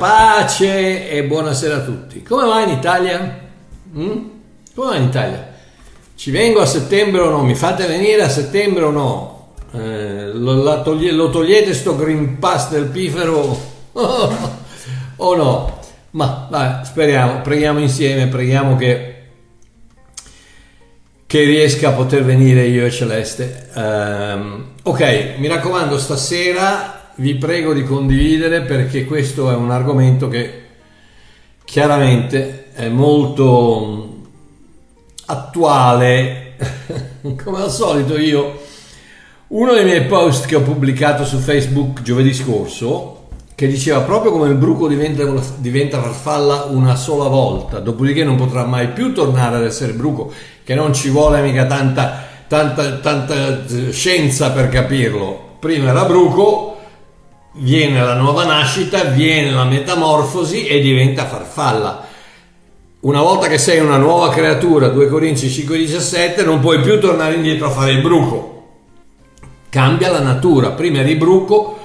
pace 0.00 1.10
e 1.10 1.24
buonasera 1.24 1.76
a 1.76 1.80
tutti. 1.80 2.22
Come 2.22 2.46
va 2.46 2.62
in 2.62 2.70
Italia? 2.70 3.38
Mm? 3.94 4.24
Come 4.74 4.90
va 4.90 4.96
in 4.96 5.02
Italia? 5.02 5.52
Ci 6.14 6.30
vengo 6.30 6.60
a 6.60 6.66
settembre 6.66 7.20
o 7.20 7.28
no? 7.28 7.42
Mi 7.42 7.54
fate 7.54 7.86
venire 7.86 8.22
a 8.22 8.30
settembre 8.30 8.84
o 8.84 8.90
no? 8.90 9.52
Eh, 9.72 10.30
lo, 10.32 10.80
toglie, 10.80 11.12
lo, 11.12 11.28
togliete 11.28 11.74
sto 11.74 11.96
Green 11.96 12.38
Pass 12.38 12.70
del 12.70 12.86
pifero 12.86 13.60
o 15.16 15.36
no? 15.36 15.78
Ma 16.12 16.46
dai, 16.50 16.82
speriamo, 16.86 17.42
preghiamo 17.42 17.78
insieme, 17.78 18.26
preghiamo 18.26 18.76
che 18.76 19.14
che 21.26 21.44
riesca 21.44 21.90
a 21.90 21.92
poter 21.92 22.24
venire 22.24 22.64
io 22.64 22.84
e 22.84 22.90
Celeste. 22.90 23.68
Um, 23.74 24.64
ok, 24.82 25.34
mi 25.36 25.46
raccomando, 25.46 25.96
stasera 25.96 26.99
vi 27.20 27.34
prego 27.34 27.74
di 27.74 27.84
condividere 27.84 28.62
perché 28.62 29.04
questo 29.04 29.50
è 29.50 29.54
un 29.54 29.70
argomento 29.70 30.28
che 30.28 30.62
chiaramente 31.64 32.72
è 32.72 32.88
molto 32.88 34.22
attuale. 35.26 36.56
Come 37.44 37.62
al 37.62 37.70
solito 37.70 38.18
io, 38.18 38.58
uno 39.48 39.74
dei 39.74 39.84
miei 39.84 40.06
post 40.06 40.46
che 40.46 40.56
ho 40.56 40.62
pubblicato 40.62 41.26
su 41.26 41.36
Facebook 41.36 42.00
giovedì 42.00 42.32
scorso, 42.32 43.28
che 43.54 43.66
diceva 43.66 44.00
proprio 44.00 44.32
come 44.32 44.48
il 44.48 44.54
bruco 44.54 44.88
diventa, 44.88 45.22
diventa 45.56 46.00
farfalla 46.00 46.68
una 46.70 46.96
sola 46.96 47.28
volta, 47.28 47.78
dopodiché 47.78 48.24
non 48.24 48.36
potrà 48.36 48.64
mai 48.64 48.88
più 48.88 49.12
tornare 49.12 49.56
ad 49.56 49.64
essere 49.64 49.92
bruco 49.92 50.32
che 50.64 50.74
non 50.74 50.94
ci 50.94 51.10
vuole 51.10 51.42
mica 51.42 51.66
tanta, 51.66 52.24
tanta, 52.48 52.96
tanta 53.00 53.66
eh, 53.66 53.92
scienza 53.92 54.50
per 54.52 54.70
capirlo. 54.70 55.56
Prima 55.58 55.90
era 55.90 56.06
bruco, 56.06 56.69
viene 57.52 58.00
la 58.00 58.14
nuova 58.14 58.44
nascita, 58.44 59.04
viene 59.04 59.50
la 59.50 59.64
metamorfosi 59.64 60.66
e 60.66 60.80
diventa 60.80 61.26
farfalla. 61.26 62.06
Una 63.00 63.22
volta 63.22 63.48
che 63.48 63.58
sei 63.58 63.80
una 63.80 63.96
nuova 63.96 64.28
creatura, 64.28 64.88
2 64.88 65.08
Corinzi 65.08 65.46
5,17, 65.46 66.44
non 66.44 66.60
puoi 66.60 66.80
più 66.80 67.00
tornare 67.00 67.34
indietro 67.34 67.66
a 67.66 67.70
fare 67.70 67.92
il 67.92 68.02
bruco. 68.02 68.48
Cambia 69.70 70.10
la 70.10 70.20
natura. 70.20 70.72
Prima 70.72 70.98
eri 70.98 71.14
bruco, 71.14 71.78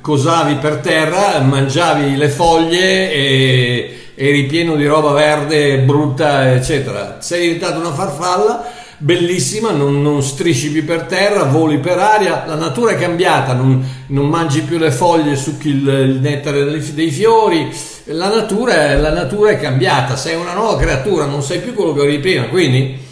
cosavi 0.00 0.54
per 0.54 0.78
terra, 0.78 1.38
mangiavi 1.40 2.16
le 2.16 2.28
foglie 2.28 3.12
e 3.12 3.98
eri 4.14 4.44
pieno 4.46 4.74
di 4.74 4.86
roba 4.86 5.12
verde, 5.12 5.80
brutta, 5.80 6.52
eccetera. 6.52 7.18
Sei 7.20 7.42
diventato 7.42 7.78
una 7.78 7.92
farfalla 7.92 8.75
bellissima, 8.98 9.70
non, 9.70 10.00
non, 10.00 10.22
strisci 10.22 10.70
più 10.70 10.84
per 10.84 11.02
terra, 11.02 11.44
voli 11.44 11.78
per 11.78 11.98
aria, 11.98 12.44
la 12.46 12.54
natura 12.54 12.92
è 12.92 12.96
cambiata, 12.96 13.52
non, 13.52 13.84
non 14.08 14.28
mangi 14.28 14.62
più 14.62 14.78
le 14.78 14.90
foglie, 14.90 15.36
succhi 15.36 15.68
il, 15.68 15.86
il 15.86 16.20
nettare 16.20 16.64
dei, 16.64 17.10
fiori, 17.10 17.68
la 18.04 18.28
natura, 18.28 18.94
la 18.98 19.12
natura, 19.12 19.50
è 19.50 19.60
cambiata, 19.60 20.16
sei 20.16 20.36
una 20.36 20.54
nuova 20.54 20.78
creatura, 20.78 21.26
non 21.26 21.42
sei 21.42 21.60
più 21.60 21.74
quello 21.74 21.92
che 21.92 22.02
eri 22.02 22.18
prima, 22.20 22.44
quindi 22.44 23.04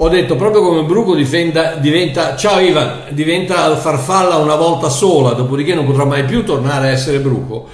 ho 0.00 0.08
detto 0.08 0.36
proprio 0.36 0.62
come 0.62 0.84
Bruco 0.84 1.16
diventa, 1.16 1.74
diventa 1.74 2.36
ciao 2.36 2.60
Ivan, 2.60 3.06
diventa 3.10 3.76
farfalla 3.76 4.36
una 4.36 4.54
volta 4.54 4.88
sola, 4.88 5.32
dopodiché 5.32 5.74
non 5.74 5.86
potrà 5.86 6.04
mai 6.04 6.24
più 6.24 6.44
tornare 6.44 6.88
a 6.88 6.92
essere 6.92 7.18
Bruco. 7.18 7.66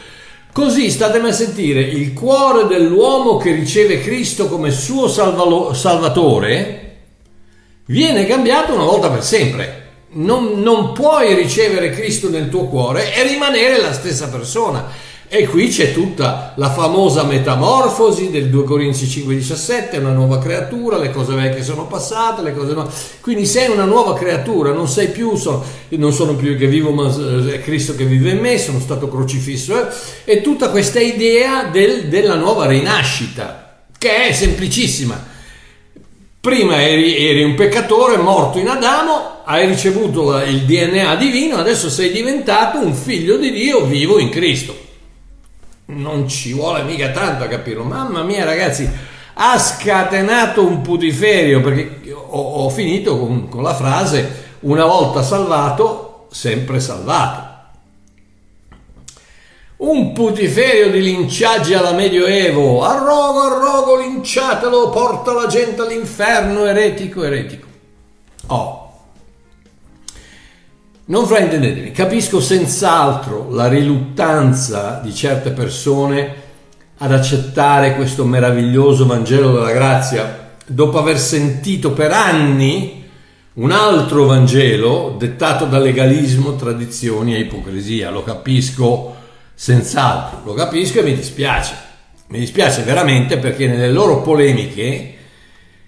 Così 0.51 0.89
statemi 0.89 1.29
a 1.29 1.33
sentire 1.33 1.81
il 1.81 2.13
cuore 2.15 2.67
dell'uomo 2.67 3.37
che 3.37 3.51
riceve 3.51 4.01
Cristo 4.01 4.49
come 4.49 4.71
suo 4.71 5.09
salvalo- 5.09 5.75
salvatore 5.75 6.84
viene 7.87 8.27
cambiato 8.27 8.75
una 8.75 8.85
volta 8.85 9.11
per 9.11 9.23
sempre. 9.23 9.83
Non, 10.17 10.61
non 10.61 10.93
puoi 10.93 11.35
ricevere 11.35 11.91
Cristo 11.91 12.31
nel 12.31 12.49
tuo 12.49 12.67
cuore 12.67 13.15
e 13.15 13.27
rimanere 13.27 13.81
la 13.81 13.93
stessa 13.93 14.29
persona. 14.29 15.13
E 15.27 15.49
qui 15.49 15.69
c'è 15.69 15.93
tutta 15.93 16.53
la 16.57 16.71
famosa 16.71 17.25
metamorfosi 17.25 18.31
del 18.31 18.51
2 18.51 18.63
Corinzi 18.63 19.07
5,17, 19.07 19.99
una 19.99 20.13
nuova 20.13 20.39
creatura, 20.39 20.97
le 20.97 21.11
cose 21.11 21.35
vecchie 21.35 21.65
sono 21.65 21.89
passate, 21.89 22.43
le 22.43 22.55
cose 22.55 22.73
nuove. 22.73 22.91
Quindi 23.21 23.45
sei 23.45 23.69
una 23.69 23.85
nuova 23.85 24.15
creatura, 24.15 24.73
non 24.73 24.87
sei 24.87 25.09
più, 25.09 25.35
sono, 25.35 25.65
non 25.89 26.13
sono 26.13 26.37
più 26.37 26.57
che 26.57 26.69
vivo, 26.69 26.93
ma 26.93 27.13
è 27.51 27.61
Cristo 27.63 27.97
che 27.97 28.05
vive 28.05 28.31
in 28.31 28.39
me, 28.39 28.59
sono 28.59 28.79
stato 28.79 29.09
crocifisso. 29.09 29.75
Eh? 29.77 29.93
E 30.25 30.41
tutta 30.41 30.69
questa 30.69 31.01
idea 31.01 31.65
del, 31.65 32.07
della 32.07 32.37
nuova 32.37 32.67
rinascita, 32.67 33.79
che 33.99 34.29
è 34.29 34.33
semplicissima. 34.33 35.33
Prima 36.45 36.83
eri, 36.83 37.17
eri, 37.17 37.43
un 37.43 37.55
peccatore 37.55 38.19
morto 38.19 38.59
in 38.59 38.69
Adamo, 38.69 39.41
hai 39.45 39.67
ricevuto 39.67 40.39
il 40.43 40.67
DNA 40.67 41.15
divino, 41.15 41.57
adesso 41.57 41.89
sei 41.89 42.13
diventato 42.13 42.79
un 42.79 42.93
figlio 42.93 43.39
di 43.39 43.51
Dio 43.51 43.87
vivo 43.87 44.19
in 44.19 44.29
Cristo 44.29 44.85
non 45.87 46.29
ci 46.29 46.53
vuole 46.53 46.83
mica 46.83 47.11
tanto 47.11 47.45
a 47.45 47.49
capirlo. 47.49 47.85
Mamma 47.85 48.23
mia, 48.23 48.45
ragazzi, 48.45 48.89
ha 49.35 49.59
scatenato 49.59 50.65
un 50.65 50.81
putiferio 50.81 51.61
perché 51.61 52.13
ho, 52.13 52.65
ho 52.65 52.69
finito 52.71 53.19
con, 53.19 53.49
con 53.49 53.63
la 53.63 53.75
frase: 53.75 54.59
una 54.61 54.85
volta 54.85 55.23
salvato, 55.23 56.27
sempre 56.31 56.81
salvato. 56.81 57.53
Un 59.85 60.15
putiferio 60.15 60.91
di 60.91 61.03
linciaggi 61.03 61.75
alla 61.75 61.93
Medioevo, 61.93 62.83
arrogo, 62.83 63.41
arrogo, 63.41 64.01
linciatelo, 64.01 64.89
porta 64.89 65.35
la 65.35 65.47
gente 65.47 65.83
all'inferno, 65.83 66.65
eretico, 66.65 67.23
eretico. 67.23 67.67
Oh, 68.47 68.93
non 71.05 71.27
fraintendetemi, 71.27 71.91
capisco 71.91 72.41
senz'altro 72.41 73.51
la 73.51 73.69
riluttanza 73.69 75.01
di 75.05 75.15
certe 75.15 75.51
persone 75.51 76.35
ad 76.97 77.13
accettare 77.13 77.95
questo 77.95 78.25
meraviglioso 78.25 79.05
Vangelo 79.05 79.53
della 79.53 79.73
grazia 79.73 80.53
dopo 80.67 80.99
aver 80.99 81.19
sentito 81.19 81.93
per 81.93 82.11
anni 82.11 83.05
un 83.55 83.71
altro 83.71 84.25
Vangelo 84.25 85.15
dettato 85.19 85.67
da 85.67 85.79
legalismo, 85.79 86.57
tradizioni 86.57 87.35
e 87.35 87.41
ipocrisia. 87.41 88.09
Lo 88.09 88.23
capisco 88.23 89.17
senz'altro, 89.55 90.41
lo 90.45 90.55
capisco 90.55 90.99
e 90.99 91.03
mi 91.03 91.15
dispiace. 91.15 91.75
Mi 92.29 92.39
dispiace 92.39 92.83
veramente 92.83 93.39
perché 93.39 93.67
nelle 93.67 93.91
loro 93.91 94.23
polemiche 94.23 95.15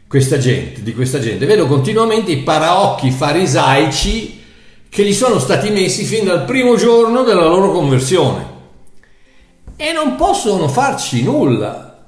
questa 0.07 0.39
gente, 0.39 0.83
di 0.83 0.95
questa 0.95 1.19
gente 1.19 1.47
vedo 1.47 1.67
continuamente 1.67 2.31
i 2.31 2.39
paraocchi 2.39 3.11
farisaici 3.11 4.45
che 4.89 5.03
gli 5.03 5.13
sono 5.13 5.39
stati 5.39 5.71
messi 5.71 6.05
fin 6.05 6.25
dal 6.25 6.45
primo 6.45 6.77
giorno 6.77 7.23
della 7.23 7.47
loro 7.47 7.73
conversione 7.73 8.55
e 9.77 9.93
non 9.93 10.15
possono 10.15 10.69
farci 10.69 11.23
nulla 11.23 12.07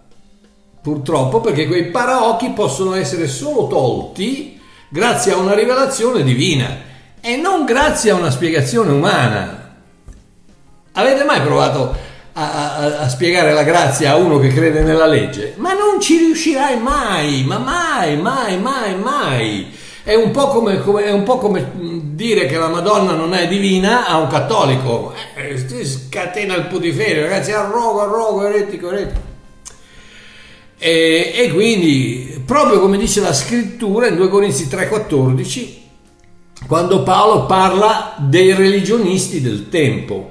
purtroppo 0.80 1.40
perché 1.40 1.66
quei 1.66 1.86
paraocchi 1.86 2.50
possono 2.50 2.94
essere 2.94 3.26
solo 3.26 3.66
tolti 3.66 4.58
grazie 4.88 5.32
a 5.32 5.36
una 5.36 5.54
rivelazione 5.54 6.22
divina 6.22 6.86
e 7.20 7.36
non 7.36 7.64
grazie 7.64 8.12
a 8.12 8.14
una 8.14 8.30
spiegazione 8.30 8.92
umana 8.92 9.67
avete 10.98 11.24
mai 11.24 11.40
provato 11.40 11.94
a, 12.32 12.52
a, 12.52 12.98
a, 13.00 13.08
spiegare 13.08 13.52
la 13.52 13.62
grazia 13.62 14.12
a 14.12 14.16
uno 14.16 14.38
che 14.38 14.48
crede 14.48 14.82
nella 14.82 15.06
legge 15.06 15.54
ma 15.56 15.72
non 15.72 16.00
ci 16.00 16.18
riuscirai 16.18 16.78
mai 16.78 17.44
ma 17.44 17.58
mai 17.58 18.16
mai 18.16 18.58
mai 18.58 18.96
mai 18.96 19.76
è 20.08 20.14
un, 20.14 20.30
come, 20.30 20.80
come, 20.80 21.04
è 21.04 21.10
un 21.10 21.22
po' 21.22 21.36
come, 21.36 21.70
dire 22.14 22.46
che 22.46 22.56
la 22.56 22.68
Madonna 22.68 23.12
non 23.12 23.34
è 23.34 23.46
divina 23.46 24.06
a 24.06 24.16
un 24.16 24.28
cattolico. 24.28 25.12
Eh, 25.36 25.84
scatena 25.84 26.54
il 26.54 26.64
putiferio, 26.64 27.24
ragazzi, 27.24 27.52
arrogo, 27.52 28.00
arrogo, 28.00 28.46
eretico, 28.46 28.90
eretico. 28.90 29.20
E, 30.78 31.32
e, 31.34 31.52
quindi, 31.52 32.42
proprio 32.46 32.80
come 32.80 32.96
dice 32.96 33.20
la 33.20 33.34
scrittura 33.34 34.06
in 34.06 34.16
2 34.16 34.28
Corinzi 34.30 34.64
3,14, 34.64 36.66
quando 36.66 37.02
Paolo 37.02 37.44
parla 37.44 38.14
dei 38.16 38.54
religionisti 38.54 39.42
del 39.42 39.68
tempo 39.68 40.30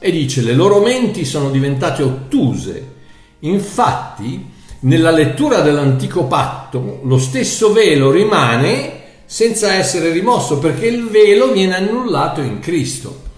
e 0.00 0.10
dice 0.10 0.40
le 0.40 0.54
loro 0.54 0.80
menti 0.80 1.24
sono 1.24 1.50
diventate 1.50 2.02
ottuse. 2.02 2.98
Infatti, 3.40 4.44
nella 4.80 5.10
lettura 5.10 5.60
dell'antico 5.60 6.24
patto, 6.24 7.00
lo 7.04 7.18
stesso 7.18 7.72
velo 7.72 8.10
rimane 8.10 8.98
senza 9.26 9.74
essere 9.74 10.10
rimosso 10.10 10.58
perché 10.58 10.86
il 10.86 11.08
velo 11.08 11.52
viene 11.52 11.76
annullato 11.76 12.40
in 12.40 12.58
Cristo. 12.58 13.28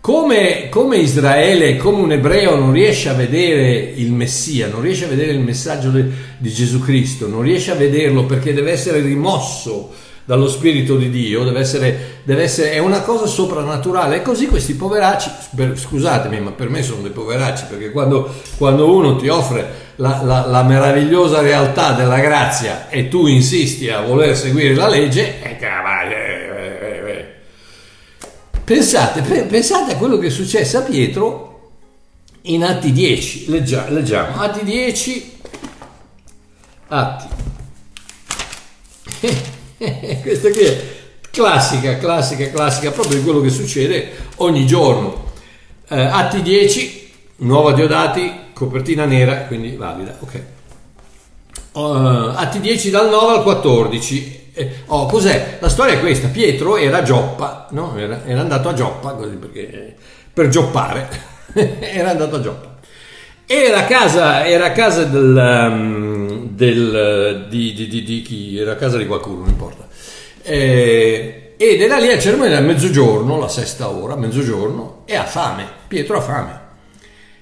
Come, 0.00 0.68
come, 0.68 0.96
Israele, 0.96 1.76
come 1.76 2.02
un 2.02 2.10
ebreo 2.10 2.56
non 2.56 2.72
riesce 2.72 3.08
a 3.08 3.14
vedere 3.14 3.92
il 3.94 4.10
Messia, 4.10 4.66
non 4.66 4.80
riesce 4.80 5.04
a 5.04 5.08
vedere 5.08 5.30
il 5.30 5.38
messaggio 5.38 5.90
di 5.90 6.50
Gesù 6.52 6.80
Cristo, 6.80 7.28
non 7.28 7.42
riesce 7.42 7.70
a 7.70 7.76
vederlo 7.76 8.26
perché 8.26 8.52
deve 8.52 8.72
essere 8.72 9.00
rimosso 9.00 9.92
dallo 10.24 10.48
Spirito 10.48 10.96
di 10.96 11.10
Dio, 11.10 11.44
deve 11.44 11.60
essere, 11.60 12.20
deve 12.22 12.44
essere, 12.44 12.72
è 12.72 12.78
una 12.78 13.00
cosa 13.00 13.26
soprannaturale. 13.26 14.16
E 14.16 14.22
così 14.22 14.46
questi 14.46 14.74
poveracci, 14.74 15.30
per, 15.54 15.78
scusatemi, 15.78 16.40
ma 16.40 16.52
per 16.52 16.68
me 16.68 16.82
sono 16.82 17.02
dei 17.02 17.10
poveracci, 17.10 17.64
perché 17.68 17.90
quando, 17.90 18.32
quando 18.56 18.94
uno 18.94 19.16
ti 19.16 19.28
offre 19.28 19.90
la, 19.96 20.22
la, 20.22 20.46
la, 20.46 20.62
meravigliosa 20.62 21.40
realtà 21.40 21.92
della 21.92 22.18
grazia 22.18 22.88
e 22.88 23.08
tu 23.08 23.26
insisti 23.26 23.90
a 23.90 24.00
voler 24.00 24.36
seguire 24.36 24.74
la 24.74 24.88
legge, 24.88 25.42
e 25.42 25.50
eh, 25.50 25.56
Pensate, 28.64 29.22
pensate 29.22 29.92
a 29.92 29.96
quello 29.96 30.18
che 30.18 30.28
è 30.28 30.30
successo 30.30 30.78
a 30.78 30.82
Pietro 30.82 31.52
in 32.42 32.64
Atti 32.64 32.92
10. 32.92 33.50
Leggia, 33.50 33.88
leggiamo. 33.88 34.40
Atti 34.40 34.64
10. 34.64 35.38
Atti. 36.88 37.26
Questa 40.22 40.50
qui 40.50 40.60
è 40.60 40.80
classica, 41.30 41.96
classica, 41.98 42.50
classica, 42.50 42.90
proprio 42.92 43.18
di 43.18 43.24
quello 43.24 43.40
che 43.40 43.50
succede 43.50 44.10
ogni 44.36 44.66
giorno. 44.66 45.30
Eh, 45.88 46.00
Atti 46.00 46.42
10, 46.42 47.12
nuova 47.38 47.72
Diodati, 47.72 48.32
copertina 48.52 49.04
nera, 49.04 49.46
quindi 49.46 49.74
valida. 49.74 50.16
Ok. 50.20 50.40
Uh, 51.72 52.32
Atti 52.34 52.60
10 52.60 52.90
dal 52.90 53.08
9 53.08 53.38
al 53.38 53.42
14. 53.42 54.50
Eh, 54.54 54.70
oh, 54.86 55.06
cos'è? 55.06 55.56
La 55.58 55.68
storia 55.68 55.94
è 55.94 56.00
questa: 56.00 56.28
Pietro 56.28 56.76
era 56.76 57.02
Gioppa, 57.02 57.66
no? 57.70 57.96
era, 57.96 58.22
era 58.24 58.40
andato 58.40 58.68
a 58.68 58.74
Gioppa 58.74 59.12
così 59.12 59.34
perché, 59.36 59.96
per 60.32 60.48
gioppare, 60.48 61.08
era 61.80 62.10
andato 62.10 62.36
a 62.36 62.40
Gioppa. 62.40 62.76
Era 63.46 63.78
a 63.78 63.84
casa, 63.84 64.46
era 64.46 64.66
a 64.66 64.72
casa 64.72 65.04
del, 65.04 65.68
um, 65.70 66.21
del, 66.54 67.46
di, 67.48 67.72
di, 67.72 67.88
di, 67.88 68.02
di, 68.02 68.22
chi? 68.22 68.58
Era 68.58 68.72
a 68.72 68.76
casa 68.76 68.98
di 68.98 69.06
qualcuno, 69.06 69.40
non 69.40 69.48
importa. 69.48 69.88
Eh, 70.42 71.54
ed 71.56 71.80
era 71.80 71.98
lì 71.98 72.10
a 72.10 72.18
cerimonia 72.18 72.58
a 72.58 72.60
mezzogiorno, 72.60 73.38
la 73.38 73.48
sesta 73.48 73.88
ora, 73.88 74.16
mezzogiorno, 74.16 75.02
e 75.06 75.16
ha 75.16 75.24
fame. 75.24 75.66
Pietro 75.88 76.18
ha 76.18 76.20
fame. 76.20 76.60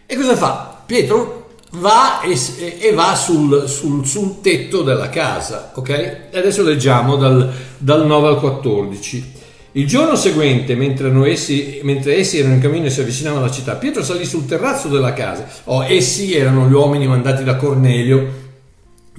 E 0.06 0.16
cosa 0.16 0.36
fa? 0.36 0.82
Pietro 0.86 1.48
va 1.72 2.20
e, 2.20 2.36
e 2.80 2.92
va 2.92 3.14
sul, 3.14 3.68
sul, 3.68 4.04
sul, 4.06 4.40
tetto 4.40 4.82
della 4.82 5.08
casa, 5.08 5.72
ok? 5.74 6.28
Adesso 6.32 6.62
leggiamo 6.62 7.16
dal, 7.16 7.52
dal 7.78 8.06
9 8.06 8.28
al 8.28 8.38
14. 8.40 9.38
Il 9.72 9.86
giorno 9.86 10.16
seguente, 10.16 10.74
mentre, 10.74 11.12
essi, 11.30 11.80
mentre, 11.84 12.16
essi, 12.16 12.38
erano 12.38 12.54
in 12.54 12.60
cammino 12.60 12.86
e 12.86 12.90
si 12.90 13.00
avvicinavano 13.00 13.44
alla 13.44 13.52
città, 13.52 13.76
Pietro 13.76 14.02
salì 14.02 14.24
sul 14.24 14.46
terrazzo 14.46 14.88
della 14.88 15.12
casa. 15.12 15.46
Oh, 15.64 15.84
essi 15.84 16.34
erano 16.34 16.68
gli 16.68 16.72
uomini 16.72 17.06
mandati 17.06 17.44
da 17.44 17.54
Cornelio 17.54 18.39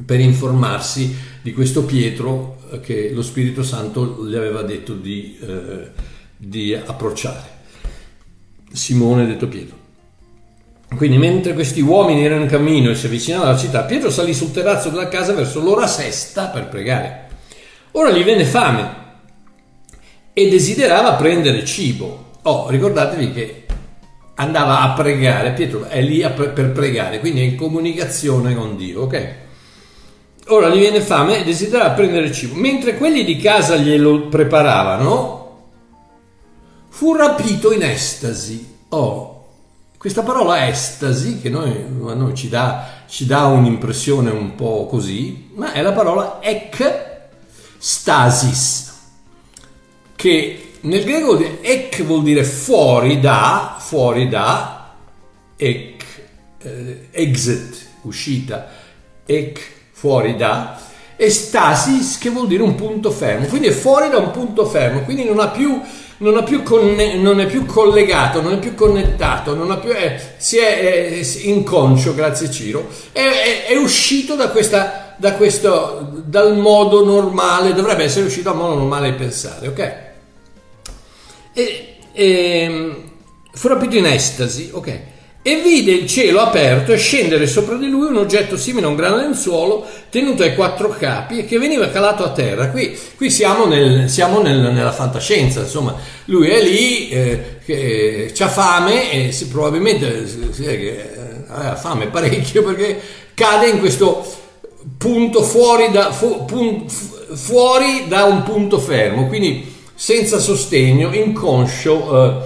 per 0.05 0.19
informarsi 0.19 1.15
di 1.41 1.53
questo 1.53 1.83
Pietro 1.83 2.57
eh, 2.71 2.79
che 2.79 3.11
lo 3.13 3.21
Spirito 3.21 3.63
Santo 3.63 4.25
gli 4.25 4.35
aveva 4.35 4.61
detto 4.61 4.93
di, 4.93 5.37
eh, 5.41 5.89
di 6.37 6.73
approcciare. 6.73 7.59
Simone 8.71 9.27
detto 9.27 9.47
Pietro. 9.47 9.79
Quindi 10.95 11.17
mentre 11.17 11.53
questi 11.53 11.81
uomini 11.81 12.25
erano 12.25 12.43
in 12.43 12.49
cammino 12.49 12.89
e 12.89 12.95
si 12.95 13.05
avvicinavano 13.05 13.49
alla 13.49 13.59
città, 13.59 13.83
Pietro 13.83 14.09
salì 14.09 14.33
sul 14.33 14.51
terrazzo 14.51 14.89
della 14.89 15.07
casa 15.07 15.33
verso 15.33 15.61
l'ora 15.61 15.87
sesta 15.87 16.47
per 16.47 16.67
pregare. 16.67 17.27
Ora 17.91 18.11
gli 18.11 18.23
venne 18.23 18.43
fame 18.43 18.99
e 20.33 20.49
desiderava 20.49 21.13
prendere 21.13 21.63
cibo. 21.65 22.31
Oh, 22.43 22.69
ricordatevi 22.69 23.31
che 23.31 23.65
andava 24.35 24.81
a 24.81 24.93
pregare, 24.93 25.51
Pietro 25.51 25.85
è 25.85 26.01
lì 26.01 26.19
per 26.33 26.71
pregare, 26.71 27.19
quindi 27.19 27.41
è 27.41 27.43
in 27.43 27.55
comunicazione 27.55 28.55
con 28.55 28.75
Dio, 28.75 29.03
ok? 29.03 29.40
Ora 30.51 30.67
gli 30.67 30.79
viene 30.79 30.99
fame 30.99 31.39
e 31.39 31.43
desiderava 31.45 31.91
prendere 31.91 32.29
cibo. 32.33 32.55
Mentre 32.55 32.97
quelli 32.97 33.23
di 33.23 33.37
casa 33.37 33.77
glielo 33.77 34.27
preparavano, 34.27 35.39
fu 36.89 37.15
rapito 37.15 37.71
in 37.71 37.83
estasi. 37.83 38.67
Oh, 38.89 39.47
questa 39.97 40.23
parola 40.23 40.67
estasi, 40.67 41.39
che 41.39 41.47
noi, 41.47 41.71
a 42.05 42.13
noi 42.15 42.35
ci, 42.35 42.49
dà, 42.49 43.03
ci 43.07 43.25
dà 43.25 43.45
un'impressione 43.45 44.29
un 44.29 44.55
po' 44.55 44.87
così, 44.87 45.51
ma 45.55 45.71
è 45.71 45.81
la 45.81 45.93
parola 45.93 46.41
ekstasis, 47.79 48.93
che 50.17 50.73
nel 50.81 51.05
greco 51.05 51.39
ek 51.61 52.03
vuol 52.03 52.23
dire 52.23 52.43
fuori 52.43 53.21
da, 53.21 53.77
fuori 53.79 54.27
da, 54.27 54.95
ek, 55.55 56.03
eh, 56.57 57.07
exit, 57.11 57.87
uscita, 58.01 58.67
ek, 59.25 59.79
fuori 60.01 60.35
da, 60.35 60.79
e 61.15 61.29
stasis 61.29 62.17
che 62.17 62.31
vuol 62.31 62.47
dire 62.47 62.63
un 62.63 62.73
punto 62.73 63.11
fermo, 63.11 63.45
quindi 63.45 63.67
è 63.67 63.71
fuori 63.71 64.09
da 64.09 64.17
un 64.17 64.31
punto 64.31 64.65
fermo, 64.65 65.01
quindi 65.01 65.23
non 65.25 65.39
più 65.51 65.79
non, 66.17 66.43
più 66.43 66.63
conne- 66.63 67.17
non 67.17 67.39
è 67.39 67.45
più 67.45 67.67
collegato, 67.67 68.41
non 68.41 68.53
è 68.53 68.57
più 68.57 68.73
connettato, 68.73 69.53
più, 69.79 69.91
eh, 69.91 70.19
si 70.37 70.57
è 70.57 71.11
eh, 71.11 71.41
inconscio, 71.43 72.15
grazie 72.15 72.49
Ciro, 72.49 72.87
è, 73.11 73.19
è, 73.19 73.65
è 73.67 73.77
uscito 73.77 74.35
da, 74.35 74.49
questa, 74.49 75.15
da 75.17 75.33
questo, 75.33 76.23
dal 76.25 76.57
modo 76.57 77.05
normale, 77.05 77.73
dovrebbe 77.73 78.05
essere 78.05 78.25
uscito 78.25 78.49
dal 78.49 78.57
modo 78.57 78.75
normale 78.75 79.11
di 79.11 79.17
pensare, 79.17 79.67
ok? 79.67 79.79
E, 81.53 81.97
e, 82.13 82.59
ehm, 82.63 83.11
fu 83.51 83.67
rapito 83.67 83.95
in 83.95 84.07
estasi, 84.07 84.69
ok? 84.73 84.99
E 85.43 85.59
vide 85.59 85.91
il 85.91 86.07
cielo 86.07 86.39
aperto 86.39 86.91
e 86.91 86.97
scendere 86.97 87.47
sopra 87.47 87.75
di 87.75 87.87
lui 87.87 88.07
un 88.07 88.17
oggetto 88.17 88.57
simile 88.57 88.85
a 88.85 88.89
un 88.89 88.95
grano 88.95 89.15
lenzuolo 89.15 89.87
tenuto 90.11 90.43
ai 90.43 90.53
quattro 90.53 90.89
capi 90.89 91.39
e 91.39 91.45
che 91.45 91.57
veniva 91.57 91.89
calato 91.89 92.23
a 92.23 92.29
terra. 92.29 92.69
Qui, 92.69 92.95
qui 93.17 93.31
siamo, 93.31 93.65
nel, 93.65 94.07
siamo 94.07 94.39
nel, 94.39 94.59
nella 94.59 94.91
fantascienza, 94.91 95.61
insomma, 95.61 95.95
lui 96.25 96.47
è 96.47 96.61
lì, 96.61 97.09
eh, 97.09 97.57
che, 97.65 98.31
ha 98.37 98.49
fame 98.49 99.11
e 99.11 99.31
si, 99.31 99.47
probabilmente 99.47 100.07
vede 100.07 100.77
che 100.77 100.89
eh, 100.91 101.75
fame 101.75 102.07
parecchio 102.07 102.63
perché 102.63 102.99
cade 103.33 103.67
in 103.67 103.79
questo 103.79 104.23
punto 104.95 105.41
fuori 105.41 105.89
da, 105.89 106.11
fu, 106.11 106.45
pun, 106.45 106.87
fuori 106.87 108.05
da 108.07 108.25
un 108.25 108.43
punto 108.43 108.77
fermo, 108.77 109.27
quindi 109.27 109.73
senza 109.95 110.37
sostegno, 110.37 111.11
inconscio, 111.11 112.45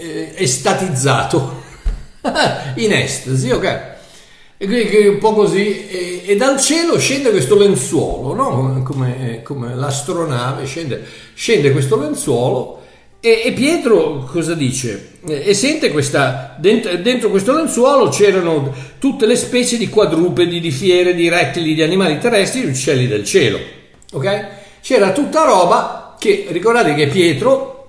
eh, 0.00 0.34
estatizzato 0.34 1.59
in 2.76 2.92
estasi, 2.92 3.50
ok? 3.50 3.98
Un 4.62 5.16
po' 5.18 5.32
così, 5.32 5.88
e, 5.88 6.22
e, 6.26 6.36
dal 6.36 6.60
cielo 6.60 6.98
scende 6.98 7.30
questo 7.30 7.56
lenzuolo, 7.56 8.34
no? 8.34 8.82
come, 8.82 9.40
come 9.42 9.74
l'astronave, 9.74 10.66
scende, 10.66 11.02
scende 11.34 11.72
questo 11.72 11.98
lenzuolo 11.98 12.80
e, 13.22 13.42
e, 13.44 13.52
Pietro 13.52 14.24
cosa 14.30 14.54
dice? 14.54 15.18
E 15.26 15.52
sente 15.52 15.90
questa, 15.90 16.56
dentro, 16.58 16.96
dentro, 16.96 17.28
questo 17.28 17.52
lenzuolo 17.52 18.08
c'erano 18.08 18.74
tutte 18.98 19.26
le 19.26 19.36
specie 19.36 19.76
di 19.76 19.90
quadrupedi, 19.90 20.58
di 20.58 20.70
fiere, 20.70 21.14
di 21.14 21.28
rettili, 21.28 21.74
di 21.74 21.82
animali 21.82 22.18
terrestri, 22.18 22.62
di 22.62 22.68
uccelli 22.68 23.06
del 23.06 23.24
cielo, 23.24 23.58
ok? 24.12 24.46
C'era 24.80 25.12
tutta 25.12 25.44
roba 25.44 26.16
che, 26.18 26.46
ricordate 26.48 26.94
che 26.94 27.08
Pietro 27.08 27.79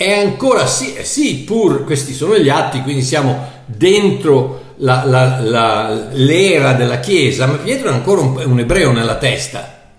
è 0.00 0.18
ancora 0.18 0.66
sì, 0.66 0.94
eh 0.94 1.04
sì, 1.04 1.42
pur 1.44 1.84
questi 1.84 2.14
sono 2.14 2.38
gli 2.38 2.48
atti, 2.48 2.80
quindi 2.80 3.02
siamo 3.02 3.64
dentro 3.66 4.72
la, 4.78 5.04
la, 5.04 5.40
la, 5.42 6.08
l'era 6.12 6.72
della 6.72 7.00
Chiesa, 7.00 7.44
ma 7.44 7.56
Pietro 7.56 7.90
è 7.90 7.92
ancora 7.92 8.22
un, 8.22 8.42
un, 8.46 8.58
ebreo 8.58 8.92
nella 8.92 9.16
testa, 9.16 9.90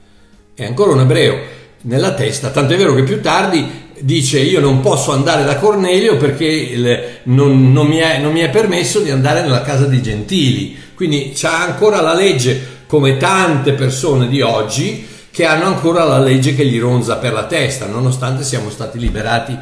è 0.55 0.65
ancora 0.65 0.93
un 0.93 1.01
ebreo 1.01 1.38
nella 1.81 2.15
testa, 2.15 2.50
tanto 2.50 2.74
è 2.74 2.77
vero 2.77 2.96
che 2.96 3.03
più 3.03 3.22
tardi 3.22 3.89
dice 4.00 4.39
io 4.39 4.60
non 4.60 4.79
posso 4.79 5.12
andare 5.12 5.43
da 5.43 5.58
Cornelio 5.58 6.17
perché 6.17 6.46
il, 6.46 7.08
non, 7.25 7.72
non, 7.72 7.86
mi 7.86 7.98
è, 7.98 8.17
non, 8.17 8.31
mi 8.31 8.39
è, 8.39 8.50
permesso 8.50 9.01
di 9.01 9.12
andare 9.12 9.43
nella 9.43 9.62
casa 9.62 9.86
dei 9.86 10.01
gentili, 10.01 10.75
quindi 10.96 11.34
c'ha 11.36 11.62
ancora 11.62 12.01
la 12.01 12.15
legge 12.15 12.79
come 12.88 13.17
tante 13.17 13.74
persone 13.74 14.27
di 14.27 14.41
oggi 14.41 15.05
che 15.29 15.46
hanno 15.46 15.65
ancora 15.65 16.03
la 16.05 16.17
legge 16.17 16.55
che 16.55 16.65
gli 16.65 16.79
ronza 16.79 17.17
per 17.17 17.34
la 17.34 17.46
testa, 17.46 17.86
nonostante 17.86 18.43
siamo 18.43 18.72
stati 18.72 18.98
liberati 18.98 19.55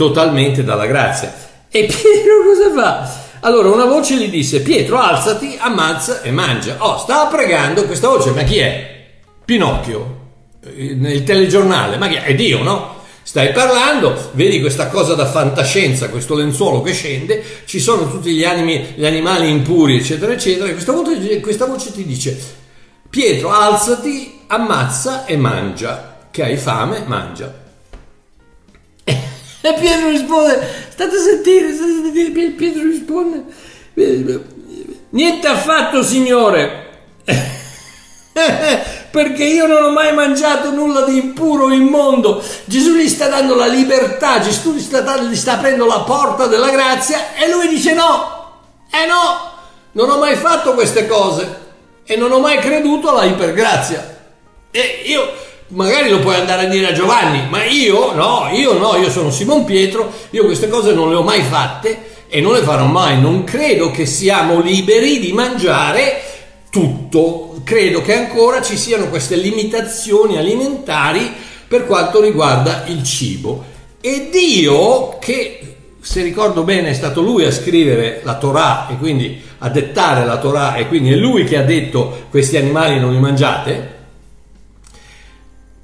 totalmente 0.00 0.64
dalla 0.64 0.86
grazia. 0.86 1.30
E 1.70 1.84
Pietro 1.84 2.42
cosa 2.42 2.72
fa? 2.74 3.18
Allora 3.40 3.68
una 3.68 3.84
voce 3.84 4.16
gli 4.16 4.30
disse, 4.30 4.62
Pietro 4.62 4.98
alzati, 4.98 5.58
ammazza 5.60 6.22
e 6.22 6.30
mangia. 6.30 6.76
Oh, 6.78 6.96
stava 6.96 7.28
pregando 7.28 7.84
questa 7.84 8.08
voce, 8.08 8.30
ma 8.30 8.42
chi 8.42 8.58
è? 8.58 9.08
Pinocchio, 9.44 10.18
eh, 10.64 10.94
nel 10.94 11.22
telegiornale, 11.22 11.98
ma 11.98 12.08
chi 12.08 12.14
è? 12.14 12.22
È 12.22 12.34
Dio, 12.34 12.62
no? 12.62 12.98
Stai 13.22 13.52
parlando, 13.52 14.30
vedi 14.32 14.60
questa 14.60 14.88
cosa 14.88 15.14
da 15.14 15.26
fantascienza, 15.26 16.08
questo 16.08 16.34
lenzuolo 16.34 16.80
che 16.80 16.92
scende, 16.92 17.44
ci 17.66 17.78
sono 17.78 18.10
tutti 18.10 18.32
gli, 18.32 18.44
animi, 18.44 18.94
gli 18.96 19.04
animali 19.04 19.50
impuri, 19.50 19.98
eccetera, 19.98 20.32
eccetera, 20.32 20.66
e 20.66 20.72
questa 20.72 20.92
voce, 20.92 21.40
questa 21.40 21.66
voce 21.66 21.92
ti 21.92 22.06
dice, 22.06 22.40
Pietro 23.10 23.50
alzati, 23.50 24.40
ammazza 24.46 25.26
e 25.26 25.36
mangia, 25.36 26.26
che 26.30 26.42
hai 26.42 26.56
fame, 26.56 27.04
mangia. 27.06 27.59
E 29.62 29.74
Pietro 29.74 30.08
risponde, 30.08 30.66
state 30.88 31.16
a 31.16 31.20
sentire, 31.20 31.74
state 31.74 31.90
a 31.90 32.02
sentire, 32.02 32.50
Pietro 32.50 32.82
risponde, 32.82 33.44
niente 35.10 35.46
affatto 35.46 36.02
signore, 36.02 36.88
perché 39.10 39.44
io 39.44 39.66
non 39.66 39.82
ho 39.84 39.90
mai 39.90 40.14
mangiato 40.14 40.70
nulla 40.70 41.02
di 41.02 41.18
impuro 41.18 41.64
o 41.64 41.72
immondo. 41.72 42.42
Gesù 42.64 42.94
gli 42.94 43.08
sta 43.08 43.28
dando 43.28 43.54
la 43.54 43.66
libertà, 43.66 44.40
Gesù 44.40 44.72
gli 44.72 44.80
sta, 44.80 45.18
gli 45.18 45.36
sta 45.36 45.54
aprendo 45.54 45.84
la 45.84 46.00
porta 46.00 46.46
della 46.46 46.70
grazia 46.70 47.34
e 47.34 47.50
lui 47.50 47.68
dice 47.68 47.92
no, 47.92 48.52
eh 48.90 49.04
no, 49.06 49.52
non 49.92 50.08
ho 50.08 50.18
mai 50.18 50.36
fatto 50.36 50.72
queste 50.72 51.06
cose 51.06 51.68
e 52.04 52.16
non 52.16 52.32
ho 52.32 52.40
mai 52.40 52.58
creduto 52.58 53.10
alla 53.10 53.24
ipergrazia. 53.24 54.18
E 54.70 55.02
io 55.04 55.48
magari 55.70 56.10
lo 56.10 56.18
puoi 56.18 56.36
andare 56.36 56.66
a 56.66 56.68
dire 56.68 56.88
a 56.88 56.92
Giovanni, 56.92 57.46
ma 57.48 57.64
io 57.64 58.12
no, 58.12 58.48
io 58.52 58.78
no, 58.78 58.96
io 58.96 59.10
sono 59.10 59.30
Simon 59.30 59.64
Pietro, 59.64 60.12
io 60.30 60.44
queste 60.44 60.68
cose 60.68 60.92
non 60.92 61.10
le 61.10 61.16
ho 61.16 61.22
mai 61.22 61.42
fatte 61.42 62.08
e 62.28 62.40
non 62.40 62.52
le 62.52 62.62
farò 62.62 62.86
mai, 62.86 63.20
non 63.20 63.44
credo 63.44 63.90
che 63.90 64.06
siamo 64.06 64.60
liberi 64.60 65.18
di 65.18 65.32
mangiare 65.32 66.22
tutto, 66.70 67.60
credo 67.64 68.02
che 68.02 68.14
ancora 68.14 68.62
ci 68.62 68.76
siano 68.76 69.08
queste 69.08 69.36
limitazioni 69.36 70.36
alimentari 70.36 71.32
per 71.66 71.86
quanto 71.86 72.20
riguarda 72.20 72.84
il 72.86 73.02
cibo. 73.04 73.64
E 74.00 74.28
Dio, 74.30 75.18
che 75.18 75.76
se 76.00 76.22
ricordo 76.22 76.62
bene 76.62 76.90
è 76.90 76.94
stato 76.94 77.20
lui 77.20 77.44
a 77.44 77.52
scrivere 77.52 78.20
la 78.24 78.36
Torah 78.38 78.88
e 78.88 78.96
quindi 78.96 79.40
a 79.58 79.68
dettare 79.68 80.24
la 80.24 80.38
Torah 80.38 80.76
e 80.76 80.88
quindi 80.88 81.12
è 81.12 81.16
lui 81.16 81.44
che 81.44 81.58
ha 81.58 81.62
detto 81.62 82.26
questi 82.30 82.56
animali 82.56 82.98
non 82.98 83.12
li 83.12 83.18
mangiate, 83.18 83.98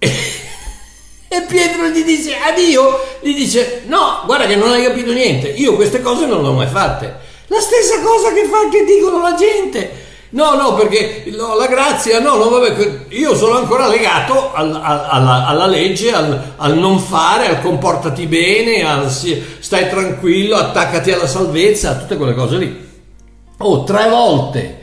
e 1.29 1.43
Pietro 1.43 1.89
gli 1.89 2.05
dice 2.05 2.37
a 2.37 2.53
Dio, 2.53 3.19
gli 3.21 3.35
dice 3.35 3.83
no, 3.87 4.23
guarda 4.27 4.47
che 4.47 4.57
non 4.57 4.71
hai 4.71 4.83
capito 4.83 5.13
niente, 5.13 5.49
io 5.49 5.75
queste 5.75 6.01
cose 6.01 6.27
non 6.27 6.43
le 6.43 6.49
ho 6.49 6.53
mai 6.53 6.69
fatte. 6.69 7.25
La 7.49 7.61
stessa 7.61 8.01
cosa 8.01 8.33
che 8.33 8.45
fa 8.45 8.69
che 8.71 8.85
dicono 8.85 9.21
la 9.21 9.35
gente. 9.35 10.05
No, 10.31 10.55
no, 10.55 10.75
perché 10.75 11.25
no, 11.29 11.55
la 11.55 11.67
grazia, 11.67 12.19
no, 12.19 12.37
no, 12.37 12.49
vabbè, 12.49 13.07
io 13.11 13.37
sono 13.37 13.57
ancora 13.57 13.87
legato 13.87 14.53
al, 14.53 14.75
al, 14.75 15.07
alla, 15.09 15.47
alla, 15.47 15.67
legge, 15.67 16.13
al, 16.13 16.55
al, 16.57 16.77
non 16.77 16.99
fare, 16.99 17.47
al 17.47 17.61
comportati 17.63 18.27
bene, 18.27 18.85
al 18.85 19.09
stai 19.09 19.89
tranquillo, 19.89 20.57
attaccati 20.57 21.13
alla 21.13 21.29
salvezza, 21.29 21.91
a 21.91 21.97
tutte 21.97 22.17
quelle 22.17 22.35
cose 22.35 22.57
lì. 22.57 22.85
Oh, 23.59 23.85
tre 23.85 24.09
volte, 24.09 24.81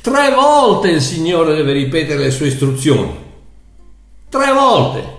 tre 0.00 0.32
volte 0.34 0.88
il 0.88 1.02
Signore 1.02 1.54
deve 1.54 1.72
ripetere 1.72 2.24
le 2.24 2.30
sue 2.30 2.46
istruzioni. 2.46 3.24
Tre 4.36 4.52
volte. 4.52 5.14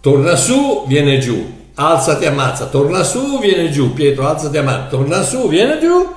Torna 0.00 0.36
su, 0.36 0.84
viene 0.86 1.18
giù. 1.18 1.56
Alzati, 1.74 2.26
ammazza. 2.26 2.66
Torna 2.66 3.02
su, 3.02 3.38
viene 3.38 3.70
giù. 3.70 3.92
Pietro, 3.92 4.28
alzati, 4.28 4.56
ammazza. 4.56 4.88
Torna 4.88 5.22
su, 5.22 5.48
viene 5.48 5.78
giù. 5.80 6.14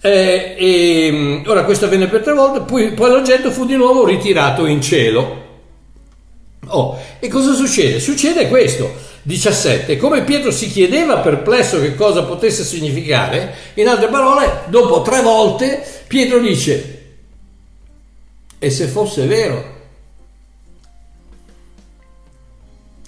Eh, 0.00 0.54
e 0.58 1.10
mm, 1.10 1.42
ora 1.46 1.64
questo 1.64 1.86
avvenne 1.86 2.06
per 2.06 2.22
tre 2.22 2.34
volte, 2.34 2.60
poi, 2.60 2.92
poi 2.92 3.10
l'oggetto 3.10 3.50
fu 3.50 3.64
di 3.64 3.74
nuovo 3.74 4.04
ritirato 4.04 4.66
in 4.66 4.82
cielo. 4.82 5.44
Oh, 6.68 6.98
e 7.18 7.28
cosa 7.28 7.54
succede? 7.54 8.00
Succede 8.00 8.48
questo. 8.48 9.04
17. 9.22 9.96
Come 9.96 10.22
Pietro 10.22 10.52
si 10.52 10.68
chiedeva 10.68 11.18
perplesso 11.18 11.80
che 11.80 11.96
cosa 11.96 12.22
potesse 12.22 12.62
significare, 12.62 13.54
in 13.74 13.88
altre 13.88 14.06
parole, 14.06 14.62
dopo 14.68 15.02
tre 15.02 15.20
volte 15.20 15.84
Pietro 16.06 16.38
dice, 16.38 17.02
e 18.58 18.70
se 18.70 18.86
fosse 18.86 19.26
vero? 19.26 19.75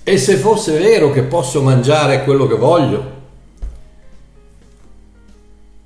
E 0.08 0.16
se 0.16 0.36
fosse 0.36 0.78
vero 0.78 1.12
che 1.12 1.20
posso 1.20 1.60
mangiare 1.60 2.24
quello 2.24 2.46
che 2.46 2.54
voglio? 2.54 3.12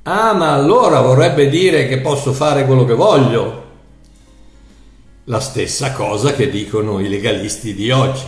Ah, 0.05 0.33
ma 0.33 0.53
allora 0.53 1.01
vorrebbe 1.01 1.49
dire 1.49 1.89
che 1.89 1.99
posso 1.99 2.33
fare 2.33 2.65
quello 2.65 2.85
che 2.85 2.95
voglio. 2.95 3.65
La 5.25 5.41
stessa 5.41 5.91
cosa 5.91 6.35
che 6.35 6.49
dicono 6.49 7.01
i 7.01 7.09
legalisti 7.09 7.75
di 7.75 7.91
oggi. 7.91 8.27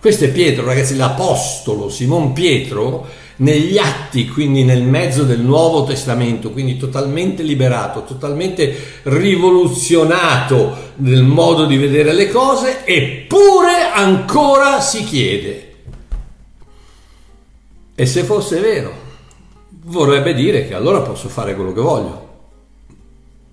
Questo 0.00 0.24
è 0.24 0.32
Pietro, 0.32 0.64
ragazzi, 0.64 0.96
l'apostolo 0.96 1.90
Simon 1.90 2.32
Pietro 2.32 3.06
negli 3.36 3.78
atti, 3.78 4.26
quindi 4.26 4.64
nel 4.64 4.82
mezzo 4.82 5.22
del 5.22 5.40
Nuovo 5.40 5.84
Testamento, 5.84 6.50
quindi 6.50 6.76
totalmente 6.76 7.44
liberato, 7.44 8.02
totalmente 8.02 8.76
rivoluzionato 9.04 10.89
nel 11.00 11.22
modo 11.22 11.66
di 11.66 11.76
vedere 11.76 12.12
le 12.12 12.28
cose, 12.28 12.84
eppure 12.84 13.90
ancora 13.92 14.80
si 14.80 15.04
chiede. 15.04 15.68
E 17.94 18.06
se 18.06 18.22
fosse 18.22 18.60
vero, 18.60 18.92
vorrebbe 19.84 20.34
dire 20.34 20.66
che 20.66 20.74
allora 20.74 21.00
posso 21.00 21.28
fare 21.28 21.54
quello 21.54 21.72
che 21.72 21.80
voglio. 21.80 22.28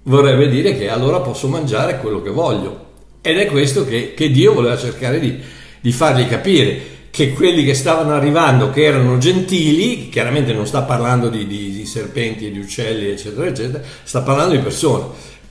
Vorrebbe 0.03 0.47
dire 0.47 0.77
che 0.77 0.89
allora 0.89 1.19
posso 1.19 1.47
mangiare 1.47 1.99
quello 1.99 2.21
che 2.21 2.29
voglio. 2.29 2.85
Ed 3.21 3.37
è 3.37 3.45
questo 3.47 3.85
che, 3.85 4.13
che 4.13 4.29
Dio 4.29 4.53
voleva 4.53 4.77
cercare 4.77 5.19
di, 5.19 5.37
di 5.81 5.91
fargli 5.91 6.27
capire 6.27 6.95
che 7.09 7.33
quelli 7.33 7.65
che 7.65 7.73
stavano 7.73 8.13
arrivando, 8.13 8.69
che 8.69 8.83
erano 8.83 9.17
gentili, 9.17 10.07
chiaramente 10.09 10.53
non 10.53 10.67
sta 10.67 10.83
parlando 10.83 11.29
di, 11.29 11.47
di, 11.47 11.71
di 11.71 11.85
serpenti 11.85 12.45
e 12.45 12.51
di 12.51 12.59
uccelli, 12.59 13.09
eccetera, 13.09 13.47
eccetera, 13.47 13.83
sta 14.03 14.21
parlando 14.21 14.55
di 14.55 14.61
persone. 14.61 15.05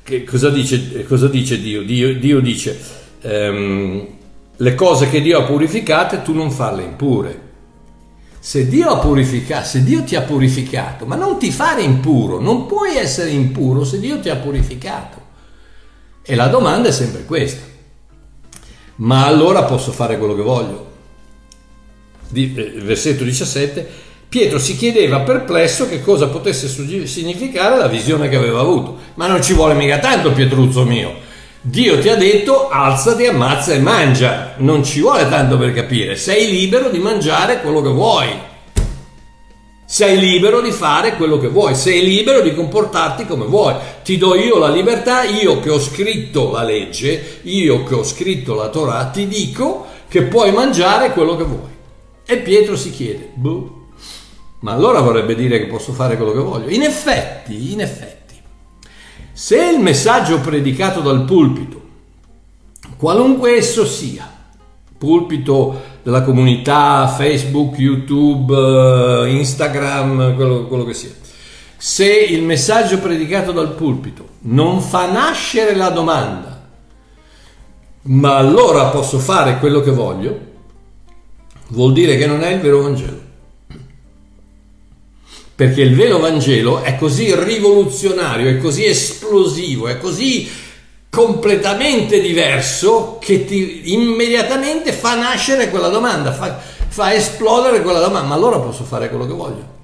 Che 0.06 0.22
cosa, 0.22 0.50
dice, 0.50 1.04
cosa 1.04 1.26
dice 1.26 1.60
Dio? 1.60 1.82
Dio, 1.82 2.16
Dio 2.16 2.38
dice, 2.38 2.78
ehm, 3.22 4.06
le 4.54 4.74
cose 4.76 5.10
che 5.10 5.20
Dio 5.20 5.40
ha 5.40 5.42
purificate, 5.42 6.22
tu 6.22 6.32
non 6.32 6.52
farle 6.52 6.84
impure. 6.84 7.40
Se 8.38 8.68
Dio, 8.68 8.88
ha 8.88 8.98
purificato, 8.98 9.66
se 9.66 9.82
Dio 9.82 10.04
ti 10.04 10.14
ha 10.14 10.20
purificato, 10.20 11.06
ma 11.06 11.16
non 11.16 11.40
ti 11.40 11.50
fare 11.50 11.82
impuro, 11.82 12.38
non 12.38 12.66
puoi 12.66 12.96
essere 12.96 13.30
impuro 13.30 13.82
se 13.82 13.98
Dio 13.98 14.20
ti 14.20 14.28
ha 14.28 14.36
purificato. 14.36 15.20
E 16.22 16.36
la 16.36 16.46
domanda 16.46 16.86
è 16.86 16.92
sempre 16.92 17.24
questa. 17.24 17.64
Ma 18.98 19.26
allora 19.26 19.64
posso 19.64 19.90
fare 19.90 20.18
quello 20.18 20.36
che 20.36 20.42
voglio? 20.42 20.86
Eh, 22.32 22.74
versetto 22.76 23.24
17, 23.24 23.88
Pietro 24.36 24.58
si 24.58 24.76
chiedeva 24.76 25.20
perplesso 25.20 25.88
che 25.88 26.02
cosa 26.02 26.26
potesse 26.26 26.68
significare 26.68 27.78
la 27.78 27.86
visione 27.86 28.28
che 28.28 28.36
aveva 28.36 28.60
avuto. 28.60 28.98
Ma 29.14 29.26
non 29.26 29.42
ci 29.42 29.54
vuole 29.54 29.72
mica 29.72 29.98
tanto, 29.98 30.32
Pietruzzo 30.32 30.84
mio. 30.84 31.10
Dio 31.62 31.98
ti 32.00 32.10
ha 32.10 32.16
detto 32.16 32.68
alzati, 32.68 33.24
ammazza 33.24 33.72
e 33.72 33.78
mangia. 33.78 34.52
Non 34.58 34.84
ci 34.84 35.00
vuole 35.00 35.26
tanto 35.30 35.56
per 35.56 35.72
capire. 35.72 36.16
Sei 36.16 36.50
libero 36.50 36.90
di 36.90 36.98
mangiare 36.98 37.62
quello 37.62 37.80
che 37.80 37.88
vuoi. 37.88 38.28
Sei 39.86 40.18
libero 40.18 40.60
di 40.60 40.70
fare 40.70 41.16
quello 41.16 41.38
che 41.38 41.48
vuoi, 41.48 41.74
sei 41.74 42.04
libero 42.04 42.42
di 42.42 42.52
comportarti 42.52 43.24
come 43.24 43.46
vuoi. 43.46 43.74
Ti 44.04 44.18
do 44.18 44.34
io 44.34 44.58
la 44.58 44.68
libertà, 44.68 45.22
io 45.22 45.60
che 45.60 45.70
ho 45.70 45.80
scritto 45.80 46.50
la 46.50 46.62
legge, 46.62 47.38
io 47.44 47.84
che 47.84 47.94
ho 47.94 48.04
scritto 48.04 48.52
la 48.52 48.68
Torah, 48.68 49.06
ti 49.06 49.26
dico 49.28 49.86
che 50.08 50.24
puoi 50.24 50.52
mangiare 50.52 51.12
quello 51.12 51.36
che 51.36 51.44
vuoi. 51.44 51.74
E 52.26 52.36
Pietro 52.38 52.76
si 52.76 52.90
chiede, 52.90 53.30
boh, 53.32 53.75
ma 54.66 54.72
allora 54.72 54.98
vorrebbe 54.98 55.36
dire 55.36 55.60
che 55.60 55.66
posso 55.66 55.92
fare 55.92 56.16
quello 56.16 56.32
che 56.32 56.40
voglio? 56.40 56.68
In 56.70 56.82
effetti, 56.82 57.72
in 57.72 57.80
effetti, 57.80 58.34
se 59.32 59.64
il 59.64 59.78
messaggio 59.78 60.40
predicato 60.40 60.98
dal 61.02 61.24
pulpito, 61.24 61.82
qualunque 62.96 63.54
esso 63.54 63.86
sia, 63.86 64.28
pulpito 64.98 65.82
della 66.02 66.22
comunità, 66.22 67.06
Facebook, 67.06 67.78
YouTube, 67.78 68.52
eh, 68.56 69.36
Instagram, 69.36 70.34
quello, 70.34 70.66
quello 70.66 70.82
che 70.82 70.94
sia, 70.94 71.10
se 71.76 72.12
il 72.12 72.42
messaggio 72.42 72.98
predicato 72.98 73.52
dal 73.52 73.72
pulpito 73.72 74.30
non 74.40 74.80
fa 74.80 75.08
nascere 75.08 75.76
la 75.76 75.90
domanda, 75.90 76.68
ma 78.02 78.34
allora 78.34 78.86
posso 78.86 79.20
fare 79.20 79.60
quello 79.60 79.80
che 79.80 79.92
voglio, 79.92 80.40
vuol 81.68 81.92
dire 81.92 82.16
che 82.16 82.26
non 82.26 82.42
è 82.42 82.50
il 82.50 82.60
vero 82.60 82.82
Vangelo. 82.82 83.25
Perché 85.56 85.80
il 85.80 85.96
vero 85.96 86.18
Vangelo 86.18 86.82
è 86.82 86.96
così 86.96 87.34
rivoluzionario, 87.34 88.50
è 88.50 88.58
così 88.58 88.84
esplosivo, 88.84 89.88
è 89.88 89.98
così 89.98 90.46
completamente 91.08 92.20
diverso 92.20 93.16
che 93.18 93.46
ti 93.46 93.94
immediatamente 93.94 94.92
fa 94.92 95.14
nascere 95.14 95.70
quella 95.70 95.88
domanda, 95.88 96.30
fa, 96.30 96.58
fa 96.88 97.14
esplodere 97.14 97.80
quella 97.80 98.00
domanda. 98.00 98.28
Ma 98.28 98.34
allora 98.34 98.58
posso 98.58 98.84
fare 98.84 99.08
quello 99.08 99.26
che 99.26 99.32
voglio? 99.32 99.74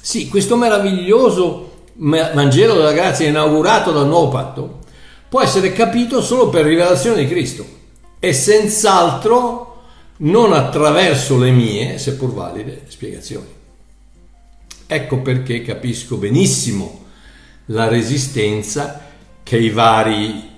Sì, 0.00 0.28
questo 0.28 0.56
meraviglioso 0.56 1.84
Vangelo 1.94 2.74
della 2.74 2.92
grazia 2.92 3.28
inaugurato 3.28 3.92
dal 3.92 4.08
nuovo 4.08 4.28
patto 4.28 4.78
può 5.28 5.40
essere 5.40 5.72
capito 5.72 6.20
solo 6.22 6.48
per 6.48 6.64
rivelazione 6.64 7.24
di 7.24 7.28
Cristo 7.28 7.64
e 8.18 8.32
senz'altro 8.32 9.82
non 10.18 10.52
attraverso 10.52 11.38
le 11.38 11.50
mie, 11.50 11.98
seppur 11.98 12.32
valide, 12.32 12.82
spiegazioni. 12.88 13.55
Ecco 14.86 15.18
perché 15.18 15.62
capisco 15.62 16.16
benissimo 16.16 17.04
la 17.66 17.88
resistenza 17.88 19.02
che 19.42 19.58
i 19.58 19.70
vari 19.70 20.48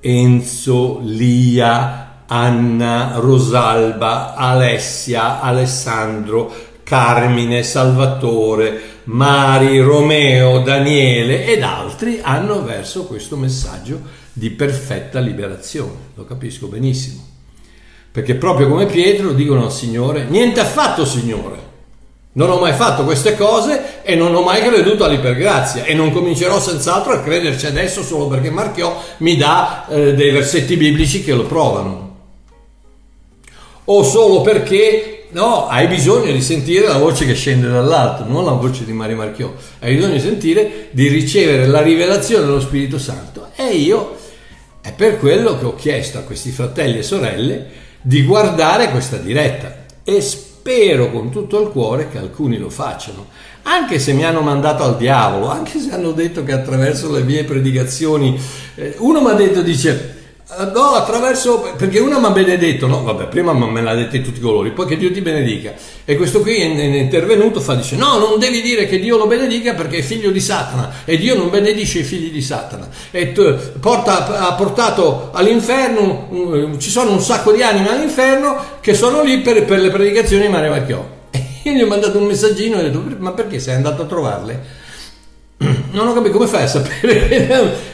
Enzo, 0.00 1.00
Lia, 1.02 2.24
Anna, 2.26 3.14
Rosalba, 3.16 4.34
Alessia, 4.34 5.40
Alessandro, 5.40 6.52
Carmine, 6.82 7.62
Salvatore, 7.62 8.80
Mari, 9.04 9.80
Romeo, 9.80 10.60
Daniele 10.60 11.46
ed 11.46 11.62
altri 11.62 12.20
hanno 12.22 12.62
verso 12.62 13.04
questo 13.04 13.36
messaggio 13.36 14.00
di 14.32 14.50
perfetta 14.50 15.20
liberazione. 15.20 16.12
Lo 16.14 16.24
capisco 16.24 16.68
benissimo 16.68 17.32
perché 18.14 18.36
proprio 18.36 18.68
come 18.68 18.86
Pietro 18.86 19.32
dicono 19.32 19.64
al 19.64 19.72
Signore, 19.72 20.26
niente 20.28 20.60
affatto 20.60 21.04
Signore, 21.04 21.58
Non 22.36 22.50
ho 22.50 22.58
mai 22.58 22.72
fatto 22.72 23.04
queste 23.04 23.36
cose 23.36 24.02
e 24.02 24.16
non 24.16 24.34
ho 24.34 24.42
mai 24.42 24.60
creduto 24.60 25.04
all'ipergrazia 25.04 25.84
e 25.84 25.94
non 25.94 26.12
comincerò 26.12 26.58
senz'altro 26.58 27.12
a 27.12 27.20
crederci 27.20 27.66
adesso 27.66 28.02
solo 28.02 28.26
perché 28.26 28.50
Marchiò 28.50 29.00
mi 29.18 29.36
dà 29.36 29.86
eh, 29.88 30.14
dei 30.14 30.32
versetti 30.32 30.76
biblici 30.76 31.22
che 31.22 31.32
lo 31.32 31.44
provano. 31.44 32.16
O 33.84 34.02
solo 34.02 34.40
perché 34.40 35.26
no, 35.30 35.68
hai 35.68 35.86
bisogno 35.86 36.32
di 36.32 36.42
sentire 36.42 36.88
la 36.88 36.98
voce 36.98 37.24
che 37.24 37.34
scende 37.34 37.68
dall'alto, 37.68 38.24
non 38.24 38.44
la 38.44 38.52
voce 38.52 38.84
di 38.84 38.92
Mario 38.92 39.16
Marchiò. 39.16 39.52
Hai 39.78 39.94
bisogno 39.94 40.14
di 40.14 40.20
sentire, 40.20 40.88
di 40.90 41.06
ricevere 41.06 41.66
la 41.68 41.82
rivelazione 41.82 42.46
dello 42.46 42.60
Spirito 42.60 42.98
Santo. 42.98 43.50
E 43.54 43.76
io 43.76 44.16
è 44.80 44.92
per 44.92 45.18
quello 45.18 45.56
che 45.56 45.66
ho 45.66 45.74
chiesto 45.76 46.18
a 46.18 46.22
questi 46.22 46.50
fratelli 46.50 46.98
e 46.98 47.02
sorelle 47.04 47.66
di 48.00 48.24
guardare 48.24 48.90
questa 48.90 49.18
diretta 49.18 49.84
e 50.02 50.20
spero 50.64 51.10
con 51.10 51.28
tutto 51.30 51.60
il 51.60 51.68
cuore 51.68 52.08
che 52.08 52.16
alcuni 52.16 52.56
lo 52.56 52.70
facciano, 52.70 53.26
anche 53.64 53.98
se 53.98 54.14
mi 54.14 54.24
hanno 54.24 54.40
mandato 54.40 54.82
al 54.82 54.96
diavolo, 54.96 55.50
anche 55.50 55.78
se 55.78 55.92
hanno 55.92 56.12
detto 56.12 56.42
che 56.42 56.52
attraverso 56.52 57.12
le 57.12 57.22
mie 57.22 57.44
predicazioni, 57.44 58.40
eh, 58.76 58.94
uno 59.00 59.20
mi 59.20 59.28
ha 59.28 59.34
detto, 59.34 59.60
dice, 59.60 60.13
no, 60.72 60.94
attraverso, 60.94 61.72
perché 61.76 61.98
uno 61.98 62.20
mi 62.20 62.26
ha 62.26 62.30
benedetto, 62.30 62.86
no, 62.86 63.02
vabbè, 63.02 63.26
prima 63.26 63.52
me 63.52 63.82
l'ha 63.82 63.94
detto 63.94 64.16
in 64.16 64.22
tutti 64.22 64.38
i 64.38 64.42
colori, 64.42 64.70
poi 64.70 64.86
che 64.86 64.96
Dio 64.96 65.10
ti 65.12 65.20
benedica. 65.20 65.74
E 66.04 66.16
questo 66.16 66.40
qui 66.40 66.56
è 66.56 66.64
intervenuto, 66.64 67.60
fa, 67.60 67.74
dice, 67.74 67.96
no, 67.96 68.18
non 68.18 68.38
devi 68.38 68.60
dire 68.60 68.86
che 68.86 68.98
Dio 68.98 69.16
lo 69.16 69.26
benedica 69.26 69.74
perché 69.74 69.98
è 69.98 70.02
figlio 70.02 70.30
di 70.30 70.40
Satana 70.40 70.92
e 71.04 71.16
Dio 71.16 71.36
non 71.36 71.50
benedisce 71.50 72.00
i 72.00 72.02
figli 72.02 72.30
di 72.30 72.42
Satana. 72.42 72.88
E 73.10 73.28
porta, 73.80 74.48
ha 74.48 74.52
portato 74.54 75.30
all'inferno, 75.32 76.76
ci 76.78 76.90
sono 76.90 77.10
un 77.12 77.20
sacco 77.20 77.52
di 77.52 77.62
anime 77.62 77.90
all'inferno 77.90 78.56
che 78.80 78.94
sono 78.94 79.22
lì 79.22 79.38
per, 79.38 79.64
per 79.64 79.80
le 79.80 79.90
predicazioni 79.90 80.46
di 80.46 80.52
Maria 80.52 80.70
Marchiò. 80.70 81.06
E 81.66 81.70
io 81.70 81.72
gli 81.72 81.82
ho 81.82 81.86
mandato 81.86 82.18
un 82.18 82.26
messaggino 82.26 82.76
e 82.76 82.80
ho 82.80 82.82
detto, 82.82 83.02
ma 83.18 83.32
perché 83.32 83.58
sei 83.58 83.74
andato 83.74 84.02
a 84.02 84.04
trovarle? 84.06 84.82
Non 85.92 86.08
ho 86.08 86.12
capito 86.12 86.36
come 86.36 86.48
fai 86.48 86.64
a 86.64 86.66
sapere 86.66 87.92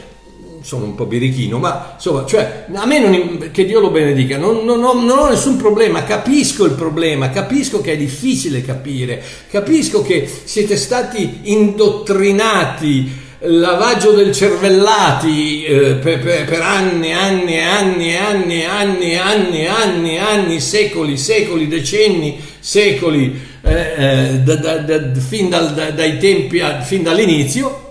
sono 0.61 0.85
un 0.85 0.95
po' 0.95 1.05
birichino, 1.05 1.57
ma 1.57 1.93
insomma, 1.95 2.25
cioè, 2.25 2.65
a 2.73 2.85
me 2.85 2.99
non, 2.99 3.49
che 3.51 3.65
Dio 3.65 3.79
lo 3.79 3.89
benedica, 3.89 4.37
non, 4.37 4.63
non, 4.63 4.83
ho, 4.83 4.93
non, 4.93 5.17
ho, 5.17 5.29
nessun 5.29 5.57
problema, 5.57 6.03
capisco 6.03 6.65
il 6.65 6.73
problema, 6.73 7.29
capisco 7.29 7.81
che 7.81 7.93
è 7.93 7.97
difficile 7.97 8.63
capire, 8.63 9.21
capisco 9.49 10.01
che 10.01 10.29
siete 10.43 10.77
stati 10.77 11.41
indottrinati, 11.43 13.29
lavaggio 13.43 14.11
del 14.11 14.31
cervellati 14.31 15.63
eh, 15.63 15.93
per, 15.95 16.19
per, 16.19 16.45
per, 16.45 16.61
anni, 16.61 17.11
anni, 17.11 17.59
anni, 17.59 18.15
anni, 18.15 18.63
anni, 18.63 19.15
anni, 19.15 19.67
anni, 19.67 20.17
anni, 20.19 20.59
secoli, 20.59 21.17
secoli, 21.17 21.67
decenni, 21.67 22.39
secoli, 22.59 23.39
eh, 23.63 23.93
eh, 23.97 24.39
da, 24.43 24.55
da, 24.55 24.77
da, 24.77 25.19
fin 25.19 25.49
dal, 25.49 25.73
dai 25.73 26.17
tempi, 26.19 26.61
fin 26.83 27.01
dall'inizio 27.01 27.89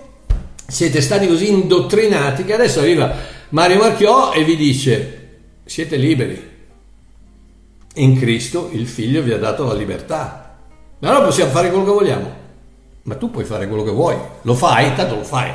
siete 0.71 1.01
stati 1.01 1.27
così 1.27 1.49
indottrinati 1.49 2.45
che 2.45 2.53
adesso 2.53 2.79
arriva 2.79 3.13
Mario 3.49 3.79
Marchiò 3.79 4.31
e 4.31 4.45
vi 4.45 4.55
dice 4.55 5.39
siete 5.65 5.97
liberi. 5.97 6.49
In 7.95 8.17
Cristo 8.17 8.69
il 8.71 8.87
figlio 8.87 9.21
vi 9.21 9.33
ha 9.33 9.37
dato 9.37 9.65
la 9.65 9.73
libertà. 9.73 10.55
Allora 11.01 11.25
possiamo 11.25 11.51
fare 11.51 11.69
quello 11.69 11.83
che 11.83 11.91
vogliamo. 11.91 12.39
Ma 13.03 13.15
tu 13.15 13.29
puoi 13.29 13.43
fare 13.43 13.67
quello 13.67 13.83
che 13.83 13.91
vuoi. 13.91 14.15
Lo 14.43 14.53
fai, 14.53 14.95
tanto 14.95 15.15
lo 15.15 15.23
fai. 15.23 15.51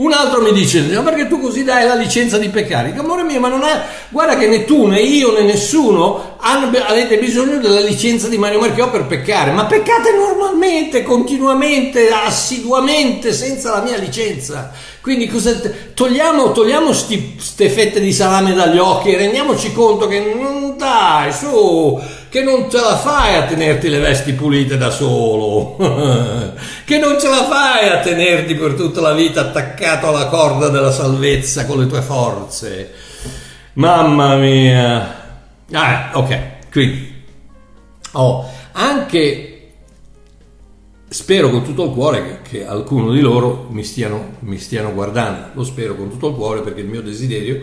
Un 0.00 0.14
altro 0.14 0.40
mi 0.40 0.52
dice, 0.52 0.80
no, 0.80 1.02
perché 1.02 1.28
tu 1.28 1.38
così 1.38 1.62
dai 1.62 1.86
la 1.86 1.94
licenza 1.94 2.38
di 2.38 2.48
peccare? 2.48 2.94
Amore 2.96 3.22
mio, 3.22 3.38
ma 3.38 3.48
non 3.48 3.62
è... 3.62 3.82
Guarda 4.08 4.38
che 4.38 4.46
né 4.46 4.64
tu, 4.64 4.86
né 4.86 4.98
io, 4.98 5.30
né 5.30 5.42
nessuno 5.42 6.36
hanno, 6.38 6.70
avete 6.86 7.18
bisogno 7.18 7.58
della 7.58 7.80
licenza 7.80 8.26
di 8.26 8.38
Mario 8.38 8.60
Marchiò 8.60 8.88
per 8.88 9.04
peccare. 9.04 9.50
Ma 9.50 9.66
peccate 9.66 10.12
normalmente, 10.16 11.02
continuamente, 11.02 12.08
assiduamente, 12.08 13.34
senza 13.34 13.72
la 13.72 13.82
mia 13.82 13.98
licenza. 13.98 14.72
Quindi 15.00 15.28
cosa, 15.28 15.58
togliamo, 15.94 16.52
togliamo 16.52 16.90
queste 16.90 17.70
fette 17.70 18.00
di 18.00 18.12
salame 18.12 18.52
dagli 18.52 18.76
occhi 18.76 19.12
e 19.12 19.16
rendiamoci 19.16 19.72
conto 19.72 20.06
che 20.06 20.20
non 20.20 20.76
dai, 20.76 21.32
su 21.32 21.98
che 22.28 22.42
non 22.42 22.70
ce 22.70 22.80
la 22.80 22.96
fai 22.96 23.36
a 23.36 23.44
tenerti 23.44 23.88
le 23.88 23.98
vesti 23.98 24.32
pulite 24.32 24.76
da 24.76 24.90
solo, 24.90 25.76
che 26.84 26.98
non 26.98 27.18
ce 27.18 27.28
la 27.28 27.44
fai 27.44 27.88
a 27.88 28.00
tenerti 28.00 28.54
per 28.54 28.74
tutta 28.74 29.00
la 29.00 29.12
vita 29.12 29.40
attaccato 29.40 30.08
alla 30.08 30.26
corda 30.26 30.68
della 30.68 30.92
salvezza 30.92 31.64
con 31.64 31.80
le 31.80 31.86
tue 31.86 32.02
forze. 32.02 32.92
Mamma 33.74 34.36
mia. 34.36 35.18
Ah, 35.72 36.10
ok, 36.12 36.38
quindi 36.70 37.22
oh, 38.12 38.48
anche 38.72 39.49
spero 41.12 41.50
con 41.50 41.64
tutto 41.64 41.86
il 41.86 41.90
cuore 41.90 42.40
che, 42.42 42.50
che 42.50 42.66
alcuno 42.66 43.10
di 43.12 43.20
loro 43.20 43.66
mi 43.70 43.82
stiano, 43.82 44.36
mi 44.40 44.58
stiano 44.58 44.92
guardando, 44.94 45.48
lo 45.54 45.64
spero 45.64 45.96
con 45.96 46.08
tutto 46.08 46.28
il 46.28 46.36
cuore 46.36 46.60
perché 46.60 46.82
il 46.82 46.86
mio 46.86 47.02
desiderio 47.02 47.62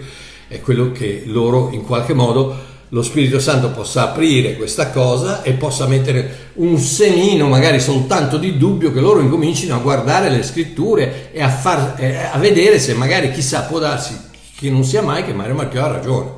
è 0.49 0.59
quello 0.59 0.91
che 0.91 1.23
loro 1.25 1.69
in 1.71 1.85
qualche 1.85 2.13
modo 2.13 2.75
lo 2.89 3.01
Spirito 3.01 3.39
Santo 3.39 3.71
possa 3.71 4.09
aprire 4.09 4.57
questa 4.57 4.91
cosa 4.91 5.43
e 5.43 5.53
possa 5.53 5.87
mettere 5.87 6.51
un 6.55 6.77
semino, 6.77 7.47
magari 7.47 7.79
soltanto 7.79 8.37
di 8.37 8.57
dubbio, 8.57 8.91
che 8.91 8.99
loro 8.99 9.21
incomincino 9.21 9.75
a 9.75 9.79
guardare 9.79 10.29
le 10.29 10.43
scritture 10.43 11.31
e 11.31 11.41
a, 11.41 11.49
far, 11.49 11.95
eh, 11.97 12.17
a 12.17 12.37
vedere 12.37 12.79
se 12.79 12.93
magari 12.93 13.31
chissà 13.31 13.63
può 13.63 13.79
darsi 13.79 14.17
che 14.57 14.69
non 14.69 14.83
sia 14.83 15.01
mai 15.01 15.23
che 15.23 15.33
Mario 15.33 15.55
Marchiò 15.55 15.83
ha 15.83 15.87
ragione. 15.87 16.29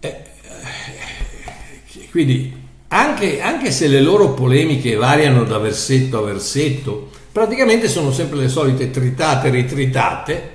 Eh, 0.00 0.08
eh, 1.92 2.08
quindi 2.10 2.59
anche, 2.92 3.40
anche 3.40 3.70
se 3.70 3.88
le 3.88 4.00
loro 4.00 4.34
polemiche 4.34 4.94
variano 4.94 5.44
da 5.44 5.58
versetto 5.58 6.18
a 6.18 6.22
versetto, 6.22 7.10
praticamente 7.32 7.88
sono 7.88 8.12
sempre 8.12 8.38
le 8.38 8.48
solite 8.48 8.90
tritate 8.90 9.50
ritritate, 9.50 10.54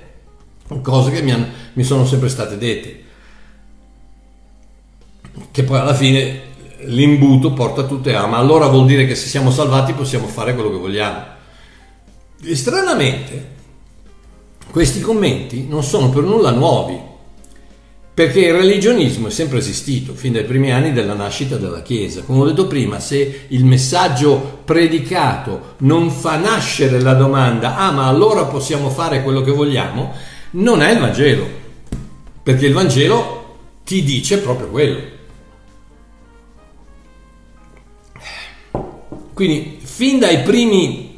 cose 0.81 1.11
che 1.11 1.21
mi, 1.21 1.31
hanno, 1.31 1.47
mi 1.73 1.83
sono 1.83 2.05
sempre 2.05 2.29
state 2.29 2.57
dette 2.57 3.03
che 5.51 5.63
poi 5.63 5.79
alla 5.79 5.93
fine 5.93 6.53
l'imbuto 6.85 7.53
porta 7.53 7.83
tutte 7.83 8.15
a 8.15 8.25
ma 8.27 8.37
allora 8.37 8.67
vuol 8.67 8.85
dire 8.85 9.05
che 9.05 9.15
se 9.15 9.27
siamo 9.27 9.51
salvati 9.51 9.93
possiamo 9.93 10.27
fare 10.27 10.53
quello 10.53 10.69
che 10.69 10.77
vogliamo. 10.77 11.23
E 12.43 12.55
stranamente 12.55 13.53
questi 14.71 15.01
commenti 15.01 15.65
non 15.67 15.83
sono 15.83 16.09
per 16.09 16.23
nulla 16.23 16.51
nuovi, 16.51 16.99
perché 18.15 18.39
il 18.45 18.53
religionismo 18.53 19.27
è 19.27 19.29
sempre 19.29 19.57
esistito 19.57 20.13
fin 20.13 20.31
dai 20.31 20.45
primi 20.45 20.71
anni 20.71 20.93
della 20.93 21.15
nascita 21.15 21.57
della 21.57 21.81
Chiesa. 21.81 22.21
Come 22.21 22.39
ho 22.39 22.45
detto 22.45 22.65
prima, 22.65 23.01
se 23.01 23.41
il 23.49 23.65
messaggio 23.65 24.61
predicato 24.63 25.75
non 25.79 26.09
fa 26.09 26.37
nascere 26.37 27.01
la 27.01 27.13
domanda 27.13 27.75
ah 27.75 27.91
ma 27.91 28.07
allora 28.07 28.45
possiamo 28.45 28.89
fare 28.89 29.21
quello 29.21 29.41
che 29.41 29.51
vogliamo, 29.51 30.13
non 30.51 30.81
è 30.81 30.91
il 30.93 30.99
Vangelo, 30.99 31.45
perché 32.41 32.67
il 32.67 32.73
Vangelo 32.73 33.57
ti 33.83 34.01
dice 34.01 34.37
proprio 34.37 34.69
quello. 34.69 35.13
Quindi 39.33 39.79
fin 39.83 40.19
dai 40.19 40.39
primi, 40.39 41.17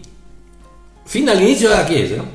fin 1.03 1.25
dall'inizio 1.25 1.69
della 1.69 1.83
Chiesa, 1.83 2.27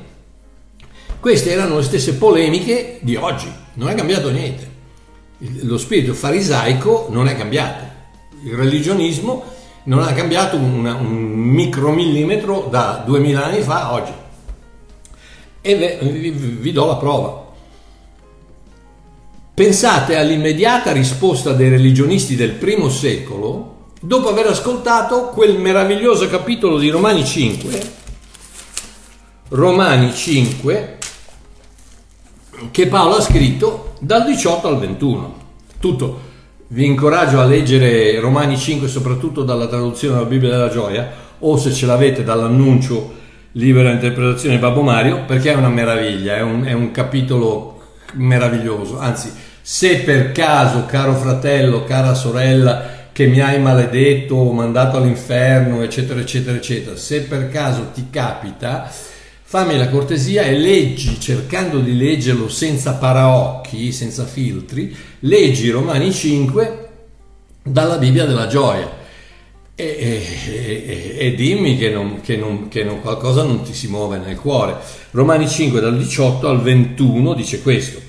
queste 1.19 1.51
erano 1.51 1.75
le 1.75 1.83
stesse 1.83 2.13
polemiche 2.13 2.99
di 3.01 3.17
oggi, 3.17 3.61
non 3.73 3.89
è 3.89 3.95
cambiato 3.95 4.29
niente. 4.29 4.71
Lo 5.61 5.77
spirito 5.77 6.13
farisaico 6.13 7.07
non 7.09 7.27
è 7.27 7.35
cambiato, 7.35 7.83
il 8.43 8.53
religionismo 8.53 9.43
non 9.85 10.01
ha 10.01 10.13
cambiato 10.13 10.57
una, 10.57 10.95
un 10.95 11.13
micromillimetro 11.13 12.67
da 12.69 13.03
duemila 13.05 13.45
anni 13.45 13.61
fa 13.61 13.87
a 13.87 13.93
oggi. 13.93 14.13
E 15.61 15.99
vi, 16.01 16.29
vi 16.29 16.71
do 16.71 16.85
la 16.85 16.95
prova. 16.95 17.41
Pensate 19.53 20.17
all'immediata 20.17 20.91
risposta 20.91 21.53
dei 21.53 21.69
religionisti 21.69 22.35
del 22.35 22.51
primo 22.51 22.89
secolo 22.89 23.91
dopo 24.01 24.27
aver 24.29 24.47
ascoltato 24.47 25.29
quel 25.29 25.57
meraviglioso 25.57 26.27
capitolo 26.27 26.77
di 26.77 26.89
Romani 26.89 27.23
5, 27.23 27.91
Romani 29.49 30.13
5, 30.13 30.97
che 32.71 32.87
Paolo 32.87 33.15
ha 33.15 33.21
scritto 33.21 33.93
dal 33.99 34.25
18 34.25 34.67
al 34.67 34.79
21. 34.79 35.35
Tutto. 35.79 36.31
Vi 36.67 36.85
incoraggio 36.85 37.39
a 37.39 37.45
leggere 37.45 38.19
Romani 38.19 38.57
5 38.57 38.87
soprattutto 38.87 39.43
dalla 39.43 39.67
traduzione 39.67 40.15
della 40.15 40.27
Bibbia 40.27 40.49
della 40.49 40.69
Gioia 40.69 41.11
o 41.39 41.57
se 41.57 41.71
ce 41.71 41.85
l'avete 41.85 42.23
dall'annuncio 42.23 43.21
libera 43.53 43.91
interpretazione 43.91 44.55
di 44.55 44.61
Babbo 44.61 44.81
Mario 44.81 45.25
perché 45.25 45.51
è 45.51 45.55
una 45.55 45.69
meraviglia, 45.69 46.35
è 46.35 46.41
un, 46.41 46.63
è 46.63 46.73
un 46.73 46.91
capitolo 46.91 47.81
meraviglioso. 48.13 48.99
Anzi, 48.99 49.31
se 49.61 49.97
per 49.97 50.31
caso, 50.31 50.85
caro 50.85 51.13
fratello, 51.13 51.83
cara 51.83 52.13
sorella, 52.13 53.01
che 53.11 53.27
mi 53.27 53.39
hai 53.39 53.59
maledetto 53.59 54.51
mandato 54.51 54.97
all'inferno, 54.97 55.83
eccetera, 55.83 56.19
eccetera, 56.19 56.57
eccetera. 56.57 56.95
Se 56.95 57.21
per 57.21 57.49
caso 57.49 57.91
ti 57.93 58.07
capita, 58.09 58.89
fammi 59.53 59.77
la 59.77 59.87
cortesia 59.87 60.41
e 60.41 60.57
leggi, 60.57 61.19
cercando 61.19 61.77
di 61.77 61.95
leggerlo 61.95 62.49
senza 62.49 62.93
paraocchi, 62.93 63.91
senza 63.91 64.25
filtri, 64.25 64.95
leggi 65.19 65.69
Romani 65.69 66.11
5 66.11 66.89
dalla 67.61 67.99
Bibbia 67.99 68.25
della 68.25 68.47
gioia. 68.47 68.89
e, 69.75 70.25
e, 70.47 71.15
e 71.19 71.35
dimmi 71.35 71.77
che, 71.77 71.91
non, 71.91 72.19
che, 72.21 72.35
non, 72.35 72.67
che 72.67 72.83
non, 72.83 72.99
qualcosa 72.99 73.43
non 73.43 73.61
ti 73.61 73.75
si 73.75 73.87
muove 73.89 74.17
nel 74.17 74.39
cuore. 74.39 74.75
Romani 75.11 75.47
5 75.47 75.79
dal 75.79 75.99
18 75.99 76.47
al 76.47 76.59
21 76.59 77.35
dice 77.35 77.61
questo. 77.61 78.01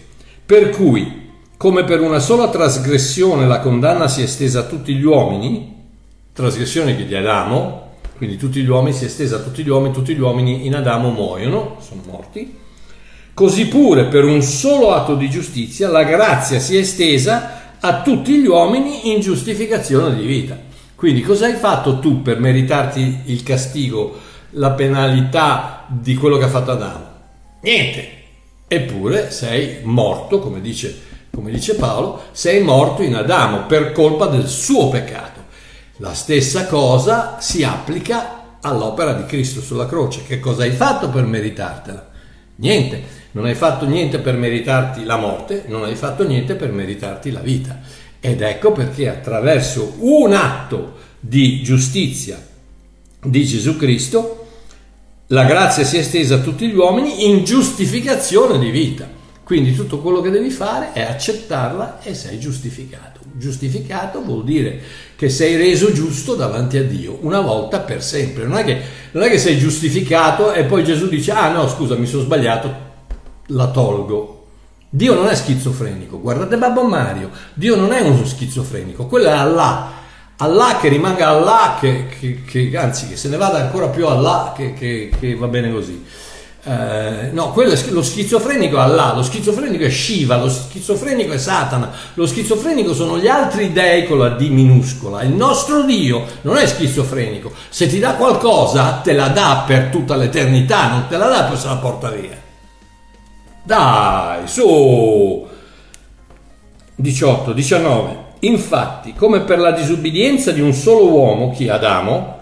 Per 0.46 0.70
cui, 0.70 1.28
come 1.58 1.84
per 1.84 2.00
una 2.00 2.20
sola 2.20 2.48
trasgressione 2.48 3.46
la 3.46 3.60
condanna 3.60 4.08
si 4.08 4.22
è 4.22 4.24
estesa 4.24 4.60
a 4.60 4.64
tutti 4.64 4.94
gli 4.94 5.04
uomini, 5.04 5.90
trasgressione 6.32 6.96
di 6.96 7.14
Adamo, 7.14 7.83
quindi 8.16 8.36
tutti 8.36 8.62
gli 8.62 8.68
uomini 8.68 8.94
si 8.94 9.04
è 9.04 9.06
estesa 9.06 9.36
a 9.36 9.40
tutti 9.40 9.62
gli 9.62 9.68
uomini, 9.68 9.92
tutti 9.92 10.14
gli 10.14 10.20
uomini 10.20 10.66
in 10.66 10.74
Adamo 10.74 11.10
muoiono, 11.10 11.76
sono 11.80 12.02
morti, 12.06 12.56
così 13.34 13.66
pure 13.66 14.04
per 14.04 14.24
un 14.24 14.42
solo 14.42 14.92
atto 14.92 15.14
di 15.14 15.28
giustizia 15.28 15.88
la 15.88 16.04
grazia 16.04 16.58
si 16.58 16.76
è 16.76 16.80
estesa 16.80 17.76
a 17.80 18.02
tutti 18.02 18.38
gli 18.38 18.46
uomini 18.46 19.12
in 19.12 19.20
giustificazione 19.20 20.14
di 20.16 20.24
vita. 20.24 20.58
Quindi 20.94 21.20
cosa 21.20 21.46
hai 21.46 21.54
fatto 21.54 21.98
tu 21.98 22.22
per 22.22 22.38
meritarti 22.38 23.22
il 23.24 23.42
castigo, 23.42 24.18
la 24.50 24.70
penalità 24.70 25.84
di 25.88 26.14
quello 26.14 26.38
che 26.38 26.44
ha 26.44 26.48
fatto 26.48 26.70
Adamo? 26.70 27.06
Niente. 27.60 28.22
Eppure 28.66 29.30
sei 29.30 29.80
morto, 29.82 30.38
come 30.38 30.60
dice, 30.62 30.98
come 31.30 31.50
dice 31.50 31.74
Paolo, 31.74 32.22
sei 32.32 32.62
morto 32.62 33.02
in 33.02 33.14
Adamo 33.16 33.66
per 33.66 33.92
colpa 33.92 34.26
del 34.26 34.48
suo 34.48 34.88
peccato. 34.88 35.33
La 35.98 36.12
stessa 36.12 36.66
cosa 36.66 37.38
si 37.38 37.62
applica 37.62 38.58
all'opera 38.60 39.12
di 39.12 39.26
Cristo 39.26 39.60
sulla 39.60 39.86
croce. 39.86 40.24
Che 40.26 40.40
cosa 40.40 40.64
hai 40.64 40.72
fatto 40.72 41.08
per 41.08 41.24
meritartela? 41.24 42.10
Niente. 42.56 43.22
Non 43.30 43.44
hai 43.44 43.54
fatto 43.54 43.86
niente 43.86 44.18
per 44.18 44.36
meritarti 44.36 45.04
la 45.04 45.16
morte, 45.16 45.64
non 45.68 45.84
hai 45.84 45.94
fatto 45.94 46.26
niente 46.26 46.56
per 46.56 46.72
meritarti 46.72 47.30
la 47.30 47.40
vita. 47.40 47.80
Ed 48.18 48.40
ecco 48.42 48.72
perché 48.72 49.08
attraverso 49.08 49.94
un 49.98 50.32
atto 50.32 50.94
di 51.20 51.62
giustizia 51.62 52.44
di 53.22 53.44
Gesù 53.44 53.76
Cristo, 53.76 54.46
la 55.28 55.44
grazia 55.44 55.84
si 55.84 55.96
è 55.96 56.00
estesa 56.00 56.36
a 56.36 56.40
tutti 56.40 56.66
gli 56.68 56.74
uomini 56.74 57.28
in 57.28 57.44
giustificazione 57.44 58.58
di 58.58 58.70
vita. 58.70 59.08
Quindi 59.44 59.74
tutto 59.74 60.00
quello 60.00 60.20
che 60.20 60.30
devi 60.30 60.50
fare 60.50 60.92
è 60.92 61.02
accettarla 61.02 62.00
e 62.02 62.14
sei 62.14 62.40
giustificato. 62.40 63.20
Giustificato 63.34 64.22
vuol 64.22 64.42
dire 64.42 64.80
che 65.24 65.30
sei 65.30 65.56
reso 65.56 65.90
giusto 65.90 66.34
davanti 66.34 66.76
a 66.76 66.84
Dio, 66.84 67.18
una 67.22 67.40
volta 67.40 67.80
per 67.80 68.02
sempre. 68.02 68.44
Non 68.44 68.58
è 68.58 68.64
che, 68.64 68.80
non 69.12 69.22
è 69.22 69.30
che 69.30 69.38
sei 69.38 69.56
giustificato 69.56 70.52
e 70.52 70.64
poi 70.64 70.84
Gesù 70.84 71.08
dice, 71.08 71.32
ah 71.32 71.50
no, 71.50 71.66
scusa, 71.66 71.96
mi 71.96 72.06
sono 72.06 72.22
sbagliato, 72.22 72.74
la 73.46 73.68
tolgo. 73.68 74.46
Dio 74.90 75.14
non 75.14 75.28
è 75.28 75.34
schizofrenico, 75.34 76.20
guardate 76.20 76.56
Babbo 76.56 76.84
Mario, 76.84 77.30
Dio 77.54 77.74
non 77.74 77.92
è 77.92 78.00
uno 78.00 78.24
schizofrenico, 78.24 79.06
quello 79.06 79.28
è 79.28 79.32
Allah. 79.32 80.02
Allah 80.36 80.78
che 80.80 80.88
rimanga 80.88 81.28
Allah, 81.28 81.78
che, 81.80 82.06
che, 82.20 82.42
che 82.44 82.76
anzi 82.76 83.08
che 83.08 83.16
se 83.16 83.28
ne 83.28 83.36
vada 83.36 83.58
ancora 83.58 83.88
più 83.88 84.06
Allah, 84.06 84.52
che, 84.54 84.74
che 84.74 85.34
va 85.36 85.46
bene 85.46 85.72
così. 85.72 86.04
Eh, 86.66 87.28
no, 87.32 87.52
quello 87.52 87.72
è 87.72 87.90
lo 87.90 88.02
schizofrenico 88.02 88.78
è 88.78 88.80
Allah, 88.80 89.12
lo 89.14 89.22
schizofrenico 89.22 89.84
è 89.84 89.90
Shiva, 89.90 90.38
lo 90.38 90.48
schizofrenico 90.48 91.34
è 91.34 91.38
Satana, 91.38 91.90
lo 92.14 92.26
schizofrenico 92.26 92.94
sono 92.94 93.18
gli 93.18 93.28
altri 93.28 93.70
dei 93.70 94.06
con 94.06 94.18
la 94.18 94.30
D 94.30 94.48
minuscola. 94.48 95.22
Il 95.22 95.32
nostro 95.32 95.82
Dio 95.82 96.24
non 96.42 96.56
è 96.56 96.66
schizofrenico, 96.66 97.52
se 97.68 97.86
ti 97.86 97.98
dà 97.98 98.14
qualcosa 98.14 99.00
te 99.02 99.12
la 99.12 99.28
dà 99.28 99.64
per 99.66 99.88
tutta 99.90 100.16
l'eternità, 100.16 100.88
non 100.88 101.06
te 101.06 101.18
la 101.18 101.28
dà 101.28 101.42
poi 101.44 101.58
se 101.58 101.66
la 101.66 101.76
porta 101.76 102.08
via. 102.08 102.40
Dai, 103.62 104.48
su! 104.48 105.46
18, 106.96 107.52
19. 107.52 108.22
Infatti, 108.40 109.12
come 109.14 109.40
per 109.40 109.58
la 109.58 109.72
disubbidienza 109.72 110.50
di 110.50 110.60
un 110.60 110.72
solo 110.72 111.08
uomo, 111.08 111.50
chi 111.50 111.68
Adamo, 111.68 112.38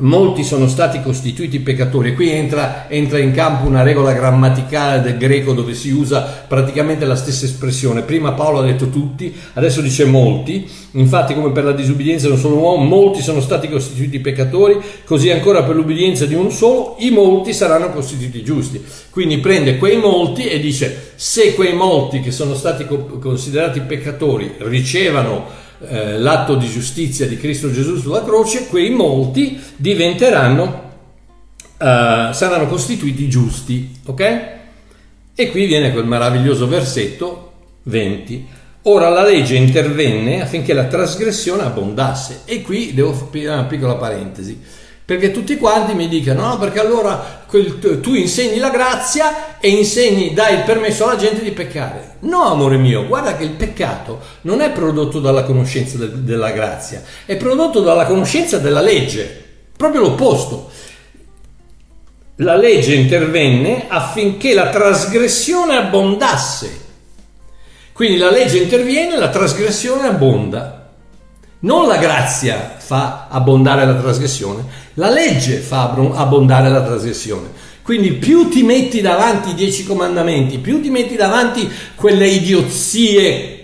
molti 0.00 0.42
sono 0.42 0.68
stati 0.68 1.02
costituiti 1.02 1.60
peccatori. 1.60 2.14
Qui 2.14 2.30
entra, 2.30 2.88
entra, 2.88 3.18
in 3.18 3.32
campo 3.32 3.66
una 3.66 3.82
regola 3.82 4.12
grammaticale 4.12 5.02
del 5.02 5.18
greco 5.18 5.52
dove 5.52 5.74
si 5.74 5.90
usa 5.90 6.20
praticamente 6.20 7.04
la 7.04 7.16
stessa 7.16 7.44
espressione. 7.44 8.02
Prima 8.02 8.32
Paolo 8.32 8.60
ha 8.60 8.64
detto 8.64 8.88
tutti 8.88 9.34
adesso 9.54 9.80
dice 9.80 10.04
molti. 10.04 10.68
Infatti 10.92 11.34
come 11.34 11.52
per 11.52 11.64
la 11.64 11.72
disubbidienza 11.72 12.26
di 12.26 12.32
un 12.32 12.38
solo 12.38 12.56
uomo 12.56 12.84
molti 12.84 13.22
sono 13.22 13.40
stati 13.40 13.68
costituiti 13.68 14.18
peccatori 14.20 14.78
così 15.04 15.30
ancora 15.30 15.62
per 15.62 15.74
l'ubbidienza 15.74 16.26
di 16.26 16.34
un 16.34 16.50
solo 16.50 16.96
i 16.98 17.10
molti 17.10 17.52
saranno 17.52 17.90
costituiti 17.90 18.42
giusti. 18.42 18.82
Quindi 19.10 19.38
prende 19.38 19.76
quei 19.78 19.98
molti 19.98 20.46
e 20.46 20.58
dice 20.58 21.12
se 21.16 21.54
quei 21.54 21.74
molti 21.74 22.20
che 22.20 22.30
sono 22.30 22.54
stati 22.54 22.86
considerati 23.20 23.80
peccatori 23.80 24.54
ricevano 24.58 25.60
eh, 25.88 26.18
l'atto 26.18 26.54
di 26.54 26.68
giustizia 26.68 27.26
di 27.26 27.36
Cristo 27.36 27.70
Gesù 27.72 27.96
sulla 27.98 28.24
croce, 28.24 28.66
quei 28.66 28.90
molti 28.90 29.60
diventeranno, 29.76 30.90
eh, 31.78 32.30
saranno 32.32 32.66
costituiti 32.66 33.28
giusti, 33.28 33.90
ok? 34.06 34.50
E 35.34 35.50
qui 35.50 35.66
viene 35.66 35.92
quel 35.92 36.06
meraviglioso 36.06 36.68
versetto 36.68 37.52
20. 37.84 38.46
Ora 38.82 39.08
la 39.08 39.22
legge 39.22 39.54
intervenne 39.54 40.42
affinché 40.42 40.72
la 40.72 40.84
trasgressione 40.84 41.62
abbondasse. 41.62 42.42
E 42.44 42.62
qui 42.62 42.94
devo 42.94 43.12
fare 43.12 43.46
una 43.46 43.64
piccola 43.64 43.94
parentesi 43.94 44.60
perché 45.04 45.32
tutti 45.32 45.56
quanti 45.56 45.94
mi 45.94 46.08
dicono 46.08 46.46
no 46.46 46.58
perché 46.58 46.78
allora 46.78 47.44
tu 48.00 48.14
insegni 48.14 48.58
la 48.58 48.70
grazia 48.70 49.58
e 49.58 49.68
insegni 49.68 50.32
dai 50.32 50.54
il 50.54 50.62
permesso 50.62 51.04
alla 51.04 51.16
gente 51.16 51.42
di 51.42 51.50
peccare. 51.50 52.16
No 52.20 52.44
amore 52.44 52.76
mio 52.76 53.06
guarda 53.06 53.36
che 53.36 53.44
il 53.44 53.50
peccato 53.50 54.20
non 54.42 54.60
è 54.60 54.70
prodotto 54.70 55.18
dalla 55.18 55.42
conoscenza 55.42 55.98
de- 55.98 56.22
della 56.24 56.50
grazia 56.52 57.02
è 57.26 57.36
prodotto 57.36 57.80
dalla 57.80 58.06
conoscenza 58.06 58.58
della 58.58 58.80
legge 58.80 59.44
proprio 59.76 60.02
l'opposto. 60.02 60.70
La 62.36 62.56
legge 62.56 62.94
intervenne 62.94 63.86
affinché 63.88 64.54
la 64.54 64.70
trasgressione 64.70 65.76
abbondasse. 65.76 66.80
Quindi 67.92 68.16
la 68.16 68.30
legge 68.30 68.58
interviene 68.58 69.16
la 69.18 69.28
trasgressione 69.28 70.06
abbonda 70.06 70.81
non 71.62 71.86
la 71.86 71.96
grazia 71.96 72.76
fa 72.78 73.26
abbondare 73.28 73.84
la 73.84 73.94
trasgressione, 73.94 74.64
la 74.94 75.10
legge 75.10 75.56
fa 75.56 75.94
abbondare 76.14 76.68
la 76.68 76.82
trasgressione. 76.82 77.70
Quindi 77.82 78.12
più 78.12 78.48
ti 78.48 78.62
metti 78.62 79.00
davanti 79.00 79.50
i 79.50 79.54
dieci 79.54 79.84
comandamenti, 79.84 80.58
più 80.58 80.80
ti 80.80 80.88
metti 80.88 81.16
davanti 81.16 81.68
quelle 81.96 82.28
idiozie 82.28 83.58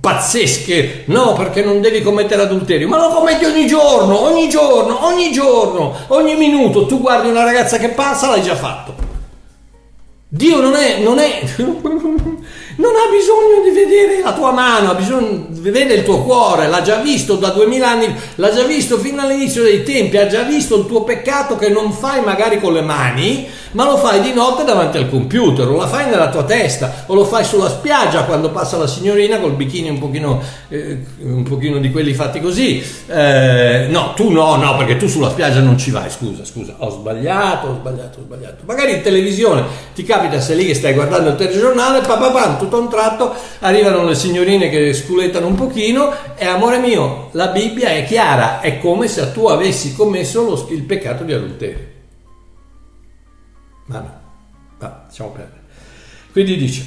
pazzesche, 0.00 1.02
no 1.06 1.32
perché 1.32 1.64
non 1.64 1.80
devi 1.80 2.00
commettere 2.00 2.42
adulterio, 2.42 2.86
ma 2.86 2.98
lo 2.98 3.08
commetti 3.08 3.44
ogni 3.44 3.66
giorno, 3.66 4.20
ogni 4.20 4.48
giorno, 4.48 5.04
ogni 5.04 5.32
giorno, 5.32 5.94
ogni 6.08 6.36
minuto, 6.36 6.86
tu 6.86 7.00
guardi 7.00 7.28
una 7.28 7.42
ragazza 7.42 7.78
che 7.78 7.88
passa, 7.88 8.28
l'hai 8.28 8.42
già 8.42 8.54
fatto. 8.54 8.94
Dio 10.28 10.60
non 10.60 10.74
è, 10.74 11.00
non 11.00 11.18
è, 11.18 11.42
non 12.76 12.92
ha 12.94 13.10
bisogno 13.10 13.62
di 13.62 13.70
vedere 13.70 14.20
la 14.22 14.32
tua 14.32 14.52
mano, 14.52 14.90
ha 14.90 14.94
bisogno 14.94 15.46
di 15.48 15.60
vedere 15.60 15.94
il 15.94 16.04
tuo 16.04 16.22
cuore, 16.22 16.68
l'ha 16.68 16.82
già 16.82 16.96
visto 16.96 17.36
da 17.36 17.50
duemila 17.50 17.90
anni, 17.90 18.14
l'ha 18.36 18.52
già 18.52 18.64
visto 18.64 18.98
fino 18.98 19.22
all'inizio 19.22 19.62
dei 19.62 19.82
tempi, 19.82 20.16
ha 20.16 20.26
già 20.26 20.42
visto 20.42 20.76
il 20.76 20.86
tuo 20.86 21.04
peccato 21.04 21.56
che 21.56 21.68
non 21.68 21.92
fai 21.92 22.22
magari 22.22 22.60
con 22.60 22.72
le 22.72 22.82
mani, 22.82 23.48
ma 23.74 23.84
lo 23.84 23.96
fai 23.96 24.20
di 24.20 24.32
notte 24.32 24.64
davanti 24.64 24.98
al 24.98 25.08
computer, 25.08 25.68
o 25.68 25.76
la 25.76 25.86
fai 25.86 26.08
nella 26.08 26.28
tua 26.30 26.44
testa, 26.44 27.04
o 27.06 27.14
lo 27.14 27.24
fai 27.24 27.44
sulla 27.44 27.68
spiaggia 27.68 28.24
quando 28.24 28.50
passa 28.50 28.76
la 28.76 28.86
signorina 28.86 29.38
col 29.38 29.52
bikini 29.52 29.88
un 29.88 29.98
pochino, 29.98 30.40
eh, 30.68 30.98
un 31.22 31.42
pochino 31.42 31.78
di 31.78 31.90
quelli 31.90 32.14
fatti 32.14 32.40
così. 32.40 32.82
Eh, 33.06 33.86
no, 33.88 34.12
tu 34.14 34.30
no, 34.30 34.56
no, 34.56 34.76
perché 34.76 34.96
tu 34.96 35.06
sulla 35.06 35.30
spiaggia 35.30 35.60
non 35.60 35.76
ci 35.76 35.90
vai, 35.90 36.08
scusa, 36.10 36.44
scusa, 36.44 36.76
ho 36.78 36.90
sbagliato, 36.90 37.68
ho 37.68 37.74
sbagliato, 37.74 38.20
ho 38.20 38.22
sbagliato. 38.22 38.62
Magari 38.64 38.94
in 38.94 39.02
televisione 39.02 39.64
ti 39.94 40.04
capita, 40.04 40.40
sei 40.40 40.56
lì 40.56 40.66
che 40.66 40.74
stai 40.74 40.94
guardando 40.94 41.30
il 41.30 41.36
telegiornale, 41.36 42.00
papà, 42.00 42.56
tutto 42.56 42.76
a 42.76 42.80
un 42.80 42.88
tratto 42.88 43.34
arrivano 43.60 44.04
le 44.04 44.14
signorine 44.14 44.70
che 44.70 44.92
spulettano 44.92 45.46
un 45.46 45.54
pochino 45.54 46.12
e 46.36 46.46
amore 46.46 46.78
mio, 46.78 47.28
la 47.32 47.48
Bibbia 47.48 47.88
è 47.88 48.04
chiara, 48.04 48.60
è 48.60 48.78
come 48.78 49.08
se 49.08 49.32
tu 49.32 49.46
avessi 49.46 49.94
commesso 49.94 50.44
lo, 50.44 50.68
il 50.70 50.82
peccato 50.82 51.24
di 51.24 51.32
adulterio. 51.32 51.93
Ma 53.86 53.98
no, 53.98 54.20
no, 54.78 55.00
lasciamo 55.06 55.30
perdere. 55.30 55.62
Quindi 56.32 56.56
dice, 56.56 56.84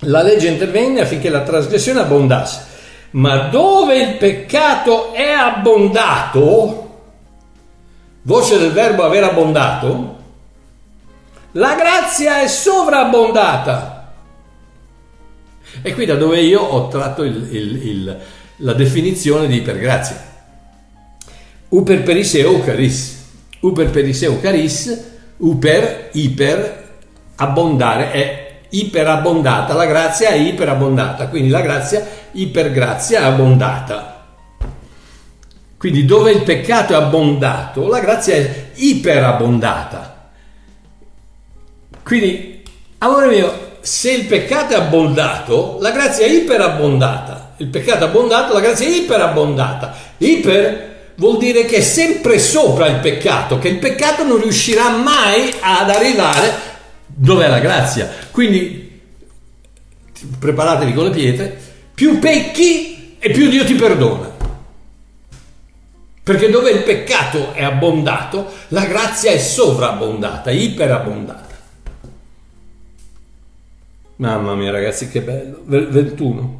la 0.00 0.22
legge 0.22 0.48
intervenne 0.48 1.00
affinché 1.00 1.28
la 1.28 1.42
trasgressione 1.42 2.00
abbondasse, 2.00 2.66
ma 3.10 3.48
dove 3.48 3.98
il 3.98 4.16
peccato 4.16 5.12
è 5.12 5.30
abbondato, 5.30 7.00
voce 8.22 8.58
del 8.58 8.72
verbo 8.72 9.04
aver 9.04 9.24
abbondato, 9.24 10.16
la 11.52 11.74
grazia 11.74 12.42
è 12.42 12.48
sovrabbondata. 12.48 14.12
E 15.82 15.94
qui 15.94 16.04
da 16.04 16.14
dove 16.14 16.40
io 16.40 16.60
ho 16.60 16.88
tratto 16.88 17.22
il, 17.22 17.48
il, 17.54 17.86
il, 17.86 18.20
la 18.56 18.72
definizione 18.72 19.46
di 19.46 19.56
ipergrazia. 19.56 20.26
Uper 21.68 22.02
periseo 22.02 22.60
caris. 22.60 23.16
Uper 23.60 23.90
periseo 23.90 24.40
caris 24.40 25.16
Uper, 25.38 26.10
iper, 26.12 26.88
abbondare 27.36 28.10
è 28.10 28.48
iperabbondata, 28.70 29.74
la 29.74 29.86
grazia 29.86 30.28
è 30.30 30.34
iperabbondata, 30.34 31.28
quindi 31.28 31.48
la 31.48 31.60
grazia, 31.60 32.06
ipergrazia 32.32 33.24
abbondata. 33.24 34.26
Quindi 35.76 36.04
dove 36.04 36.32
il 36.32 36.42
peccato 36.42 36.92
è 36.92 36.96
abbondato, 36.96 37.88
la 37.88 38.00
grazia 38.00 38.34
è 38.34 38.70
iperabbondata. 38.74 40.30
Quindi, 42.02 42.62
amore 42.98 43.26
mio, 43.28 43.76
se 43.80 44.10
il 44.10 44.24
peccato 44.26 44.74
è 44.74 44.76
abbondato, 44.76 45.78
la 45.80 45.92
grazia 45.92 46.26
è 46.26 46.30
iperabbondata. 46.30 47.52
Il 47.58 47.68
peccato 47.68 48.04
è 48.04 48.08
abbondato, 48.08 48.54
la 48.54 48.60
grazia 48.60 48.86
è 48.86 48.90
iperabbondata. 48.90 49.94
Iper 50.18 50.96
vuol 51.18 51.38
dire 51.38 51.64
che 51.64 51.76
è 51.76 51.80
sempre 51.80 52.38
sopra 52.38 52.86
il 52.86 53.00
peccato, 53.00 53.58
che 53.58 53.68
il 53.68 53.78
peccato 53.78 54.24
non 54.24 54.40
riuscirà 54.40 54.96
mai 54.96 55.52
ad 55.60 55.90
arrivare 55.90 56.66
dove 57.06 57.44
è 57.44 57.48
la 57.48 57.58
grazia. 57.58 58.08
Quindi 58.30 59.00
preparatevi 60.38 60.92
con 60.92 61.04
le 61.04 61.10
pietre, 61.10 61.60
più 61.94 62.18
pecchi 62.18 63.16
e 63.18 63.30
più 63.30 63.48
Dio 63.48 63.64
ti 63.64 63.74
perdona. 63.74 64.36
Perché 66.22 66.50
dove 66.50 66.70
il 66.70 66.82
peccato 66.82 67.52
è 67.52 67.64
abbondato, 67.64 68.52
la 68.68 68.84
grazia 68.84 69.30
è 69.30 69.38
sovrabbondata, 69.38 70.50
iperabbondata. 70.50 71.56
Mamma 74.16 74.54
mia 74.54 74.70
ragazzi 74.70 75.08
che 75.08 75.20
bello. 75.22 75.62
21. 75.64 76.57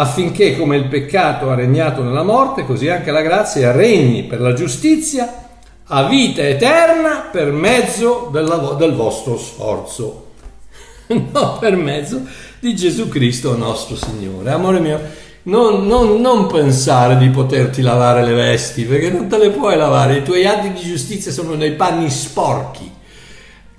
Affinché 0.00 0.56
come 0.56 0.78
il 0.78 0.86
peccato 0.86 1.50
ha 1.50 1.54
regnato 1.54 2.02
nella 2.02 2.22
morte, 2.22 2.64
così 2.64 2.88
anche 2.88 3.10
la 3.10 3.20
grazia 3.20 3.70
regni 3.70 4.22
per 4.22 4.40
la 4.40 4.54
giustizia 4.54 5.48
a 5.84 6.04
vita 6.04 6.40
eterna 6.40 7.28
per 7.30 7.52
mezzo 7.52 8.30
della, 8.32 8.76
del 8.78 8.94
vostro 8.94 9.36
sforzo. 9.36 10.28
no, 11.08 11.58
per 11.58 11.76
mezzo 11.76 12.22
di 12.60 12.74
Gesù 12.74 13.08
Cristo 13.08 13.54
nostro 13.54 13.94
Signore. 13.94 14.50
Amore 14.50 14.80
mio, 14.80 14.98
non, 15.42 15.86
non, 15.86 16.18
non, 16.18 16.46
pensare 16.46 17.18
di 17.18 17.28
poterti 17.28 17.82
lavare 17.82 18.24
le 18.24 18.32
vesti, 18.32 18.84
perché 18.84 19.10
non 19.10 19.28
te 19.28 19.36
le 19.36 19.50
puoi 19.50 19.76
lavare, 19.76 20.16
i 20.16 20.22
tuoi 20.22 20.46
atti 20.46 20.72
di 20.72 20.80
giustizia 20.80 21.30
sono 21.30 21.56
dei 21.56 21.72
panni 21.72 22.08
sporchi 22.08 22.90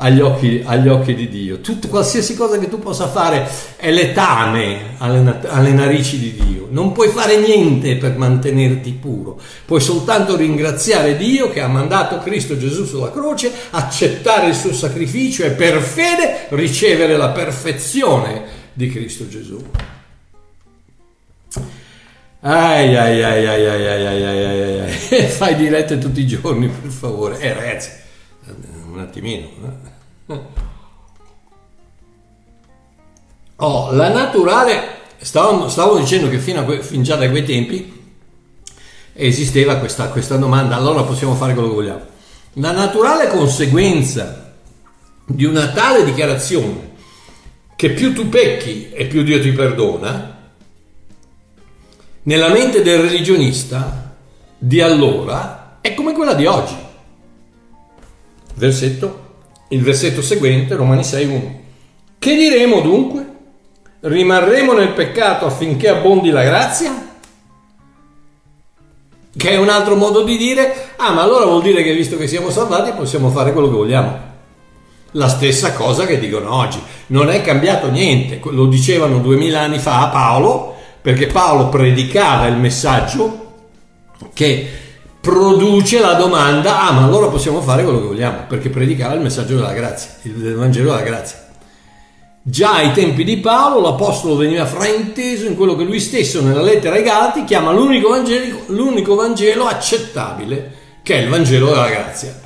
agli 0.01 0.19
occhi, 0.19 0.61
agli 0.65 0.87
occhi 0.87 1.13
di 1.13 1.29
Dio. 1.29 1.59
Tutto, 1.59 1.87
qualsiasi 1.87 2.35
cosa 2.35 2.57
che 2.57 2.67
tu 2.67 2.79
possa 2.79 3.07
fare 3.07 3.47
è 3.75 3.91
letame 3.91 4.95
alle, 4.97 5.39
alle 5.47 5.71
narici 5.71 6.17
di 6.17 6.33
Dio. 6.33 6.67
Non 6.69 6.91
puoi 6.91 7.09
fare 7.09 7.37
niente 7.37 7.97
per 7.97 8.17
mantenerti 8.17 8.91
puro, 8.93 9.39
puoi 9.65 9.79
soltanto 9.79 10.35
ringraziare 10.35 11.17
Dio 11.17 11.49
che 11.49 11.61
ha 11.61 11.67
mandato 11.67 12.19
Cristo 12.19 12.57
Gesù 12.57 12.85
sulla 12.85 13.11
croce, 13.11 13.51
accettare 13.71 14.47
il 14.47 14.55
suo 14.55 14.73
sacrificio 14.73 15.43
e 15.43 15.51
per 15.51 15.79
fede 15.81 16.47
ricevere 16.49 17.15
la 17.15 17.29
perfezione 17.29 18.43
di 18.73 18.89
Cristo 18.89 19.27
Gesù. 19.27 19.63
Ai 22.43 22.95
ai 22.95 23.21
ai 23.21 23.45
ai 23.45 23.67
ai 23.67 23.85
ai 23.85 24.05
ai 24.07 24.23
ai 24.23 24.43
ai 24.43 24.79
ai 24.79 25.27
fai 25.29 25.55
dirette 25.55 25.99
tutti 25.99 26.21
i 26.21 26.25
giorni 26.25 26.69
per 26.69 26.89
favore 26.89 27.37
eh 27.37 27.53
ragazzi 27.53 27.91
un 28.91 28.99
attimino 28.99 29.45
eh. 29.45 29.90
Oh 33.57 33.91
la 33.91 34.09
naturale 34.09 34.99
stavo, 35.17 35.69
stavo 35.69 35.97
dicendo 35.97 36.29
che 36.29 36.39
fino 36.39 36.63
que, 36.65 36.81
fin 36.81 37.03
già 37.03 37.15
da 37.15 37.29
quei 37.29 37.43
tempi 37.43 37.99
esisteva 39.13 39.75
questa, 39.77 40.07
questa 40.09 40.37
domanda 40.37 40.75
allora 40.75 41.03
possiamo 41.03 41.35
fare 41.35 41.53
quello 41.53 41.69
che 41.69 41.75
vogliamo 41.75 42.05
la 42.53 42.71
naturale 42.71 43.27
conseguenza 43.27 44.53
di 45.25 45.45
una 45.45 45.69
tale 45.69 46.03
dichiarazione 46.03 46.89
che 47.75 47.91
più 47.91 48.13
tu 48.13 48.29
pecchi 48.29 48.91
e 48.91 49.05
più 49.07 49.23
Dio 49.23 49.41
ti 49.41 49.51
perdona 49.51 50.31
nella 52.23 52.49
mente 52.49 52.83
del 52.83 53.01
religionista 53.01 54.15
di 54.57 54.79
allora 54.79 55.79
è 55.81 55.95
come 55.95 56.13
quella 56.13 56.35
di 56.35 56.45
oggi. 56.45 56.75
Versetto, 58.53 59.20
il 59.71 59.81
versetto 59.81 60.21
seguente, 60.21 60.75
Romani 60.75 61.01
6.1. 61.01 61.41
Che 62.19 62.35
diremo 62.35 62.81
dunque? 62.81 63.25
Rimarremo 64.01 64.73
nel 64.73 64.89
peccato 64.89 65.45
affinché 65.45 65.87
abbondi 65.89 66.29
la 66.29 66.43
grazia? 66.43 67.09
Che 69.35 69.49
è 69.49 69.57
un 69.57 69.69
altro 69.69 69.95
modo 69.95 70.23
di 70.23 70.35
dire, 70.37 70.89
ah 70.97 71.11
ma 71.11 71.21
allora 71.21 71.45
vuol 71.45 71.61
dire 71.61 71.83
che 71.83 71.93
visto 71.93 72.17
che 72.17 72.27
siamo 72.27 72.49
salvati 72.49 72.91
possiamo 72.91 73.29
fare 73.29 73.53
quello 73.53 73.69
che 73.69 73.75
vogliamo. 73.75 74.29
La 75.11 75.29
stessa 75.29 75.73
cosa 75.73 76.05
che 76.05 76.19
dicono 76.19 76.53
oggi. 76.53 76.81
Non 77.07 77.29
è 77.29 77.41
cambiato 77.41 77.89
niente, 77.89 78.39
lo 78.43 78.65
dicevano 78.65 79.19
duemila 79.19 79.61
anni 79.61 79.79
fa 79.79 80.01
a 80.01 80.09
Paolo, 80.09 80.75
perché 81.01 81.27
Paolo 81.27 81.69
predicava 81.69 82.47
il 82.47 82.57
messaggio 82.57 83.53
che 84.33 84.69
produce 85.21 85.99
la 85.99 86.13
domanda, 86.13 86.81
ah 86.81 86.91
ma 86.91 87.03
allora 87.03 87.27
possiamo 87.27 87.61
fare 87.61 87.83
quello 87.83 88.01
che 88.01 88.07
vogliamo, 88.07 88.45
perché 88.47 88.69
predicava 88.69 89.13
il 89.13 89.21
messaggio 89.21 89.55
della 89.55 89.71
grazia, 89.71 90.15
il 90.23 90.55
Vangelo 90.55 90.89
della 90.89 91.03
grazia. 91.03 91.47
Già 92.43 92.73
ai 92.73 92.91
tempi 92.91 93.23
di 93.23 93.37
Paolo 93.37 93.81
l'Apostolo 93.81 94.35
veniva 94.35 94.65
frainteso 94.65 95.45
in 95.45 95.55
quello 95.55 95.75
che 95.75 95.83
lui 95.83 95.99
stesso 95.99 96.41
nella 96.41 96.63
lettera 96.63 96.95
ai 96.95 97.03
Galati 97.03 97.43
chiama 97.43 97.71
l'unico, 97.71 98.19
l'unico 98.65 99.13
Vangelo 99.13 99.67
accettabile, 99.67 100.75
che 101.03 101.19
è 101.19 101.21
il 101.21 101.29
Vangelo 101.29 101.67
della 101.67 101.89
grazia. 101.89 102.39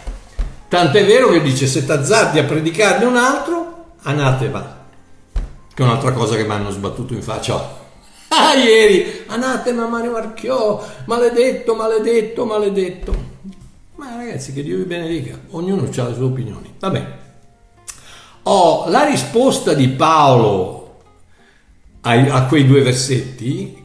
Tant'è 0.67 1.05
vero 1.05 1.29
che 1.29 1.41
dice 1.41 1.67
se 1.67 1.85
t'azzardi 1.85 2.39
a 2.39 2.43
predicarne 2.43 3.05
un 3.05 3.15
altro, 3.15 3.85
anatema, 4.01 4.83
che 5.73 5.81
è 5.81 5.85
un'altra 5.85 6.11
cosa 6.11 6.35
che 6.35 6.43
mi 6.43 6.51
hanno 6.51 6.71
sbattuto 6.71 7.13
in 7.13 7.21
faccia 7.21 7.83
Ah, 8.38 8.55
ieri, 8.55 9.23
anatema 9.27 9.88
Mario 9.88 10.11
Marchiò, 10.11 10.85
maledetto, 11.05 11.75
maledetto, 11.75 12.45
maledetto. 12.45 13.33
Ma 13.95 14.15
ragazzi, 14.17 14.51
che 14.51 14.63
Dio 14.63 14.77
vi 14.77 14.83
benedica, 14.83 15.39
ognuno 15.51 15.83
ha 15.83 16.07
le 16.07 16.13
sue 16.15 16.25
opinioni. 16.25 16.73
Vabbè. 16.79 17.23
Oh, 18.43 18.89
la 18.89 19.05
risposta 19.05 19.73
di 19.73 19.88
Paolo 19.89 20.99
a, 22.01 22.11
a 22.11 22.45
quei 22.45 22.65
due 22.65 22.81
versetti, 22.81 23.83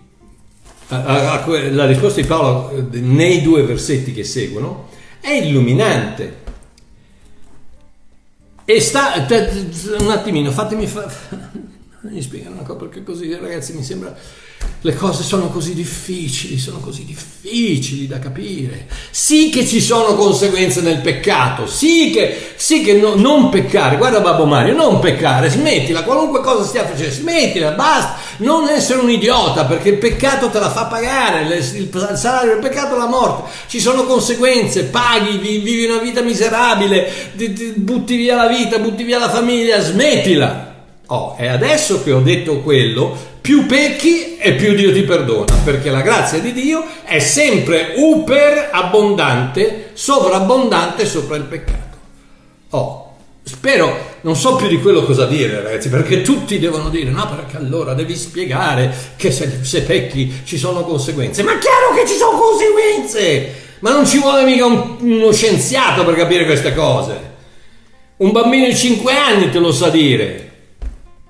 a, 0.89 1.33
a, 1.33 1.71
la 1.71 1.87
risposta 1.87 2.21
di 2.21 2.27
Paolo 2.27 2.71
eh, 2.71 3.01
nei 3.01 3.43
due 3.43 3.63
versetti 3.63 4.13
che 4.13 4.25
seguono, 4.25 4.89
è 5.21 5.31
illuminante. 5.31 6.39
E 8.65 8.81
sta, 8.81 9.27
un 9.99 10.11
attimino, 10.11 10.51
fatemi 10.51 10.87
fare 10.87 11.69
mi 12.03 12.23
spiegano 12.23 12.57
una 12.57 12.65
cosa 12.65 12.79
perché 12.79 13.03
così 13.03 13.35
ragazzi 13.35 13.75
mi 13.75 13.85
sembra 13.85 14.17
le 14.83 14.95
cose 14.95 15.23
sono 15.23 15.49
così 15.49 15.75
difficili, 15.75 16.57
sono 16.59 16.79
così 16.79 17.05
difficili 17.05 18.07
da 18.07 18.19
capire. 18.19 18.87
Sì 19.11 19.51
che 19.51 19.67
ci 19.67 19.79
sono 19.79 20.15
conseguenze 20.15 20.81
nel 20.81 21.01
peccato, 21.01 21.67
sì 21.67 22.11
che, 22.11 22.53
sì 22.57 22.83
che 22.83 22.95
no, 22.95 23.15
non 23.15 23.51
peccare, 23.51 23.99
guarda 23.99 24.21
Babbo 24.21 24.47
Mario, 24.47 24.75
non 24.75 24.99
peccare, 24.99 25.51
smettila, 25.51 26.03
qualunque 26.03 26.41
cosa 26.41 26.65
stia 26.65 26.87
facendo, 26.87 27.13
smettila, 27.13 27.73
basta, 27.73 28.17
non 28.39 28.69
essere 28.69 29.01
un 29.01 29.11
idiota 29.11 29.67
perché 29.67 29.91
il 29.91 29.99
peccato 29.99 30.49
te 30.49 30.59
la 30.59 30.71
fa 30.71 30.87
pagare, 30.87 31.57
il, 31.57 32.15
salario 32.15 32.53
del 32.53 32.63
peccato 32.63 32.95
è 32.95 32.99
la 32.99 33.07
morte, 33.07 33.51
ci 33.67 33.81
sono 33.81 34.05
conseguenze, 34.05 34.85
paghi, 34.85 35.37
vivi 35.37 35.85
una 35.85 35.99
vita 35.99 36.23
miserabile, 36.23 37.33
butti 37.75 38.17
via 38.17 38.37
la 38.37 38.47
vita, 38.47 38.79
butti 38.79 39.03
via 39.03 39.19
la 39.19 39.29
famiglia, 39.29 39.79
smettila. 39.79 40.70
Oh, 41.13 41.35
è 41.37 41.49
adesso 41.49 42.05
che 42.05 42.13
ho 42.13 42.21
detto 42.21 42.61
quello, 42.61 43.17
più 43.41 43.67
pecchi 43.67 44.37
e 44.37 44.53
più 44.53 44.75
Dio 44.75 44.93
ti 44.93 45.03
perdona, 45.03 45.57
perché 45.65 45.91
la 45.91 46.03
grazia 46.03 46.39
di 46.39 46.53
Dio 46.53 46.85
è 47.03 47.19
sempre 47.19 47.95
uper 47.97 48.69
abbondante, 48.71 49.91
sovrabbondante 49.95 51.05
sopra 51.07 51.35
il 51.35 51.43
peccato. 51.43 51.97
Oh, 52.71 53.17
spero, 53.43 54.19
non 54.21 54.37
so 54.37 54.55
più 54.55 54.69
di 54.69 54.81
quello 54.81 55.03
cosa 55.03 55.27
dire 55.27 55.61
ragazzi, 55.61 55.89
perché 55.89 56.23
tutti 56.23 56.61
devono 56.61 56.91
dire, 56.91 57.11
no 57.11 57.29
perché 57.29 57.57
allora 57.57 57.93
devi 57.93 58.15
spiegare 58.15 58.95
che 59.17 59.33
se, 59.33 59.65
se 59.65 59.83
pecchi 59.83 60.43
ci 60.45 60.59
sono 60.59 60.85
conseguenze. 60.85 61.43
Ma 61.43 61.59
chiaro 61.59 61.93
che 61.93 62.07
ci 62.07 62.15
sono 62.15 62.39
conseguenze! 62.39 63.55
Ma 63.81 63.91
non 63.91 64.07
ci 64.07 64.19
vuole 64.19 64.45
mica 64.45 64.65
un, 64.65 64.99
uno 65.01 65.33
scienziato 65.33 66.05
per 66.05 66.15
capire 66.15 66.45
queste 66.45 66.73
cose. 66.73 67.29
Un 68.19 68.31
bambino 68.31 68.67
di 68.67 68.77
5 68.77 69.13
anni 69.13 69.51
te 69.51 69.59
lo 69.59 69.73
sa 69.73 69.89
dire 69.89 70.50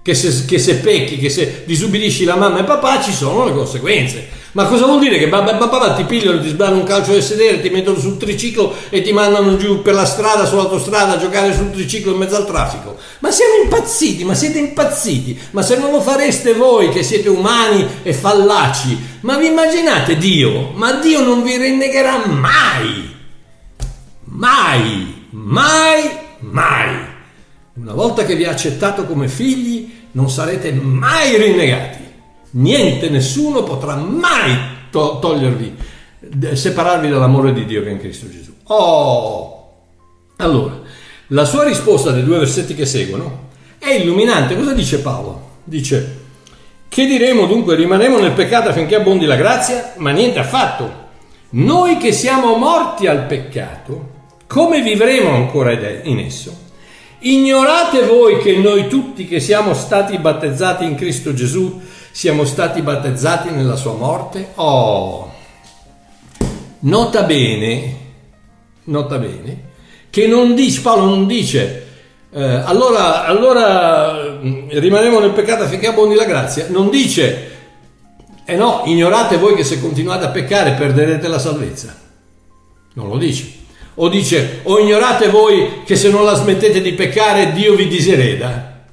che 0.03 0.15
se, 0.15 0.45
che 0.47 0.59
se, 0.59 0.77
pecchi, 0.77 1.19
che 1.19 1.29
se 1.29 1.65
disubbidisci 1.67 2.25
la 2.25 2.37
mamma 2.37 2.61
e 2.61 2.65
papà 2.65 3.03
ci 3.03 3.13
sono 3.13 3.45
le 3.45 3.53
conseguenze. 3.53 4.39
Ma 4.53 4.65
cosa 4.65 4.87
vuol 4.87 4.99
dire 4.99 5.17
che 5.17 5.29
papà, 5.29 5.55
papà 5.55 5.93
ti 5.93 6.05
pigliano, 6.05 6.41
ti 6.41 6.49
sbarano 6.49 6.79
un 6.79 6.85
calcio 6.85 7.13
del 7.13 7.23
sedere, 7.23 7.61
ti 7.61 7.69
mettono 7.69 7.99
sul 8.01 8.17
triciclo 8.17 8.75
e 8.89 9.01
ti 9.01 9.13
mandano 9.13 9.57
giù 9.57 9.81
per 9.81 9.95
la 9.95 10.05
strada, 10.05 10.45
sull'autostrada 10.45 11.13
a 11.13 11.19
giocare 11.19 11.55
sul 11.55 11.71
triciclo 11.71 12.13
in 12.13 12.19
mezzo 12.19 12.35
al 12.35 12.47
traffico? 12.47 12.97
Ma 13.21 13.31
siamo 13.31 13.63
impazziti, 13.63 14.25
ma 14.25 14.35
siete 14.35 14.59
impazziti. 14.59 15.39
Ma 15.53 15.63
se 15.63 15.77
non 15.77 15.93
lo 15.93 16.01
fareste 16.01 16.55
voi 16.55 16.89
che 16.89 17.05
siete 17.05 17.29
umani 17.29 17.87
e 18.03 18.13
fallaci, 18.13 18.99
ma 19.21 19.37
vi 19.37 19.47
immaginate 19.47 20.17
Dio? 20.17 20.73
Ma 20.75 20.95
Dio 20.95 21.23
non 21.23 21.45
vi 21.45 21.57
rinnegherà 21.57 22.27
mai. 22.27 23.09
Mai, 24.25 25.27
mai, 25.31 26.11
mai. 26.41 27.10
Una 27.81 27.95
volta 27.95 28.27
che 28.27 28.37
vi 28.37 28.45
ha 28.45 28.51
accettato 28.51 29.07
come 29.07 29.27
figli, 29.27 29.91
non 30.13 30.29
sarete 30.29 30.71
mai 30.71 31.39
rinnegati. 31.39 31.99
Niente, 32.53 33.09
nessuno 33.09 33.63
potrà 33.63 33.97
mai 33.97 34.55
to- 34.91 35.19
togliervi 35.19 35.77
separarvi 36.53 37.09
dall'amore 37.09 37.55
di 37.55 37.65
Dio 37.65 37.83
che 37.83 37.89
è 37.89 37.93
in 37.93 37.99
Cristo 37.99 38.29
Gesù. 38.29 38.53
Oh! 38.65 39.73
Allora, 40.37 40.79
la 41.29 41.45
sua 41.47 41.65
risposta 41.65 42.11
dei 42.11 42.23
due 42.23 42.39
versetti 42.39 42.75
che 42.75 42.85
seguono 42.85 43.49
è 43.79 43.93
illuminante. 43.93 44.57
Cosa 44.57 44.75
dice 44.75 44.99
Paolo? 44.99 45.49
Dice, 45.65 46.19
che 46.87 47.07
diremo 47.07 47.47
dunque? 47.47 47.77
Rimarremo 47.77 48.19
nel 48.19 48.33
peccato 48.33 48.69
affinché 48.69 48.97
abbondi 48.97 49.25
la 49.25 49.37
grazia? 49.37 49.95
Ma 49.97 50.11
niente 50.11 50.39
affatto. 50.39 51.09
Noi 51.53 51.97
che 51.97 52.13
siamo 52.13 52.57
morti 52.57 53.07
al 53.07 53.25
peccato, 53.25 54.19
come 54.47 54.83
vivremo 54.83 55.31
ancora 55.31 55.73
in 56.03 56.19
esso? 56.19 56.69
Ignorate 57.23 58.07
voi 58.07 58.39
che 58.39 58.57
noi 58.57 58.89
tutti 58.89 59.27
che 59.27 59.41
siamo 59.41 59.75
stati 59.75 60.17
battezzati 60.17 60.85
in 60.85 60.95
Cristo 60.95 61.35
Gesù 61.35 61.79
siamo 62.13 62.47
stati 62.47 62.81
battezzati 62.81 63.51
nella 63.51 63.77
sua 63.77 63.93
morte? 63.93 64.53
Oh, 64.55 65.31
nota 66.81 67.23
bene, 67.25 67.97
nota 68.85 69.19
bene, 69.19 69.69
che 70.09 70.27
non 70.27 70.55
dice, 70.55 70.81
Paolo 70.81 71.05
non 71.05 71.27
dice, 71.27 71.87
eh, 72.33 72.43
allora, 72.43 73.27
allora 73.27 74.39
mm, 74.43 74.71
rimarremo 74.71 75.21
nel 75.21 75.33
peccato 75.33 75.65
affinché 75.65 75.89
abbondi 75.89 76.15
la 76.15 76.25
grazia, 76.25 76.69
non 76.71 76.89
dice, 76.89 77.51
eh 78.47 78.57
no, 78.57 78.81
ignorate 78.87 79.37
voi 79.37 79.55
che 79.55 79.65
se 79.65 79.79
continuate 79.79 80.25
a 80.25 80.31
peccare 80.31 80.73
perderete 80.73 81.29
la 81.29 81.39
salvezza, 81.39 81.95
non 82.95 83.09
lo 83.09 83.19
dice. 83.19 83.59
O 84.03 84.09
dice, 84.09 84.61
o 84.63 84.79
ignorate 84.79 85.29
voi 85.29 85.83
che 85.85 85.95
se 85.95 86.09
non 86.09 86.25
la 86.25 86.33
smettete 86.33 86.81
di 86.81 86.93
peccare 86.93 87.53
Dio 87.53 87.75
vi 87.75 87.87
disereda. 87.87 88.85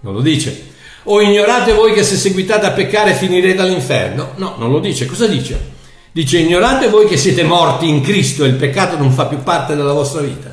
Non 0.00 0.14
lo 0.14 0.22
dice. 0.22 0.68
O 1.04 1.20
ignorate 1.20 1.74
voi 1.74 1.92
che 1.92 2.02
se 2.02 2.16
seguitate 2.16 2.64
a 2.64 2.70
peccare 2.70 3.12
finirete 3.12 3.60
all'inferno. 3.60 4.32
No, 4.36 4.54
non 4.56 4.70
lo 4.70 4.80
dice. 4.80 5.04
Cosa 5.04 5.26
dice? 5.26 5.74
Dice, 6.12 6.38
ignorate 6.38 6.88
voi 6.88 7.06
che 7.06 7.18
siete 7.18 7.42
morti 7.42 7.88
in 7.88 8.00
Cristo 8.00 8.44
e 8.44 8.48
il 8.48 8.54
peccato 8.54 8.96
non 8.96 9.12
fa 9.12 9.26
più 9.26 9.42
parte 9.42 9.76
della 9.76 9.92
vostra 9.92 10.22
vita. 10.22 10.50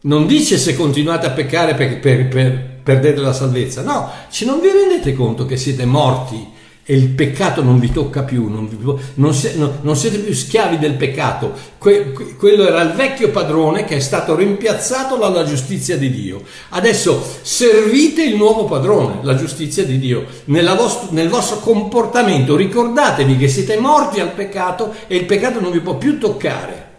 Non 0.00 0.26
dice 0.26 0.56
se 0.56 0.74
continuate 0.74 1.26
a 1.26 1.30
peccare 1.30 1.74
per, 1.74 2.00
per, 2.00 2.28
per, 2.28 2.78
perdete 2.82 3.20
la 3.20 3.34
salvezza. 3.34 3.82
No, 3.82 4.10
se 4.28 4.46
non 4.46 4.60
vi 4.60 4.70
rendete 4.70 5.12
conto 5.12 5.44
che 5.44 5.58
siete 5.58 5.84
morti 5.84 6.52
e 6.86 6.94
il 6.94 7.08
peccato 7.08 7.62
non 7.62 7.78
vi 7.78 7.90
tocca 7.90 8.24
più, 8.24 8.48
non, 8.48 8.68
vi, 8.68 8.76
non, 9.14 9.32
se, 9.32 9.54
no, 9.56 9.78
non 9.80 9.96
siete 9.96 10.18
più 10.18 10.34
schiavi 10.34 10.78
del 10.78 10.94
peccato. 10.94 11.52
Que, 11.78 12.12
que, 12.12 12.36
quello 12.36 12.66
era 12.66 12.82
il 12.82 12.92
vecchio 12.92 13.30
padrone 13.30 13.86
che 13.86 13.96
è 13.96 14.00
stato 14.00 14.34
rimpiazzato 14.34 15.16
dalla 15.16 15.44
giustizia 15.44 15.96
di 15.96 16.10
Dio. 16.10 16.42
Adesso 16.70 17.24
servite 17.40 18.22
il 18.22 18.36
nuovo 18.36 18.64
padrone, 18.64 19.20
la 19.22 19.34
giustizia 19.34 19.82
di 19.86 19.98
Dio, 19.98 20.26
vostro, 20.44 21.08
nel 21.12 21.30
vostro 21.30 21.60
comportamento. 21.60 22.54
Ricordatevi 22.54 23.38
che 23.38 23.48
siete 23.48 23.78
morti 23.78 24.20
al 24.20 24.32
peccato 24.32 24.92
e 25.06 25.16
il 25.16 25.24
peccato 25.24 25.60
non 25.60 25.72
vi 25.72 25.80
può 25.80 25.96
più 25.96 26.18
toccare. 26.18 26.92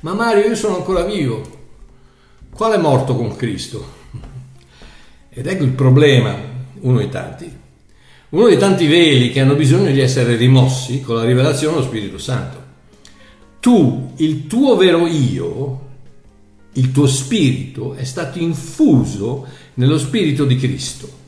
Ma 0.00 0.14
Mario, 0.14 0.46
io 0.46 0.54
sono 0.54 0.76
ancora 0.76 1.02
vivo. 1.02 1.42
Quale 2.54 2.76
è 2.76 2.78
morto 2.78 3.16
con 3.16 3.34
Cristo? 3.34 4.00
Ed 5.30 5.48
ecco 5.48 5.64
il 5.64 5.70
problema, 5.70 6.36
uno 6.80 6.98
dei 6.98 7.08
tanti 7.08 7.60
uno 8.32 8.46
dei 8.46 8.56
tanti 8.56 8.86
veli 8.86 9.30
che 9.30 9.40
hanno 9.40 9.54
bisogno 9.54 9.90
di 9.90 10.00
essere 10.00 10.36
rimossi 10.36 11.02
con 11.02 11.16
la 11.16 11.24
rivelazione 11.24 11.74
dello 11.74 11.86
Spirito 11.86 12.16
Santo. 12.16 12.60
Tu, 13.60 14.12
il 14.16 14.46
tuo 14.46 14.74
vero 14.76 15.06
io, 15.06 15.80
il 16.72 16.92
tuo 16.92 17.06
spirito 17.06 17.92
è 17.92 18.04
stato 18.04 18.38
infuso 18.38 19.46
nello 19.74 19.98
spirito 19.98 20.46
di 20.46 20.56
Cristo 20.56 21.20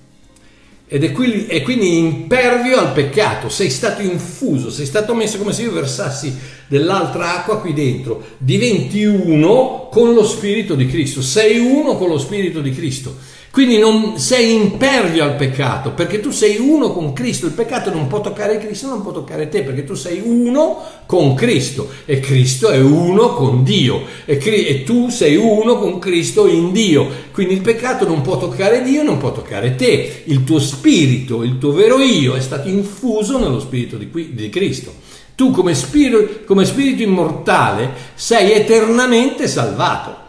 ed 0.87 1.03
è 1.05 1.13
quindi, 1.13 1.99
impervio 1.99 2.79
al 2.79 2.93
peccato, 2.93 3.49
sei 3.49 3.69
stato 3.69 4.01
infuso, 4.01 4.71
sei 4.71 4.87
stato 4.87 5.15
messo 5.15 5.39
come 5.39 5.53
se 5.53 5.63
io 5.63 5.73
versassi 5.73 6.35
dell'altra 6.69 7.39
acqua 7.39 7.59
qui 7.61 7.73
dentro, 7.75 8.23
diventi 8.39 9.05
uno 9.05 9.89
con 9.91 10.15
lo 10.15 10.25
spirito 10.25 10.75
di 10.75 10.87
Cristo, 10.87 11.21
sei 11.21 11.59
uno 11.59 11.97
con 11.97 12.09
lo 12.09 12.19
spirito 12.19 12.61
di 12.61 12.71
Cristo. 12.71 13.17
Quindi 13.55 13.79
non 13.79 14.19
sei 14.19 14.53
impervio 14.53 15.23
al 15.23 15.37
peccato, 15.37 15.93
perché 15.93 16.19
tu 16.19 16.33
sei 16.33 16.57
uno 16.59 16.91
con 16.91 17.13
Cristo. 17.13 17.47
Il 17.47 17.53
peccato 17.53 17.93
non 17.93 18.09
può 18.09 18.21
toccare 18.21 18.59
Cristo, 18.59 18.89
non 18.89 19.01
può 19.01 19.13
toccare 19.13 19.49
te, 19.49 19.63
perché 19.63 19.85
tu 19.85 19.95
sei 19.95 20.21
uno 20.25 20.83
con 21.07 21.35
Cristo 21.35 21.89
e 22.05 22.19
Cristo 22.19 22.71
è 22.71 22.81
uno 22.81 23.33
con 23.35 23.63
Dio 23.63 24.07
e, 24.25 24.41
e 24.43 24.83
tu 24.83 25.09
sei 25.09 25.37
uno 25.37 25.79
con 25.79 26.01
Cristo 26.01 26.49
in 26.49 26.73
Dio. 26.73 27.09
Quindi 27.31 27.55
il 27.55 27.61
peccato 27.61 28.09
non 28.09 28.23
può 28.23 28.39
toccare 28.39 28.83
Dio, 28.83 29.05
non 29.05 29.19
può 29.19 29.31
toccare 29.31 29.77
te. 29.77 30.23
Il 30.25 30.43
tuo 30.43 30.59
spirito, 30.59 31.45
il 31.45 31.59
tuo 31.59 31.71
vero 31.71 32.01
io 32.01 32.35
è 32.35 32.41
stato 32.41 32.69
infuso 32.69 33.39
nello 33.39 33.61
spirito 33.61 33.97
di, 33.97 34.11
di 34.33 34.49
Cristo. 34.49 34.93
Tu 35.37 35.53
come 35.53 35.77
spirito, 35.77 36.41
come 36.45 36.65
spirito 36.65 37.05
immortale 37.05 37.93
sei 38.17 38.51
eternamente 38.51 39.47
salvato 39.47 40.23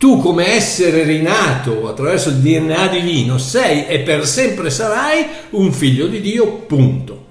tu 0.00 0.18
come 0.18 0.54
essere 0.54 1.02
rinato 1.02 1.86
attraverso 1.86 2.30
il 2.30 2.36
DNA 2.36 2.86
divino 2.86 3.36
sei 3.36 3.86
e 3.86 3.98
per 3.98 4.26
sempre 4.26 4.70
sarai 4.70 5.26
un 5.50 5.70
figlio 5.74 6.06
di 6.06 6.22
Dio, 6.22 6.46
punto. 6.66 7.24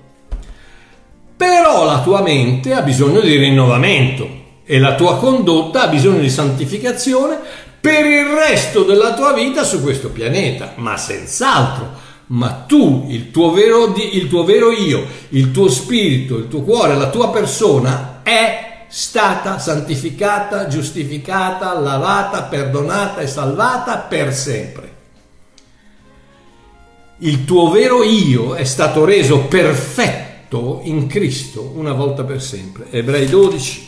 Però 1.36 1.84
la 1.84 2.01
tua 2.03 2.21
mente 2.21 2.73
ha 2.73 2.84
bisogno 2.84 3.21
di 3.21 3.36
rinnovamento 3.38 4.29
e 4.63 4.77
la 4.77 4.93
tua 4.93 5.17
condotta 5.17 5.82
ha 5.82 5.88
bisogno 5.88 6.19
di 6.19 6.29
santificazione 6.29 7.39
per 7.82 8.05
il 8.05 8.25
resto 8.25 8.84
della 8.84 9.15
tua 9.15 9.34
vita 9.34 9.63
su 9.63 9.82
questo 9.82 10.10
pianeta, 10.10 10.73
ma 10.75 10.95
senz'altro. 10.95 11.89
Ma 12.27 12.65
tu, 12.67 13.08
il 13.10 13.32
tuo 13.32 13.51
vero, 13.51 13.95
il 13.95 14.27
tuo 14.27 14.43
vero 14.43 14.71
io, 14.71 15.08
il 15.29 15.49
tuo 15.49 15.69
spirito, 15.69 16.38
il 16.38 16.47
tuo 16.47 16.62
cuore, 16.62 16.95
la 16.95 17.10
tua 17.10 17.32
persona 17.32 18.21
è 18.21 18.68
stata 18.91 19.60
santificata, 19.60 20.67
giustificata, 20.67 21.78
lavata, 21.80 22.43
perdonata 22.43 23.21
e 23.21 23.28
salvata 23.28 23.99
per 23.99 24.34
sempre. 24.34 24.97
Il 27.19 27.45
tuo 27.45 27.69
vero 27.69 28.04
io 28.04 28.56
è 28.56 28.63
stato 28.63 29.06
reso 29.06 29.41
perfetto 29.41 30.82
in 30.84 31.06
Cristo 31.08 31.71
una 31.75 31.93
volta 31.93 32.23
per 32.23 32.41
sempre. 32.41 32.89
Ebrei 32.89 33.28
12. 33.28 33.88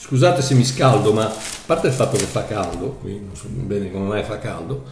Scusate 0.00 0.40
se 0.42 0.54
mi 0.54 0.64
scaldo, 0.64 1.12
ma 1.12 1.26
a 1.26 1.36
parte 1.66 1.88
il 1.88 1.92
fatto 1.92 2.16
che 2.16 2.24
fa 2.24 2.44
caldo, 2.44 2.98
qui 3.00 3.20
non 3.20 3.36
so 3.36 3.46
bene 3.48 3.92
come 3.92 4.08
mai 4.08 4.24
fa 4.24 4.38
caldo, 4.38 4.84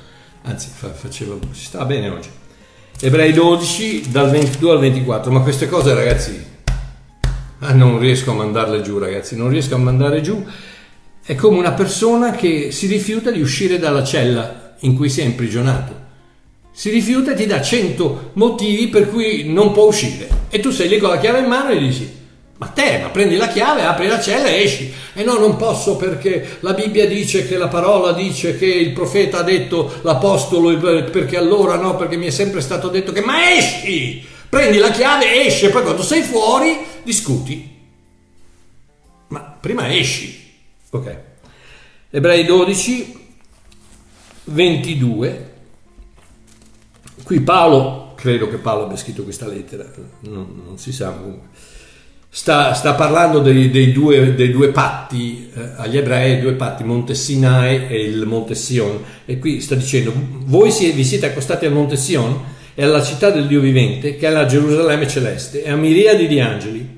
anzi 0.43 0.69
fa, 0.73 0.91
faceva, 0.91 1.35
si 1.53 1.65
sta 1.65 1.85
bene 1.85 2.09
oggi 2.11 2.31
Ebrei 3.01 3.33
12 3.33 4.11
dal 4.11 4.29
22 4.29 4.73
al 4.73 4.81
24, 4.81 5.31
ma 5.31 5.41
queste 5.43 5.69
cose 5.69 5.95
ragazzi, 5.95 6.45
ah, 7.61 7.73
non 7.73 8.01
riesco 8.01 8.33
a 8.33 8.35
mandarle 8.35 8.83
giù 8.83 8.99
ragazzi, 8.99 9.37
non 9.37 9.51
riesco 9.51 9.77
a 9.77 9.79
mandare 9.79 10.21
giù, 10.21 10.45
è 11.23 11.37
come 11.37 11.59
una 11.59 11.75
persona 11.75 12.33
che 12.33 12.73
si 12.73 12.89
rifiuta 12.89 13.31
di 13.31 13.41
uscire 13.41 13.79
dalla 13.79 14.03
cella 14.03 14.75
in 14.81 14.97
cui 14.97 15.09
si 15.09 15.21
è 15.21 15.25
imprigionato, 15.25 15.95
si 16.73 16.91
rifiuta 16.91 17.31
e 17.31 17.35
ti 17.37 17.47
dà 17.47 17.63
100 17.63 18.31
motivi 18.33 18.89
per 18.89 19.09
cui 19.09 19.45
non 19.49 19.71
può 19.71 19.85
uscire. 19.85 20.29
E 20.51 20.59
tu 20.59 20.73
sei 20.73 20.89
lì 20.89 20.99
con 20.99 21.11
la 21.11 21.19
chiave 21.19 21.39
in 21.39 21.47
mano 21.47 21.71
e 21.71 21.79
dici 21.79 22.18
ma 22.59 22.67
te, 22.67 22.99
ma 22.99 23.09
prendi 23.11 23.37
la 23.37 23.47
chiave, 23.47 23.85
apri 23.85 24.09
la 24.09 24.21
cella 24.21 24.49
e 24.49 24.63
esci. 24.65 24.93
E 25.15 25.23
no, 25.23 25.39
non 25.39 25.57
posso 25.57 25.97
perché 25.97 26.59
la 26.61 26.75
Bibbia 26.75 27.07
dice 27.07 27.47
che 27.47 27.57
la 27.57 27.69
parola 27.69 28.13
dice 28.13 28.59
che 28.59 28.67
il 28.67 28.93
profeta 28.93 29.39
ha 29.39 29.43
detto 29.43 30.01
l'apostolo, 30.03 30.77
perché 30.77 31.37
allora 31.37 31.77
no, 31.77 31.95
perché 31.95 32.17
mi 32.17 32.27
è 32.27 32.31
sempre 32.31 32.61
stato 32.61 32.89
detto 32.89 33.13
che 33.13 33.21
ma 33.21 33.55
esci! 33.55 34.27
Prendi 34.49 34.79
la 34.79 34.91
chiave, 34.91 35.47
esci 35.47 35.67
e 35.67 35.69
poi 35.69 35.83
quando 35.83 36.03
sei 36.03 36.23
fuori 36.23 36.79
discuti. 37.05 37.77
Ma 39.29 39.41
prima 39.41 39.95
esci. 39.95 40.47
Ok. 40.91 41.17
Ebrei 42.11 42.45
12, 42.45 43.27
22. 44.45 45.53
Qui 47.23 47.41
Paolo, 47.41 48.15
credo 48.17 48.49
che 48.49 48.57
Paolo 48.57 48.85
abbia 48.85 48.97
scritto 48.97 49.23
questa 49.23 49.47
lettera, 49.47 49.85
non, 50.21 50.63
non 50.65 50.79
si 50.79 50.93
sa 50.93 51.11
comunque 51.11 51.77
sta, 52.39 52.73
sta 52.73 52.95
parlando 52.95 53.41
dei, 53.41 53.69
dei, 53.69 53.91
due, 53.91 54.33
dei, 54.37 54.53
due, 54.53 54.69
patti 54.69 55.51
eh, 55.53 55.71
agli 55.75 55.97
ebrei, 55.97 56.41
due 56.41 56.53
patti, 56.53 56.85
Monte 56.85 57.17
Sinai 57.17 57.89
e 57.89 58.05
il 58.05 58.27
Monte 58.27 58.55
Sion. 58.55 59.03
E 59.25 59.41
qui 59.41 59.61
sta 59.61 59.75
dicendo, 59.75 60.13
voi 60.45 60.73
vi 60.93 61.03
siete 61.03 61.27
accostati 61.27 61.67
al 61.67 61.73
Monte 61.73 61.97
Sion 61.97 62.41
e 62.77 62.85
alla 62.85 63.03
città 63.03 63.31
del 63.31 63.49
Dio 63.49 63.61
vivente, 63.61 64.17
che 64.17 64.29
è 64.29 64.31
la 64.31 64.47
Gerusalemme 64.47 65.09
celeste, 65.09 65.65
e 65.65 65.71
a 65.71 65.75
miriadi 65.75 66.29
di 66.29 66.39
angeli, 66.39 66.89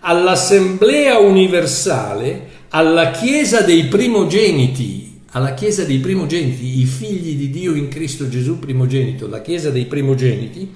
all'assemblea 0.00 1.16
universale, 1.20 2.48
alla 2.70 3.12
chiesa 3.12 3.60
dei 3.60 3.84
primogeniti, 3.84 5.20
alla 5.30 5.54
chiesa 5.54 5.84
dei 5.84 5.98
primogeniti, 5.98 6.80
i 6.80 6.86
figli 6.86 7.36
di 7.36 7.50
Dio 7.50 7.76
in 7.76 7.86
Cristo 7.86 8.28
Gesù 8.28 8.58
primogenito, 8.58 9.28
la 9.28 9.42
chiesa 9.42 9.70
dei 9.70 9.84
primogeniti, 9.84 10.74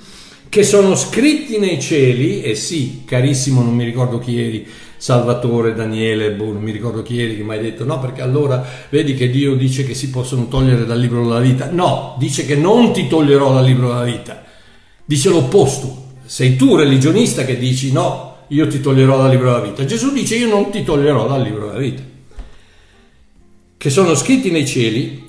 che 0.48 0.62
sono 0.62 0.94
scritti 0.94 1.58
nei 1.58 1.80
cieli, 1.80 2.42
e 2.42 2.54
sì, 2.54 3.02
carissimo, 3.04 3.62
non 3.62 3.74
mi 3.74 3.84
ricordo 3.84 4.18
chi 4.18 4.40
eri, 4.40 4.66
Salvatore, 4.96 5.74
Daniele, 5.74 6.32
boh, 6.32 6.52
non 6.52 6.62
mi 6.62 6.70
ricordo 6.70 7.02
chi 7.02 7.20
eri 7.20 7.36
che 7.36 7.42
mi 7.42 7.52
hai 7.52 7.60
detto 7.60 7.84
no, 7.84 8.00
perché 8.00 8.22
allora 8.22 8.64
vedi 8.88 9.14
che 9.14 9.28
Dio 9.28 9.54
dice 9.54 9.84
che 9.84 9.94
si 9.94 10.08
possono 10.10 10.48
togliere 10.48 10.86
dal 10.86 10.98
libro 10.98 11.22
della 11.22 11.40
vita. 11.40 11.70
No, 11.70 12.16
dice 12.18 12.46
che 12.46 12.56
non 12.56 12.92
ti 12.92 13.06
toglierò 13.06 13.52
dal 13.52 13.64
libro 13.64 13.88
della 13.88 14.04
vita, 14.04 14.44
dice 15.04 15.28
l'opposto. 15.28 16.04
Sei 16.24 16.56
tu 16.56 16.76
religionista 16.76 17.44
che 17.44 17.58
dici 17.58 17.92
no, 17.92 18.38
io 18.48 18.66
ti 18.66 18.80
toglierò 18.80 19.18
dal 19.18 19.30
libro 19.30 19.52
della 19.52 19.64
vita. 19.64 19.84
Gesù 19.84 20.12
dice 20.12 20.36
io 20.36 20.48
non 20.48 20.70
ti 20.70 20.82
toglierò 20.82 21.28
dal 21.28 21.42
libro 21.42 21.66
della 21.66 21.78
vita. 21.78 22.02
Che 23.76 23.90
sono 23.90 24.14
scritti 24.14 24.50
nei 24.50 24.66
cieli 24.66 25.24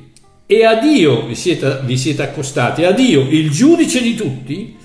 e 0.46 0.64
a 0.64 0.76
Dio 0.76 1.26
vi 1.26 1.36
siete, 1.36 1.82
vi 1.84 1.98
siete 1.98 2.24
accostati, 2.24 2.86
a 2.86 2.92
Dio, 2.92 3.28
il 3.30 3.52
giudice 3.52 4.02
di 4.02 4.16
tutti, 4.16 4.76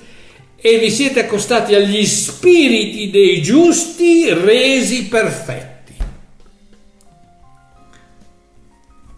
e 0.65 0.79
vi 0.79 0.91
siete 0.93 1.25
accostati 1.25 1.75
agli 1.75 2.07
spiriti 2.07 3.11
dei 3.11 3.43
giusti 3.43 4.33
resi 4.33 5.07
perfetti. 5.07 5.95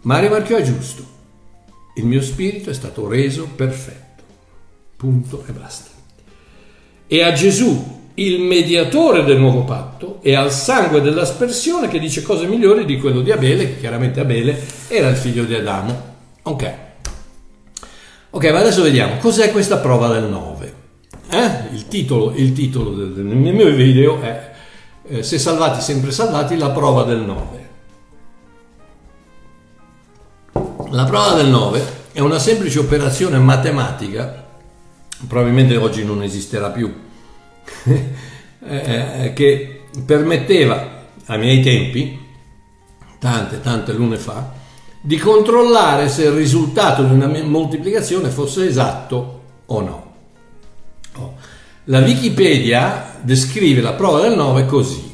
Mario 0.01 0.29
Marchio 0.31 0.57
è 0.57 0.63
giusto, 0.63 1.05
il 1.97 2.05
mio 2.05 2.21
spirito 2.21 2.71
è 2.71 2.73
stato 2.73 3.07
reso 3.07 3.47
perfetto, 3.55 4.23
punto 4.97 5.45
e 5.47 5.51
basta. 5.51 5.91
E 7.05 7.21
a 7.21 7.31
Gesù, 7.31 8.01
il 8.15 8.41
mediatore 8.41 9.23
del 9.23 9.37
nuovo 9.37 9.63
patto, 9.63 10.19
e 10.23 10.33
al 10.33 10.51
sangue 10.51 11.01
dell'aspersione 11.01 11.87
che 11.87 11.99
dice 11.99 12.23
cose 12.23 12.47
migliori 12.47 12.85
di 12.85 12.99
quello 12.99 13.21
di 13.21 13.31
Abele, 13.31 13.67
che 13.67 13.79
chiaramente 13.79 14.19
Abele 14.19 14.59
era 14.87 15.09
il 15.09 15.15
figlio 15.15 15.43
di 15.43 15.53
Adamo. 15.53 16.13
Ok. 16.41 16.73
Ok, 18.31 18.51
ma 18.51 18.59
adesso 18.59 18.81
vediamo 18.81 19.17
cos'è 19.17 19.51
questa 19.51 19.77
prova 19.77 20.07
del 20.07 20.23
9. 20.23 20.54
Eh? 21.29 21.73
Il 21.73 21.87
titolo, 21.87 22.33
il 22.35 22.53
titolo 22.53 22.91
del, 22.91 23.13
del, 23.13 23.25
mio 23.25 23.69
video 23.71 24.21
è 24.21 24.53
eh, 25.07 25.23
Se 25.23 25.37
salvati, 25.37 25.81
sempre 25.81 26.11
salvati, 26.11 26.57
la 26.57 26.69
prova 26.69 27.03
del 27.03 27.19
9. 27.19 27.69
La 30.89 31.03
prova 31.03 31.33
del 31.33 31.47
9 31.47 32.03
è 32.13 32.21
una 32.21 32.39
semplice 32.39 32.79
operazione 32.79 33.37
matematica, 33.37 34.45
probabilmente 35.27 35.75
oggi 35.75 36.05
non 36.05 36.23
esisterà 36.23 36.69
più, 36.69 36.93
eh, 37.83 38.03
eh, 38.63 39.33
che 39.33 39.83
permetteva 40.05 41.03
ai 41.25 41.39
miei 41.39 41.61
tempi, 41.61 42.19
tante, 43.19 43.59
tante 43.61 43.93
lune 43.93 44.17
fa, 44.17 44.53
di 45.01 45.17
controllare 45.17 46.07
se 46.07 46.23
il 46.23 46.31
risultato 46.31 47.03
di 47.03 47.13
una 47.13 47.27
moltiplicazione 47.27 48.29
fosse 48.29 48.65
esatto 48.67 49.41
o 49.65 49.81
no. 49.81 50.04
La 51.85 51.99
Wikipedia 51.99 53.17
descrive 53.21 53.81
la 53.81 53.93
prova 53.93 54.21
del 54.21 54.35
9 54.35 54.65
così. 54.65 55.13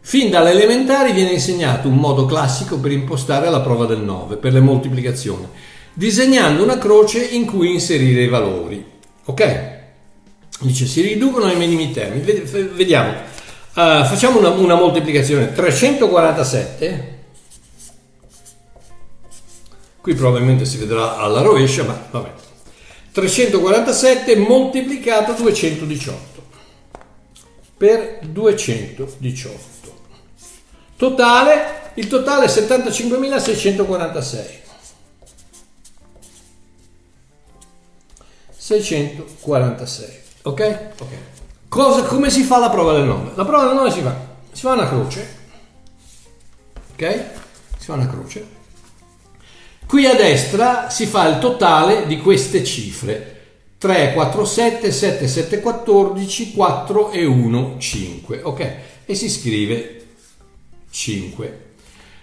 Fin 0.00 0.30
dalle 0.30 0.50
elementari 0.50 1.12
viene 1.12 1.32
insegnato 1.32 1.88
un 1.88 1.96
modo 1.96 2.24
classico 2.24 2.78
per 2.78 2.92
impostare 2.92 3.50
la 3.50 3.60
prova 3.60 3.86
del 3.86 3.98
9 3.98 4.36
per 4.36 4.52
le 4.52 4.60
moltiplicazioni, 4.60 5.46
disegnando 5.92 6.62
una 6.62 6.78
croce 6.78 7.24
in 7.24 7.46
cui 7.46 7.72
inserire 7.72 8.22
i 8.22 8.28
valori. 8.28 8.84
Ok? 9.24 9.70
Dice 10.60 10.86
si 10.86 11.00
riducono 11.00 11.46
ai 11.46 11.56
minimi 11.56 11.90
termini. 11.90 12.22
Vediamo. 12.22 13.10
Uh, 13.74 14.04
facciamo 14.04 14.38
una, 14.38 14.50
una 14.50 14.74
moltiplicazione. 14.74 15.52
347 15.52 17.20
Qui 20.02 20.14
probabilmente 20.14 20.64
si 20.64 20.78
vedrà 20.78 21.16
alla 21.16 21.42
rovescia, 21.42 21.84
ma 21.84 22.06
vabbè. 22.10 22.41
347 23.12 24.36
moltiplicato 24.36 25.34
218 25.34 26.42
per 27.76 28.20
218. 28.22 30.00
Totale, 30.96 31.90
il 31.94 32.08
totale 32.08 32.46
è 32.46 32.48
75.646. 32.48 34.60
646. 38.56 40.20
Ok? 40.42 40.78
Ok. 40.98 41.08
Cosa, 41.68 42.02
come 42.04 42.30
si 42.30 42.44
fa 42.44 42.58
la 42.58 42.70
prova 42.70 42.94
del 42.94 43.04
nome? 43.04 43.32
La 43.34 43.44
prova 43.44 43.66
del 43.66 43.74
nome 43.74 43.90
si 43.90 44.00
fa, 44.00 44.16
si 44.52 44.62
fa 44.62 44.72
una 44.72 44.88
croce. 44.88 45.40
Ok? 46.92 47.24
Si 47.76 47.84
fa 47.84 47.92
una 47.94 48.08
croce 48.08 48.60
Qui 49.86 50.06
a 50.06 50.14
destra 50.14 50.88
si 50.90 51.06
fa 51.06 51.28
il 51.28 51.38
totale 51.38 52.06
di 52.06 52.18
queste 52.18 52.64
cifre. 52.64 53.40
3, 53.78 54.12
4, 54.12 54.44
7, 54.44 54.90
7, 54.92 55.26
7, 55.26 55.60
14, 55.60 56.52
4 56.52 57.10
e 57.10 57.24
1, 57.24 57.76
5. 57.78 58.40
Ok? 58.42 58.74
E 59.04 59.14
si 59.14 59.28
scrive 59.28 60.04
5. 60.90 61.70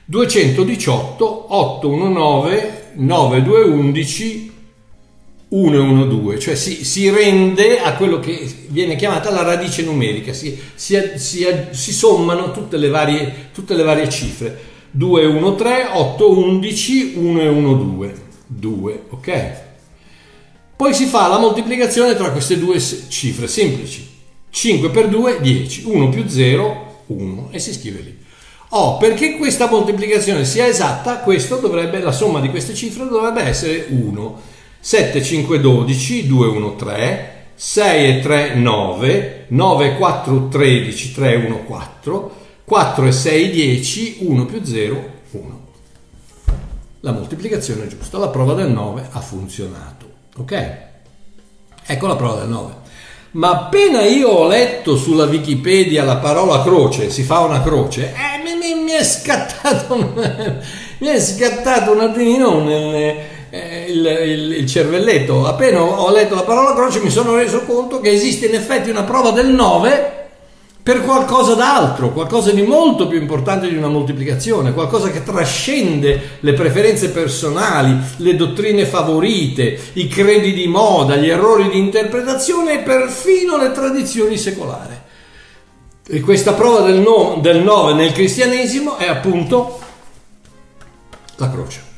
218, 0.06 1.56
8, 1.56 1.88
1, 1.88 2.10
9, 2.10 2.92
9, 2.96 3.44
2, 3.44 3.62
11, 3.62 4.52
1 5.50 5.76
e 5.76 5.78
1, 5.78 6.06
2, 6.06 6.40
cioè 6.40 6.56
si, 6.56 6.84
si, 6.86 7.10
rende 7.10 7.80
a 7.80 7.96
quello 7.96 8.20
che 8.20 8.48
viene 8.70 8.96
chiamata 8.96 9.30
la 9.30 9.44
radice 9.44 9.84
numerica, 9.84 10.32
si, 10.32 10.60
si, 10.76 10.98
si 11.18 11.94
sommano 11.94 12.52
tutte 12.52 12.78
le, 12.78 12.88
varie, 12.88 13.50
tutte 13.52 13.76
le 13.76 13.84
varie 13.84 14.10
cifre. 14.10 14.69
2, 14.92 15.26
1, 15.26 15.56
3, 15.56 15.90
8, 15.94 16.32
11, 16.32 17.14
1 17.16 17.42
e 17.42 17.48
1, 17.48 17.74
2. 17.74 18.14
2, 18.48 19.04
ok? 19.10 19.54
Poi 20.76 20.94
si 20.94 21.06
fa 21.06 21.28
la 21.28 21.38
moltiplicazione 21.38 22.16
tra 22.16 22.32
queste 22.32 22.58
due 22.58 22.80
cifre 22.80 23.48
semplici. 23.48 24.08
5 24.50 24.90
per 24.90 25.10
2, 25.10 25.42
10. 25.42 25.84
1 25.86 26.10
più 26.10 26.28
0, 26.28 27.04
1. 27.08 27.50
E 27.52 27.60
si 27.60 27.74
scrive 27.74 28.00
lì. 28.00 28.18
Oh, 28.70 28.98
perché 28.98 29.36
questa 29.36 29.68
moltiplicazione 29.70 30.46
sia 30.46 30.68
esatta, 30.68 31.18
questo 31.20 31.58
dovrebbe, 31.58 32.00
la 32.00 32.12
somma 32.12 32.40
di 32.40 32.50
queste 32.50 32.74
cifre 32.74 33.08
dovrebbe 33.08 33.42
essere 33.42 33.88
1. 33.90 34.42
7, 34.80 35.22
5, 35.22 35.60
12, 35.60 36.28
2, 36.28 36.48
1, 36.48 36.76
3, 36.76 37.46
6 37.56 38.18
e 38.18 38.20
3, 38.22 38.56
9, 38.56 39.46
9 39.50 39.96
4, 39.98 40.48
13, 40.48 41.14
3, 41.14 41.36
1, 41.36 41.64
4, 41.66 42.36
4 42.70 43.08
e 43.08 43.12
6, 43.12 43.50
10, 43.50 44.18
1 44.20 44.46
più 44.46 44.64
0, 44.64 45.12
1. 45.32 45.60
La 47.00 47.12
moltiplicazione 47.12 47.86
è 47.86 47.88
giusta, 47.88 48.20
la 48.20 48.28
prova 48.28 48.54
del 48.54 48.70
9 48.70 49.08
ha 49.10 49.20
funzionato. 49.22 50.06
Ok? 50.38 50.78
Ecco 51.84 52.06
la 52.06 52.16
prova 52.16 52.42
del 52.42 52.50
9. 52.50 52.74
Ma 53.32 53.50
appena 53.50 54.04
io 54.04 54.30
ho 54.30 54.48
letto 54.48 54.98
sulla 54.98 55.26
Wikipedia 55.26 56.04
la 56.04 56.18
parola 56.18 56.62
croce, 56.62 57.10
si 57.10 57.24
fa 57.24 57.40
una 57.40 57.64
croce, 57.64 58.14
eh, 58.14 58.44
mi, 58.44 58.84
mi, 58.84 58.92
è 58.92 59.04
scattato, 59.04 59.96
mi 61.00 61.08
è 61.08 61.20
scattato 61.20 61.92
un 61.92 62.02
attimino 62.02 62.64
nel, 62.64 63.18
eh, 63.50 63.86
il, 63.88 64.06
il, 64.06 64.52
il, 64.60 64.68
cervelletto. 64.68 65.48
Appena 65.48 65.82
ho 65.82 66.12
letto 66.12 66.36
la 66.36 66.44
parola 66.44 66.76
croce 66.76 67.00
mi 67.00 67.10
sono 67.10 67.34
reso 67.34 67.64
conto 67.64 68.00
che 68.00 68.12
esiste 68.12 68.46
in 68.46 68.54
effetti 68.54 68.92
una 68.92 69.06
prova 69.06 69.32
del 69.32 69.48
9 69.48 70.18
per 70.90 71.04
qualcosa 71.04 71.54
d'altro, 71.54 72.12
qualcosa 72.12 72.50
di 72.50 72.64
molto 72.64 73.06
più 73.06 73.20
importante 73.20 73.70
di 73.70 73.76
una 73.76 73.90
moltiplicazione, 73.90 74.74
qualcosa 74.74 75.12
che 75.12 75.22
trascende 75.22 76.38
le 76.40 76.54
preferenze 76.54 77.12
personali, 77.12 77.96
le 78.16 78.36
dottrine 78.36 78.88
favorite, 78.88 79.80
i 79.94 80.08
credi 80.08 80.52
di 80.52 80.66
moda, 80.66 81.16
gli 81.16 81.30
errori 81.30 81.70
di 81.70 81.78
interpretazione 81.78 82.80
e 82.80 82.84
perfino 82.84 83.58
le 83.58 83.72
tradizioni 83.72 84.36
secolari. 84.36 84.96
E 86.08 86.22
questa 86.22 86.54
prova 86.54 86.80
del, 86.80 87.02
no, 87.02 87.38
del 87.40 87.62
9 87.62 87.94
nel 87.94 88.12
cristianesimo 88.12 88.98
è 88.98 89.08
appunto 89.08 89.80
la 91.36 91.52
croce. 91.52 91.89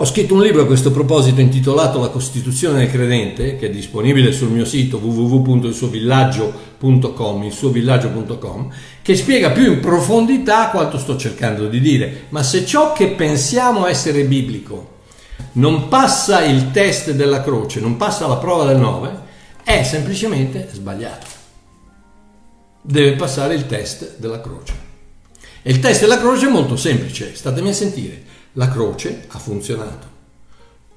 Ho 0.00 0.06
scritto 0.06 0.32
un 0.32 0.40
libro 0.40 0.62
a 0.62 0.66
questo 0.66 0.92
proposito 0.92 1.42
intitolato 1.42 2.00
La 2.00 2.08
Costituzione 2.08 2.78
del 2.78 2.90
Credente, 2.90 3.56
che 3.56 3.66
è 3.66 3.70
disponibile 3.70 4.32
sul 4.32 4.48
mio 4.48 4.64
sito 4.64 4.96
www.ilsuovillaggio.com, 4.96 7.42
ilsuovillaggio.com, 7.42 8.72
che 9.02 9.14
spiega 9.14 9.50
più 9.50 9.70
in 9.70 9.80
profondità 9.80 10.70
quanto 10.70 10.96
sto 10.96 11.18
cercando 11.18 11.68
di 11.68 11.80
dire. 11.80 12.28
Ma 12.30 12.42
se 12.42 12.64
ciò 12.64 12.94
che 12.94 13.08
pensiamo 13.08 13.86
essere 13.86 14.24
biblico 14.24 15.00
non 15.52 15.88
passa 15.88 16.44
il 16.44 16.70
test 16.70 17.10
della 17.10 17.42
croce, 17.42 17.80
non 17.80 17.98
passa 17.98 18.26
la 18.26 18.38
prova 18.38 18.64
del 18.64 18.78
9, 18.78 19.18
è 19.62 19.82
semplicemente 19.82 20.66
sbagliato. 20.72 21.26
Deve 22.80 23.16
passare 23.16 23.52
il 23.52 23.66
test 23.66 24.16
della 24.16 24.40
croce. 24.40 24.72
E 25.60 25.70
il 25.70 25.78
test 25.78 26.00
della 26.00 26.18
croce 26.18 26.46
è 26.46 26.50
molto 26.50 26.76
semplice, 26.76 27.34
statemi 27.34 27.68
a 27.68 27.74
sentire 27.74 28.29
la 28.52 28.68
croce 28.68 29.26
ha 29.28 29.38
funzionato 29.38 30.18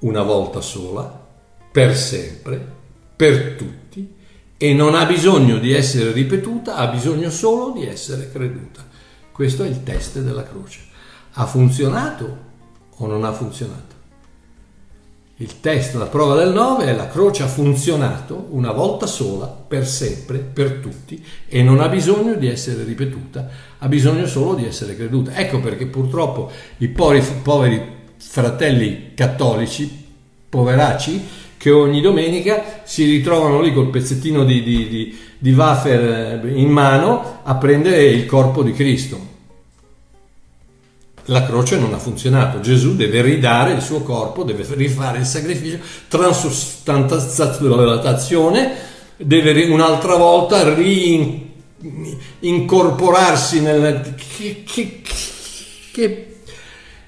una 0.00 0.22
volta 0.22 0.60
sola, 0.60 1.22
per 1.70 1.96
sempre, 1.96 2.72
per 3.16 3.54
tutti 3.54 4.14
e 4.56 4.72
non 4.72 4.94
ha 4.94 5.04
bisogno 5.06 5.58
di 5.58 5.72
essere 5.72 6.12
ripetuta, 6.12 6.76
ha 6.76 6.86
bisogno 6.88 7.30
solo 7.30 7.70
di 7.70 7.86
essere 7.86 8.30
creduta. 8.30 8.86
Questo 9.32 9.64
è 9.64 9.68
il 9.68 9.82
test 9.82 10.20
della 10.20 10.44
croce. 10.44 10.80
Ha 11.32 11.46
funzionato 11.46 12.38
o 12.96 13.06
non 13.06 13.24
ha 13.24 13.32
funzionato? 13.32 13.93
Il 15.38 15.58
test, 15.58 15.96
la 15.96 16.06
prova 16.06 16.36
del 16.36 16.52
9 16.52 16.84
è 16.84 16.94
la 16.94 17.08
croce 17.08 17.42
ha 17.42 17.48
funzionato 17.48 18.46
una 18.50 18.70
volta 18.70 19.06
sola, 19.06 19.46
per 19.46 19.84
sempre, 19.84 20.38
per 20.38 20.74
tutti 20.74 21.20
e 21.48 21.60
non 21.60 21.80
ha 21.80 21.88
bisogno 21.88 22.34
di 22.34 22.46
essere 22.46 22.84
ripetuta, 22.84 23.48
ha 23.78 23.88
bisogno 23.88 24.26
solo 24.26 24.54
di 24.54 24.64
essere 24.64 24.94
creduta. 24.94 25.34
Ecco 25.34 25.58
perché 25.58 25.86
purtroppo 25.86 26.52
i 26.78 26.86
poveri, 26.86 27.24
poveri 27.42 27.82
fratelli 28.16 29.10
cattolici, 29.14 30.06
poveracci, 30.48 31.26
che 31.56 31.70
ogni 31.72 32.00
domenica 32.00 32.82
si 32.84 33.04
ritrovano 33.04 33.60
lì 33.60 33.72
col 33.72 33.90
pezzettino 33.90 34.44
di, 34.44 34.62
di, 34.62 34.88
di, 34.88 35.18
di 35.36 35.52
wafer 35.52 36.46
in 36.46 36.68
mano 36.68 37.40
a 37.42 37.56
prendere 37.56 38.04
il 38.04 38.24
corpo 38.26 38.62
di 38.62 38.70
Cristo 38.70 39.33
la 41.26 41.44
croce 41.44 41.78
non 41.78 41.94
ha 41.94 41.98
funzionato, 41.98 42.58
Gesù 42.60 42.96
deve 42.96 43.22
ridare 43.22 43.72
il 43.72 43.80
suo 43.80 44.02
corpo, 44.02 44.42
deve 44.42 44.66
rifare 44.74 45.18
il 45.18 45.26
sacrificio, 45.26 45.78
transustantazione, 46.08 48.72
deve 49.16 49.64
un'altra 49.66 50.16
volta 50.16 50.74
rincorporarsi 50.74 53.60
nel... 53.60 54.16
Che, 54.36 54.64
che, 54.64 55.00
che 55.92 56.33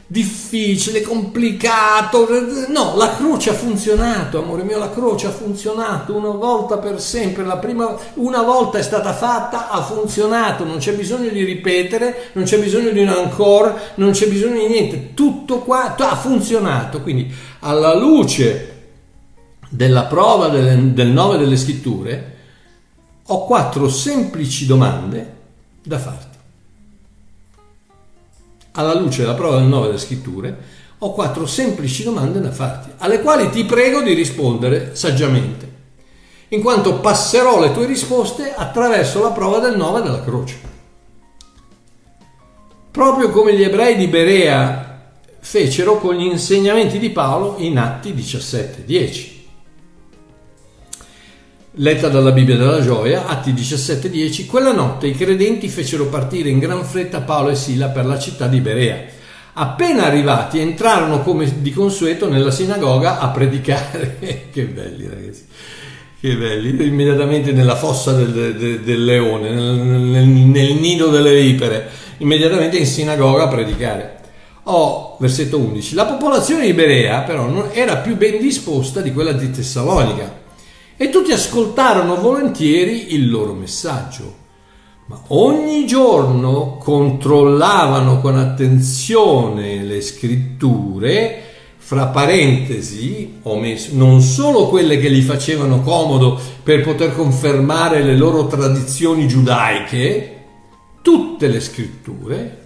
difficile, 0.06 1.02
complicato. 1.02 2.28
No, 2.68 2.94
la 2.96 3.16
croce 3.16 3.50
ha 3.50 3.54
funzionato, 3.54 4.42
amore 4.42 4.62
mio, 4.62 4.78
la 4.78 4.90
croce 4.90 5.26
ha 5.26 5.30
funzionato 5.30 6.14
una 6.14 6.30
volta 6.30 6.78
per 6.78 7.00
sempre. 7.00 7.44
La 7.44 7.58
prima, 7.58 7.96
una 8.14 8.42
volta 8.42 8.78
è 8.78 8.82
stata 8.82 9.12
fatta, 9.12 9.68
ha 9.68 9.82
funzionato, 9.82 10.64
non 10.64 10.78
c'è 10.78 10.94
bisogno 10.94 11.28
di 11.30 11.44
ripetere, 11.44 12.30
non 12.32 12.44
c'è 12.44 12.58
bisogno 12.58 12.90
di 12.90 13.00
un 13.00 13.08
ancora, 13.08 13.74
non 13.96 14.12
c'è 14.12 14.28
bisogno 14.28 14.60
di 14.60 14.68
niente. 14.68 15.14
Tutto 15.14 15.58
qua 15.60 15.94
ha 15.96 16.16
funzionato. 16.16 17.02
Quindi, 17.02 17.32
alla 17.60 17.94
luce 17.94 18.74
della 19.68 20.04
prova 20.04 20.48
del, 20.48 20.92
del 20.92 21.08
9 21.08 21.38
delle 21.38 21.56
scritture, 21.56 22.34
ho 23.26 23.44
quattro 23.44 23.88
semplici 23.88 24.66
domande 24.66 25.34
da 25.82 25.98
farti 25.98 26.25
alla 28.76 28.94
luce 28.94 29.20
della 29.20 29.34
prova 29.34 29.58
del 29.58 29.66
9 29.66 29.86
delle 29.86 29.98
scritture, 29.98 30.58
ho 30.98 31.12
quattro 31.12 31.44
semplici 31.46 32.02
domande 32.02 32.40
da 32.40 32.50
farti, 32.50 32.90
alle 32.98 33.20
quali 33.20 33.50
ti 33.50 33.64
prego 33.64 34.00
di 34.00 34.14
rispondere 34.14 34.94
saggiamente, 34.94 35.72
in 36.48 36.62
quanto 36.62 37.00
passerò 37.00 37.60
le 37.60 37.72
tue 37.72 37.84
risposte 37.84 38.54
attraverso 38.54 39.22
la 39.22 39.30
prova 39.30 39.58
del 39.58 39.76
9 39.76 40.02
della 40.02 40.22
croce. 40.22 40.74
Proprio 42.90 43.30
come 43.30 43.54
gli 43.54 43.62
ebrei 43.62 43.96
di 43.96 44.06
Berea 44.06 45.10
fecero 45.38 45.98
con 45.98 46.14
gli 46.14 46.24
insegnamenti 46.24 46.98
di 46.98 47.10
Paolo 47.10 47.56
in 47.58 47.78
Atti 47.78 48.14
17.10 48.14 49.35
letta 51.78 52.08
dalla 52.08 52.32
Bibbia 52.32 52.56
della 52.56 52.80
Gioia, 52.80 53.26
Atti 53.26 53.52
17:10, 53.52 54.46
quella 54.46 54.72
notte 54.72 55.06
i 55.06 55.14
credenti 55.14 55.68
fecero 55.68 56.06
partire 56.06 56.48
in 56.48 56.58
gran 56.58 56.84
fretta 56.84 57.20
Paolo 57.20 57.50
e 57.50 57.54
Sila 57.54 57.88
per 57.88 58.06
la 58.06 58.18
città 58.18 58.46
di 58.46 58.60
Berea. 58.60 59.04
Appena 59.54 60.04
arrivati 60.04 60.58
entrarono 60.58 61.22
come 61.22 61.60
di 61.60 61.72
consueto 61.72 62.30
nella 62.30 62.50
sinagoga 62.50 63.18
a 63.18 63.28
predicare. 63.28 64.16
che 64.52 64.64
belli 64.64 65.06
ragazzi, 65.08 65.44
che 66.20 66.34
belli, 66.34 66.86
immediatamente 66.86 67.52
nella 67.52 67.76
fossa 67.76 68.12
del, 68.12 68.54
del, 68.54 68.80
del 68.80 69.04
leone, 69.04 69.50
nel, 69.50 69.64
nel, 69.64 70.26
nel, 70.26 70.72
nido 70.74 71.08
delle 71.08 71.34
vipere, 71.34 71.88
immediatamente 72.18 72.76
in 72.78 72.86
sinagoga 72.86 73.44
a 73.44 73.48
predicare. 73.48 74.14
Oh, 74.64 75.16
versetto 75.20 75.58
11, 75.58 75.94
la 75.94 76.06
popolazione 76.06 76.66
di 76.66 76.72
Berea 76.72 77.20
però 77.20 77.46
non 77.46 77.68
era 77.72 77.96
più 77.98 78.16
ben 78.16 78.40
disposta 78.40 79.00
di 79.00 79.12
quella 79.12 79.32
di 79.32 79.50
Tessalonica 79.50 80.35
e 80.96 81.10
tutti 81.10 81.32
ascoltarono 81.32 82.16
volentieri 82.16 83.14
il 83.14 83.30
loro 83.30 83.52
messaggio. 83.52 84.44
Ma 85.06 85.20
ogni 85.28 85.86
giorno 85.86 86.78
controllavano 86.78 88.20
con 88.20 88.36
attenzione 88.36 89.84
le 89.84 90.00
scritture, 90.00 91.42
fra 91.76 92.06
parentesi, 92.06 93.38
ho 93.42 93.56
messo 93.56 93.90
non 93.92 94.20
solo 94.20 94.66
quelle 94.66 94.98
che 94.98 95.08
gli 95.08 95.22
facevano 95.22 95.82
comodo 95.82 96.40
per 96.62 96.82
poter 96.82 97.14
confermare 97.14 98.02
le 98.02 98.16
loro 98.16 98.46
tradizioni 98.46 99.28
giudaiche, 99.28 100.44
tutte 101.02 101.46
le 101.46 101.60
scritture, 101.60 102.64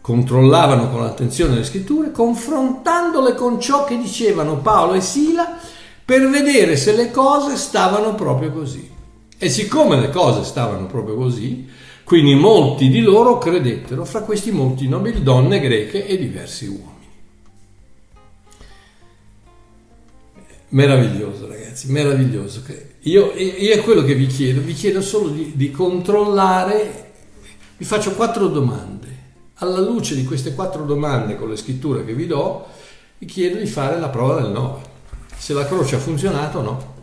controllavano 0.00 0.90
con 0.90 1.02
attenzione 1.02 1.56
le 1.56 1.64
scritture, 1.64 2.12
confrontandole 2.12 3.34
con 3.34 3.60
ciò 3.60 3.84
che 3.84 3.98
dicevano 3.98 4.58
Paolo 4.58 4.94
e 4.94 5.00
Sila 5.00 5.57
per 6.08 6.26
vedere 6.30 6.78
se 6.78 6.96
le 6.96 7.10
cose 7.10 7.54
stavano 7.56 8.14
proprio 8.14 8.50
così. 8.50 8.90
E 9.36 9.50
siccome 9.50 10.00
le 10.00 10.08
cose 10.08 10.42
stavano 10.42 10.86
proprio 10.86 11.16
così, 11.16 11.68
quindi 12.02 12.34
molti 12.34 12.88
di 12.88 13.02
loro 13.02 13.36
credettero, 13.36 14.06
fra 14.06 14.22
questi 14.22 14.50
molti 14.50 14.88
nobili 14.88 15.22
donne 15.22 15.60
greche 15.60 16.06
e 16.06 16.16
diversi 16.16 16.66
uomini. 16.66 17.08
Meraviglioso 20.70 21.46
ragazzi, 21.46 21.92
meraviglioso. 21.92 22.62
Io, 23.00 23.34
io 23.34 23.74
è 23.74 23.82
quello 23.82 24.02
che 24.02 24.14
vi 24.14 24.28
chiedo, 24.28 24.62
vi 24.62 24.72
chiedo 24.72 25.02
solo 25.02 25.28
di, 25.28 25.52
di 25.56 25.70
controllare, 25.70 27.12
vi 27.76 27.84
faccio 27.84 28.12
quattro 28.12 28.48
domande. 28.48 29.08
Alla 29.56 29.80
luce 29.80 30.14
di 30.14 30.24
queste 30.24 30.54
quattro 30.54 30.86
domande 30.86 31.36
con 31.36 31.50
le 31.50 31.56
scritture 31.56 32.02
che 32.06 32.14
vi 32.14 32.26
do, 32.26 32.66
vi 33.18 33.26
chiedo 33.26 33.58
di 33.58 33.66
fare 33.66 34.00
la 34.00 34.08
prova 34.08 34.40
del 34.40 34.50
9 34.52 34.87
se 35.38 35.52
la 35.54 35.64
croce 35.64 35.96
ha 35.96 35.98
funzionato 35.98 36.58
o 36.58 36.62
no. 36.62 36.96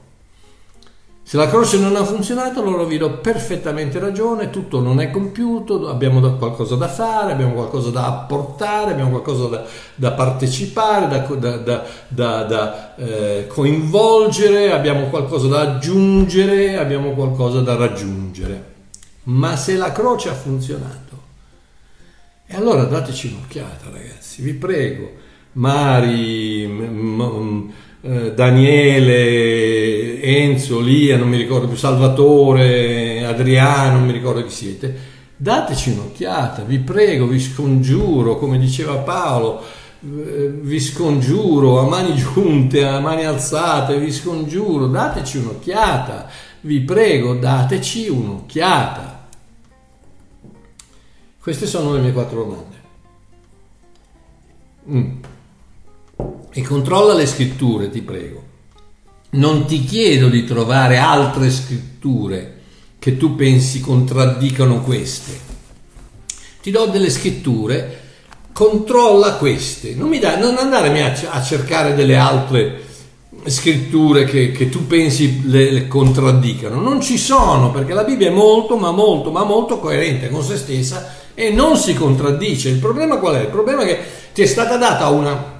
Se 1.27 1.37
la 1.37 1.49
croce 1.49 1.79
non 1.79 1.95
ha 1.95 2.03
funzionato, 2.03 2.61
allora 2.61 2.83
vi 2.83 2.99
do 2.99 3.17
perfettamente 3.17 3.97
ragione, 3.97 4.51
tutto 4.51 4.79
non 4.79 4.99
è 4.99 5.09
compiuto, 5.09 5.89
abbiamo 5.89 6.21
qualcosa 6.35 6.75
da 6.75 6.87
fare, 6.87 7.31
abbiamo 7.31 7.53
qualcosa 7.53 7.89
da 7.89 8.05
apportare, 8.05 8.91
abbiamo 8.91 9.09
qualcosa 9.09 9.47
da, 9.47 9.65
da 9.95 10.11
partecipare, 10.11 11.07
da, 11.39 11.83
da, 12.09 12.43
da 12.43 12.95
eh, 12.95 13.47
coinvolgere, 13.47 14.71
abbiamo 14.71 15.07
qualcosa 15.07 15.47
da 15.47 15.61
aggiungere, 15.61 16.77
abbiamo 16.77 17.13
qualcosa 17.13 17.61
da 17.61 17.75
raggiungere. 17.75 18.73
Ma 19.23 19.55
se 19.55 19.77
la 19.77 19.91
croce 19.91 20.29
ha 20.29 20.35
funzionato, 20.35 21.23
e 22.45 22.55
allora 22.55 22.83
dateci 22.83 23.33
un'occhiata 23.33 23.89
ragazzi, 23.91 24.43
vi 24.43 24.53
prego, 24.53 25.09
Mari, 25.53 26.67
m- 26.67 26.83
m- 26.83 27.73
eh, 28.05 28.33
Daniele, 28.35 30.21
Enzo, 30.21 30.79
Lia, 30.79 31.17
non 31.17 31.27
mi 31.27 31.37
ricordo 31.37 31.67
più, 31.67 31.75
Salvatore, 31.75 33.25
Adriano, 33.25 33.97
non 33.97 34.05
mi 34.05 34.11
ricordo 34.11 34.43
chi 34.43 34.51
siete, 34.51 34.95
dateci 35.35 35.89
un'occhiata, 35.89 36.61
vi 36.63 36.77
prego, 36.77 37.25
vi 37.25 37.39
scongiuro, 37.39 38.37
come 38.37 38.59
diceva 38.59 38.97
Paolo, 38.97 39.63
eh, 40.03 40.49
vi 40.61 40.79
scongiuro 40.79 41.79
a 41.79 41.87
mani 41.87 42.13
giunte, 42.13 42.85
a 42.85 42.99
mani 42.99 43.25
alzate, 43.25 43.97
vi 43.97 44.11
scongiuro, 44.11 44.85
dateci 44.85 45.37
un'occhiata, 45.37 46.29
vi 46.61 46.81
prego, 46.81 47.33
dateci 47.33 48.07
un'occhiata. 48.07 49.13
Queste 51.41 51.65
sono 51.65 51.93
le 51.93 52.01
mie 52.01 52.11
quattro 52.11 52.43
domande. 52.43 52.83
Mm 54.91 55.33
e 56.57 56.61
controlla 56.61 57.13
le 57.13 57.25
scritture, 57.25 57.89
ti 57.89 58.01
prego. 58.01 58.41
Non 59.31 59.65
ti 59.65 59.83
chiedo 59.83 60.29
di 60.29 60.45
trovare 60.45 60.95
altre 60.95 61.51
scritture 61.51 62.59
che 62.97 63.17
tu 63.17 63.35
pensi 63.35 63.81
contraddicano 63.81 64.79
queste. 64.81 65.37
Ti 66.61 66.71
do 66.71 66.85
delle 66.85 67.09
scritture, 67.09 68.03
controlla 68.53 69.33
queste. 69.33 69.95
Non, 69.95 70.07
mi 70.07 70.17
dai, 70.17 70.39
non 70.39 70.55
andarmi 70.55 71.01
a, 71.01 71.13
a 71.31 71.43
cercare 71.43 71.93
delle 71.93 72.15
altre 72.15 72.83
scritture 73.47 74.23
che, 74.23 74.51
che 74.51 74.69
tu 74.69 74.87
pensi 74.87 75.41
le, 75.49 75.71
le, 75.71 75.87
contraddicano. 75.89 76.79
Non 76.79 77.01
ci 77.01 77.17
sono, 77.17 77.69
perché 77.69 77.93
la 77.93 78.05
Bibbia 78.05 78.29
è 78.29 78.33
molto, 78.33 78.77
ma 78.77 78.91
molto, 78.91 79.29
ma 79.29 79.43
molto 79.43 79.77
coerente 79.77 80.29
con 80.29 80.41
se 80.41 80.55
stessa 80.55 81.15
e 81.33 81.49
non 81.49 81.75
si 81.75 81.93
contraddice. 81.93 82.69
Il 82.69 82.79
problema 82.79 83.17
qual 83.17 83.35
è? 83.35 83.41
Il 83.41 83.49
problema 83.49 83.83
è 83.83 83.87
che 83.87 83.99
ti 84.33 84.41
è 84.41 84.45
stata 84.45 84.77
data 84.77 85.09
una 85.09 85.54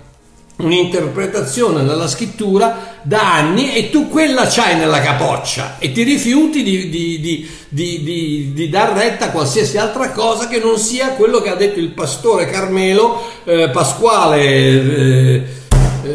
un'interpretazione 0.57 1.83
della 1.83 2.07
scrittura 2.07 2.99
da 3.01 3.33
anni 3.35 3.73
e 3.73 3.89
tu 3.89 4.07
quella 4.07 4.47
c'hai 4.47 4.77
nella 4.77 5.01
capoccia 5.01 5.77
e 5.79 5.91
ti 5.91 6.03
rifiuti 6.03 6.63
di, 6.63 6.89
di, 6.89 7.49
di, 7.67 8.51
di, 8.53 8.69
dar 8.69 8.93
retta 8.93 9.25
a 9.25 9.31
qualsiasi 9.31 9.77
altra 9.77 10.11
cosa 10.11 10.47
che 10.47 10.59
non 10.59 10.77
sia 10.77 11.09
quello 11.09 11.41
che 11.41 11.49
ha 11.49 11.55
detto 11.55 11.79
il 11.79 11.89
pastore 11.89 12.49
Carmelo 12.49 13.21
eh, 13.43 13.69
Pasquale 13.69 14.41
eh, 14.41 15.43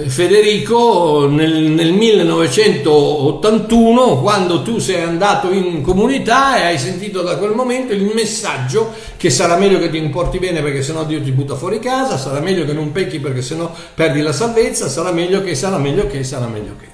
Federico 0.06 1.26
nel, 1.28 1.62
nel, 1.62 1.92
1981 1.92 4.20
quando 4.20 4.62
tu 4.62 4.78
sei 4.78 5.02
andato 5.02 5.50
in 5.50 5.82
comunità 5.82 6.58
e 6.58 6.66
hai 6.66 6.78
sentito 6.78 7.22
da 7.22 7.36
quel 7.36 7.54
momento 7.54 7.92
il 7.92 8.08
messaggio 8.14 8.92
che 9.16 9.30
sarà 9.30 9.56
meglio 9.56 9.80
che 9.80 9.90
ti 9.90 9.96
importi 9.96 10.38
bene 10.38 10.62
perché 10.62 10.80
sennò 10.82 11.04
Dio 11.04 11.20
ti 11.20 11.32
butta 11.32 11.56
fuori 11.56 11.80
casa, 11.80 12.16
sarà 12.18 12.38
meglio 12.38 12.64
che 12.64 12.72
non 12.72 12.92
pecchi 12.92 13.18
perché 13.18 13.42
sennò 13.42 13.74
perdi 13.94 14.20
la 14.20 14.32
salvezza, 14.32 14.88
sarà 14.88 15.10
meglio 15.10 15.42
che, 15.42 15.56
sarà 15.56 15.78
meglio 15.78 16.06
che, 16.06 16.22
sarà 16.22 16.46
meglio 16.46 16.76
che. 16.78 16.86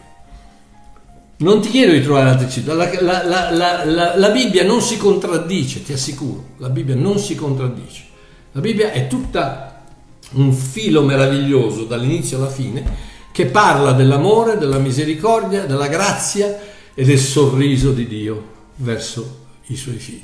Non 1.39 1.61
ti 1.61 1.69
chiedo 1.69 1.93
di 1.93 2.03
trovare 2.03 2.31
altri 2.31 2.49
citazioni, 2.49 3.05
la, 3.05 3.23
la, 3.27 3.85
la, 3.85 4.17
la, 4.17 4.31
Bibbia 4.31 4.65
non 4.65 4.81
si 4.81 4.97
contraddice, 4.97 5.83
ti 5.83 5.93
assicuro, 5.93 6.53
la 6.57 6.71
Bibbia 6.71 6.95
non 6.95 7.19
si 7.19 7.35
contraddice. 7.35 8.05
La 8.53 8.63
Bibbia 8.63 8.91
è 8.91 9.07
tutta 9.07 9.66
un 10.33 10.53
filo 10.53 11.03
meraviglioso 11.03 11.85
dall'inizio 11.85 12.37
alla 12.37 12.51
fine 12.51 13.15
che 13.33 13.47
parla 13.47 13.93
dell'amore, 13.93 14.59
della 14.59 14.79
misericordia, 14.79 15.67
della 15.67 15.89
grazia 15.89 16.59
e 16.95 17.05
del 17.05 17.19
sorriso 17.19 17.93
di 17.93 18.07
Dio 18.07 18.55
verso 18.77 19.45
i 19.67 19.77
suoi 19.77 19.97
figli. 19.97 20.23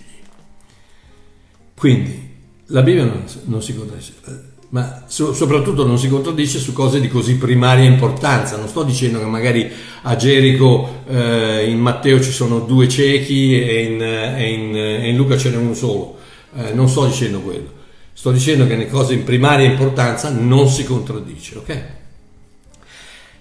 Quindi 1.75 2.31
la 2.67 2.83
Bibbia 2.83 3.05
non, 3.05 3.25
non 3.45 3.63
si 3.63 3.77
contraddice 3.77 4.51
ma 4.73 5.05
so, 5.07 5.35
soprattutto 5.35 5.85
non 5.87 5.99
si 5.99 6.09
contraddice 6.09 6.59
su 6.59 6.73
cose 6.73 6.99
di 6.99 7.09
così 7.09 7.37
primaria 7.37 7.85
importanza. 7.85 8.57
Non 8.57 8.69
sto 8.69 8.83
dicendo 8.83 9.19
che 9.19 9.27
magari 9.27 9.71
a 10.03 10.17
Gerico 10.17 11.03
eh, 11.07 11.69
in 11.69 11.79
Matteo 11.79 12.23
ci 12.23 12.31
sono 12.31 12.61
due 12.61 12.89
ciechi 12.89 13.61
e 13.61 13.83
in, 13.85 14.03
e 14.03 14.51
in, 14.51 14.77
e 14.77 15.09
in 15.11 15.17
Luca 15.17 15.37
ce 15.37 15.51
n'è 15.51 15.57
uno 15.57 15.75
solo. 15.75 16.17
Eh, 16.57 16.73
non 16.73 16.89
sto 16.89 17.05
dicendo 17.05 17.41
quello. 17.41 17.81
Sto 18.13 18.31
dicendo 18.31 18.67
che 18.67 18.77
nelle 18.77 18.91
cose 18.91 19.15
in 19.15 19.25
primaria 19.25 19.67
importanza 19.67 20.31
non 20.31 20.69
si 20.69 20.85
contraddice, 20.85 21.59
ok? 21.59 21.83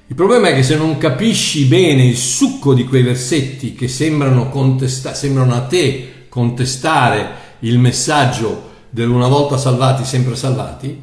Il 0.08 0.16
problema 0.16 0.50
è 0.50 0.54
che 0.54 0.64
se 0.64 0.76
non 0.76 0.98
capisci 0.98 1.66
bene 1.66 2.06
il 2.06 2.18
succo 2.18 2.74
di 2.74 2.84
quei 2.86 3.02
versetti 3.02 3.74
che 3.74 3.88
sembrano, 3.88 4.50
contesta- 4.50 5.14
sembrano 5.14 5.54
a 5.54 5.62
te 5.62 6.26
contestare 6.28 7.50
il 7.60 7.80
messaggio 7.80 8.70
dell'una 8.90 9.28
volta 9.28 9.58
salvati, 9.58 10.04
sempre 10.04 10.36
salvati, 10.36 11.02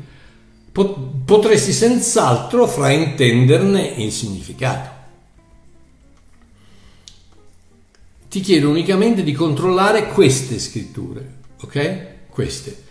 potresti 1.25 1.73
senz'altro 1.73 2.67
fraintenderne 2.67 3.95
il 3.97 4.13
significato. 4.13 4.97
Ti 8.29 8.41
chiedo 8.41 8.69
unicamente 8.69 9.23
di 9.23 9.33
controllare 9.33 10.09
queste 10.09 10.59
scritture, 10.59 11.35
ok? 11.63 12.07
Queste. 12.29 12.85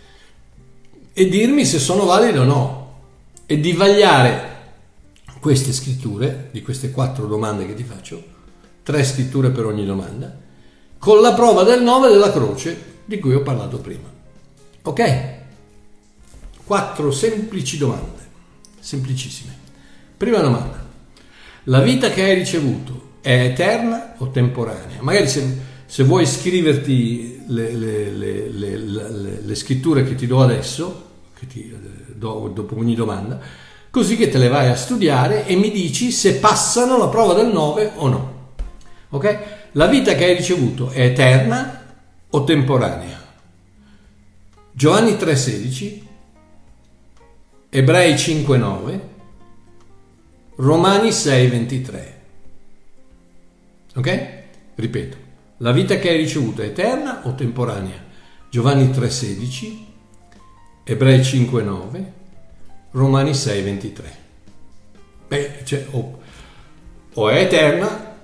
E 1.18 1.28
dirmi 1.28 1.64
se 1.64 1.80
sono 1.80 2.04
valide 2.04 2.38
o 2.38 2.44
no. 2.44 2.92
E 3.44 3.58
di 3.58 3.72
vagliare 3.72 4.56
queste 5.40 5.72
scritture, 5.72 6.48
di 6.52 6.62
queste 6.62 6.92
quattro 6.92 7.26
domande 7.26 7.66
che 7.66 7.74
ti 7.74 7.82
faccio, 7.82 8.22
tre 8.84 9.02
scritture 9.02 9.50
per 9.50 9.66
ogni 9.66 9.84
domanda, 9.84 10.32
con 10.96 11.20
la 11.20 11.34
prova 11.34 11.64
del 11.64 11.82
9 11.82 12.08
della 12.08 12.30
croce 12.30 13.00
di 13.04 13.18
cui 13.18 13.34
ho 13.34 13.42
parlato 13.42 13.78
prima. 13.78 14.08
Ok? 14.82 15.24
Quattro 16.62 17.10
semplici 17.10 17.78
domande, 17.78 18.28
semplicissime. 18.78 19.56
Prima 20.16 20.38
domanda, 20.38 20.86
la 21.64 21.80
vita 21.80 22.10
che 22.10 22.22
hai 22.22 22.34
ricevuto 22.34 23.14
è 23.22 23.42
eterna 23.42 24.14
o 24.18 24.30
temporanea? 24.30 25.02
Magari 25.02 25.26
se, 25.26 25.58
se 25.84 26.04
vuoi 26.04 26.26
scriverti 26.26 27.42
le, 27.48 27.72
le, 27.72 28.10
le, 28.12 29.40
le, 29.42 29.54
scritture 29.56 30.04
che 30.04 30.14
ti 30.14 30.28
do 30.28 30.42
adesso, 30.42 31.06
che 31.38 31.46
ti 31.46 31.70
eh, 31.70 32.14
do 32.14 32.50
dopo 32.54 32.76
ogni 32.76 32.94
domanda, 32.94 33.38
così 33.90 34.16
che 34.16 34.28
te 34.28 34.38
le 34.38 34.48
vai 34.48 34.68
a 34.68 34.76
studiare 34.76 35.46
e 35.46 35.54
mi 35.56 35.70
dici 35.70 36.10
se 36.10 36.36
passano 36.36 36.98
la 36.98 37.08
prova 37.08 37.34
del 37.34 37.52
9 37.52 37.92
o 37.96 38.08
no. 38.08 38.36
Ok? 39.10 39.38
La 39.72 39.86
vita 39.86 40.14
che 40.14 40.24
hai 40.24 40.36
ricevuto 40.36 40.90
è 40.90 41.02
eterna 41.02 41.84
o 42.28 42.44
temporanea? 42.44 43.16
Giovanni 44.72 45.12
3,16 45.12 46.06
Ebrei 47.70 48.14
5:9, 48.14 49.00
Romani 50.56 51.10
6:23. 51.10 52.14
Ok? 53.96 54.28
Ripeto, 54.74 55.16
la 55.58 55.72
vita 55.72 55.98
che 55.98 56.08
hai 56.08 56.16
ricevuto 56.16 56.62
è 56.62 56.66
eterna 56.66 57.20
o 57.24 57.34
temporanea? 57.34 58.02
Giovanni 58.48 58.88
3:16, 58.88 59.84
Ebrei 60.90 61.20
5:9, 61.20 62.04
Romani 62.92 63.32
6:23. 63.32 64.02
Beh, 65.28 65.60
cioè, 65.64 65.86
o, 65.90 66.18
o 67.12 67.28
è 67.28 67.42
eterna, 67.42 68.16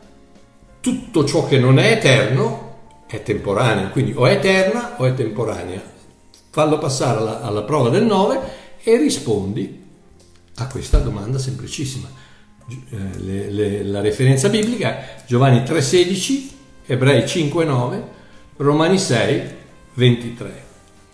tutto 0.80 1.26
ciò 1.26 1.46
che 1.46 1.58
non 1.58 1.78
è 1.78 1.92
eterno 1.92 3.02
è 3.06 3.22
temporaneo, 3.22 3.90
quindi 3.90 4.14
o 4.16 4.26
è 4.26 4.32
eterna 4.32 4.94
o 4.96 5.04
è 5.04 5.12
temporanea. 5.12 5.82
Fallo 6.48 6.78
passare 6.78 7.18
alla, 7.18 7.42
alla 7.42 7.64
prova 7.64 7.90
del 7.90 8.04
9 8.04 8.40
e 8.82 8.96
rispondi 8.96 9.84
a 10.54 10.66
questa 10.66 11.00
domanda 11.00 11.38
semplicissima. 11.38 12.08
Eh, 12.66 13.18
le, 13.18 13.50
le, 13.50 13.82
la 13.84 14.00
referenza 14.00 14.48
biblica 14.48 15.00
Giovanni 15.26 15.58
3,16, 15.58 16.48
Ebrei 16.86 17.24
5,9, 17.24 18.02
Romani 18.56 18.98
6, 18.98 19.42
23. 19.92 20.64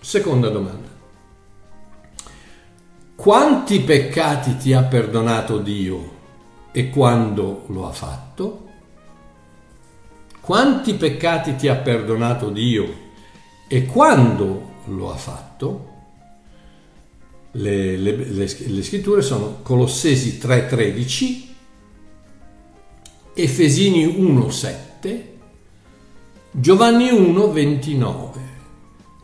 Seconda 0.01 0.49
domanda. 0.49 0.90
Quanti 3.21 3.81
peccati 3.81 4.57
ti 4.57 4.73
ha 4.73 4.83
perdonato 4.83 5.59
Dio 5.59 6.19
e 6.73 6.89
quando 6.89 7.65
lo 7.67 7.87
ha 7.87 7.93
fatto? 7.93 8.69
Quanti 10.41 10.95
peccati 10.95 11.55
ti 11.55 11.69
ha 11.69 11.77
perdonato 11.77 12.49
Dio 12.49 12.95
e 13.69 13.85
quando 13.85 14.69
lo 14.87 15.13
ha 15.13 15.17
fatto? 15.17 15.89
le, 17.53 17.97
le, 17.99 18.17
le, 18.17 18.57
le 18.67 18.83
scritture 18.83 19.21
sono 19.21 19.59
Colossesi 19.61 20.39
3.13, 20.41 21.49
Efesini 23.35 24.07
1.7, 24.07 25.23
Giovanni 26.53 27.11
1.29. 27.11 28.31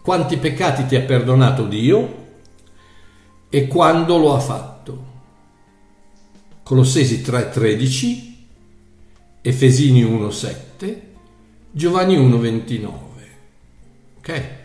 Quanti 0.02 0.36
peccati 0.36 0.84
ti 0.84 0.96
ha 0.96 1.00
perdonato 1.00 1.64
Dio 1.64 2.25
e 3.48 3.66
quando 3.66 4.16
lo 4.18 4.34
ha 4.34 4.40
fatto? 4.40 5.04
Colossesi 6.62 7.22
3.13, 7.22 8.34
Efesini 9.42 10.04
1.7, 10.04 11.00
Giovanni 11.70 12.16
1.29. 12.16 12.90
Ok? 14.18 14.64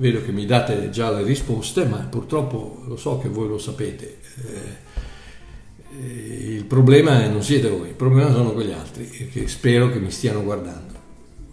vedo 0.00 0.22
che 0.24 0.32
mi 0.32 0.46
date 0.46 0.90
già 0.90 1.10
le 1.12 1.22
risposte, 1.22 1.84
ma 1.84 1.98
purtroppo 1.98 2.82
lo 2.86 2.96
so 2.96 3.18
che 3.18 3.28
voi 3.28 3.48
lo 3.48 3.58
sapete. 3.58 4.18
Eh, 4.46 4.88
il 6.54 6.64
problema 6.64 7.26
non 7.26 7.42
siete 7.42 7.68
voi, 7.68 7.88
il 7.88 7.94
problema 7.94 8.32
sono 8.32 8.52
quegli 8.52 8.72
altri 8.72 9.06
che 9.06 9.46
spero 9.46 9.90
che 9.90 9.98
mi 9.98 10.10
stiano 10.10 10.42
guardando, 10.42 10.94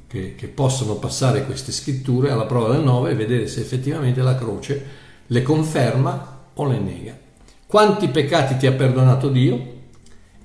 che, 0.08 0.36
che 0.36 0.48
possano 0.48 0.96
passare 0.96 1.46
queste 1.46 1.72
scritture 1.72 2.32
alla 2.32 2.46
prova 2.46 2.72
del 2.72 2.84
9 2.84 3.12
e 3.12 3.16
vedere 3.16 3.48
se 3.48 3.60
effettivamente 3.62 4.22
la 4.22 4.36
croce 4.36 5.06
le 5.28 5.42
conferma 5.42 6.46
o 6.54 6.66
le 6.66 6.80
nega. 6.80 7.18
Quanti 7.66 8.08
peccati 8.08 8.58
ti 8.58 8.66
ha 8.66 8.72
perdonato 8.72 9.30
Dio? 9.30 9.76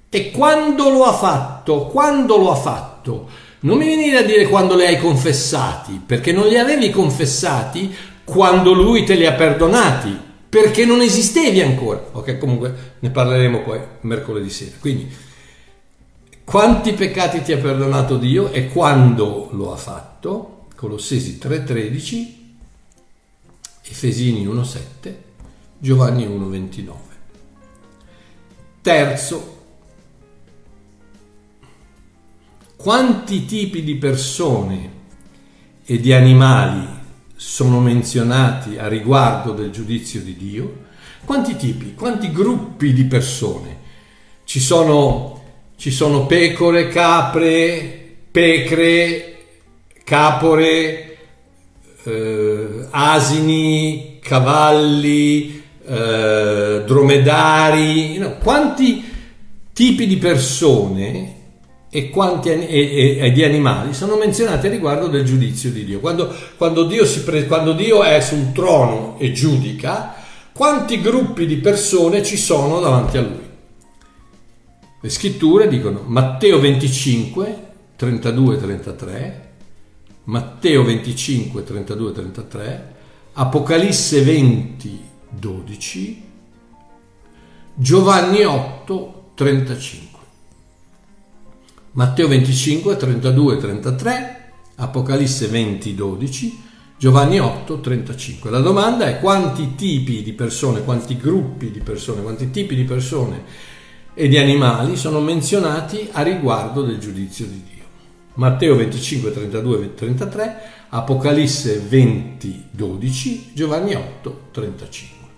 E 0.09 0.30
quando 0.30 0.91
lo 0.91 1.05
ha 1.05 1.12
fatto? 1.12 1.87
Quando 1.87 2.37
lo 2.37 2.51
ha 2.51 2.57
fatto? 2.57 3.28
Non 3.61 3.78
mi 3.78 3.87
venire 3.87 4.18
a 4.18 4.22
dire 4.22 4.47
quando 4.47 4.76
li 4.76 4.85
hai 4.85 4.99
confessati, 4.99 6.03
perché 6.05 6.33
non 6.33 6.49
li 6.49 6.59
avevi 6.59 6.91
confessati 6.91 7.95
quando 8.24 8.72
lui 8.72 9.05
te 9.05 9.14
li 9.14 9.24
ha 9.24 9.33
perdonati, 9.33 10.18
perché 10.49 10.85
non 10.85 11.01
esistevi 11.01 11.61
ancora. 11.61 12.05
Ok, 12.12 12.39
comunque 12.39 12.97
ne 12.99 13.11
parleremo 13.11 13.62
poi 13.62 13.80
mercoledì 14.01 14.51
sera. 14.51 14.76
Quindi, 14.80 15.09
quanti 16.45 16.93
peccati 16.93 17.41
ti 17.43 17.53
ha 17.53 17.59
perdonato 17.59 18.18
Dio 18.18 18.51
e 18.51 18.68
quando 18.68 19.49
lo 19.53 19.72
ha 19.72 19.76
fatto? 19.76 20.66
Colossesi 20.74 21.39
3:13, 21.39 22.41
Efesini 23.85 24.47
1:7, 24.47 25.16
Giovanni 25.78 26.26
1:29. 26.26 27.11
Terzo 28.80 29.61
quanti 32.76 33.45
tipi 33.45 33.85
di 33.85 33.95
persone 33.95 34.91
e 35.85 36.01
di 36.01 36.12
animali 36.12 36.85
sono 37.37 37.80
menzionati 37.80 38.78
a 38.78 38.89
riguardo 38.89 39.53
del 39.53 39.70
giudizio 39.70 40.20
di 40.20 40.37
Dio? 40.37 40.80
Quanti 41.24 41.55
tipi, 41.55 41.95
quanti 41.95 42.33
gruppi 42.33 42.93
di 42.93 43.05
persone? 43.05 43.78
Ci 44.45 44.59
sono, 44.59 45.43
ci 45.76 45.93
sono 45.93 46.26
pecore, 46.26 46.89
capre, 46.89 48.16
pecre, 48.30 49.45
capore, 50.03 51.11
eh, 52.05 52.86
asini, 52.90 54.18
cavalli, 54.20 55.62
eh, 55.86 56.82
dromedari, 56.86 58.18
no, 58.18 58.36
quanti 58.38 59.05
tipi 59.72 60.07
di 60.07 60.16
persone 60.16 61.40
e, 61.90 62.09
quanti, 62.11 62.48
e, 62.48 62.66
e, 62.66 63.18
e, 63.18 63.32
di 63.32 63.44
animali 63.44 63.92
sono 63.92 64.16
menzionati 64.16 64.66
a 64.66 64.70
riguardo 64.70 65.09
del 65.09 65.24
giudizio 65.24 65.70
di 65.70 65.84
Dio. 65.84 66.00
Quando, 66.00 66.34
quando, 66.57 66.84
Dio 66.84 67.05
pre, 67.24 67.46
quando 67.46 67.72
Dio 67.72 68.03
è 68.03 68.20
sul 68.20 68.53
trono 68.53 69.16
e 69.18 69.32
giudica, 69.32 70.14
quanti 70.53 71.00
gruppi 71.00 71.46
di 71.46 71.57
persone 71.57 72.22
ci 72.22 72.36
sono 72.36 72.80
davanti 72.80 73.16
a 73.18 73.20
Lui? 73.20 73.50
Le 75.00 75.11
scritture 75.11 75.68
dicono 75.68 76.03
Matteo 76.07 76.61
25, 76.61 77.66
32, 77.96 78.57
33, 78.59 79.51
Matteo 80.25 80.85
25, 80.85 81.64
32, 81.64 82.12
33, 82.12 82.95
Apocalisse 83.33 84.23
20, 84.23 85.01
12, 85.31 86.23
Giovanni 87.75 88.45
8, 88.45 89.31
35. 89.35 90.20
Matteo 91.93 92.29
25, 92.29 92.97
32, 92.97 93.57
33, 93.57 94.53
Apocalisse 94.77 95.49
20, 95.49 95.95
12, 95.95 96.61
Giovanni 96.97 97.41
8, 97.41 97.81
35. 97.81 98.49
La 98.51 98.61
domanda 98.61 99.07
è 99.07 99.18
quanti 99.18 99.75
tipi 99.75 100.23
di 100.23 100.35
persone, 100.35 100.85
quanti 100.85 101.16
gruppi 101.16 101.73
di 101.73 101.81
persone, 101.81 102.23
quanti 102.23 102.51
tipi 102.51 102.77
di 102.77 102.85
persone 102.85 103.43
e 104.14 104.29
di 104.29 104.39
animali 104.39 104.97
sono 104.97 105.20
menzionati 105.20 106.09
a 106.12 106.23
riguardo 106.23 106.83
del 106.83 106.99
giudizio 106.99 107.47
di 107.47 107.62
Dio. 107.62 107.82
Matteo 108.35 108.76
25, 108.76 109.33
32 109.33 109.95
33, 109.95 110.61
Apocalisse 110.89 111.78
20, 111.78 112.68
12, 112.70 113.51
Giovanni 113.53 113.95
8, 113.95 114.49
35. 114.51 115.28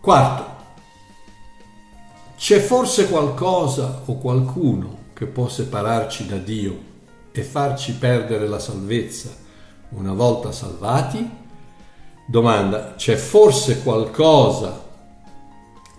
Quarto, 0.00 0.54
c'è 2.36 2.58
forse 2.58 3.08
qualcosa 3.08 4.02
o 4.04 4.18
qualcuno 4.18 4.98
che 5.14 5.26
può 5.26 5.48
separarci 5.48 6.26
da 6.26 6.36
Dio 6.36 6.92
e 7.32 7.42
farci 7.42 7.94
perdere 7.94 8.46
la 8.48 8.58
salvezza 8.58 9.30
una 9.90 10.12
volta 10.12 10.52
salvati? 10.52 11.42
Domanda, 12.26 12.94
c'è 12.96 13.16
forse 13.16 13.82
qualcosa 13.82 14.82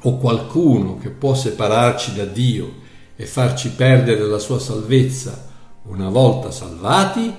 o 0.01 0.17
qualcuno 0.17 0.97
che 0.97 1.09
può 1.09 1.33
separarci 1.33 2.13
da 2.13 2.25
Dio 2.25 2.83
e 3.15 3.25
farci 3.25 3.69
perdere 3.71 4.23
la 4.25 4.39
sua 4.39 4.59
salvezza 4.59 5.53
una 5.83 6.09
volta 6.09 6.51
salvati? 6.51 7.33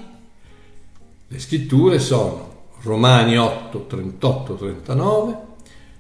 Le 1.29 1.39
scritture 1.39 1.99
sono 1.99 2.55
Romani 2.83 3.37
8, 3.37 3.87
38, 3.87 4.55
39, 4.55 5.39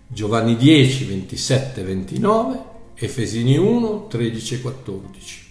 Giovanni 0.06 0.56
10, 0.56 1.04
27, 1.04 1.82
29, 1.82 2.58
Efesini 2.94 3.56
1, 3.56 4.06
13 4.08 4.54
e 4.54 4.60
14. 4.60 5.46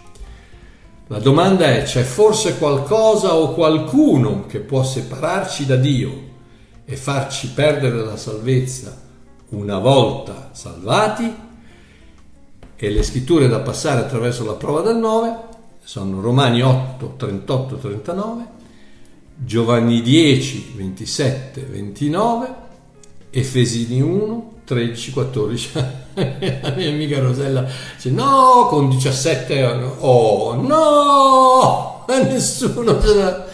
La 1.08 1.20
domanda 1.20 1.68
è, 1.68 1.84
c'è 1.84 2.02
forse 2.02 2.58
qualcosa 2.58 3.36
o 3.36 3.54
qualcuno 3.54 4.46
che 4.48 4.60
può 4.60 4.84
separarci 4.84 5.66
da 5.66 5.76
Dio 5.76 6.34
e 6.86 6.96
farci 6.96 7.50
perdere 7.50 7.98
la 7.98 8.18
salvezza 8.18 9.04
una 9.50 9.78
volta 9.78 10.50
salvati? 10.54 11.45
E 12.78 12.90
le 12.90 13.04
scritture 13.04 13.48
da 13.48 13.60
passare 13.60 14.02
attraverso 14.02 14.44
la 14.44 14.54
prova 14.54 14.82
del 14.82 14.98
9 14.98 15.54
sono 15.84 16.20
Romani 16.20 16.62
8, 16.62 17.14
38, 17.16 17.76
39, 17.78 18.46
Giovanni 19.36 20.02
10, 20.02 20.74
27, 20.76 21.62
29, 21.62 22.54
Efesini 23.30 24.02
1, 24.02 24.52
13, 24.66 25.12
14. 25.12 25.70
la 26.16 26.74
mia 26.76 26.90
amica 26.90 27.20
Rosella 27.20 27.66
dice 27.96 28.10
no, 28.10 28.68
con 28.68 28.90
17 28.90 29.62
anni. 29.62 29.90
Oh 30.00 30.56
no, 30.56 32.06
nessuno 32.24 33.02
ce 33.02 33.14
l'ha. 33.14 33.46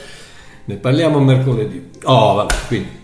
Ne 0.65 0.75
parliamo 0.75 1.19
mercoledì. 1.19 1.89
Oh, 2.03 2.35
vabbè, 2.35 2.55
quindi. 2.67 3.00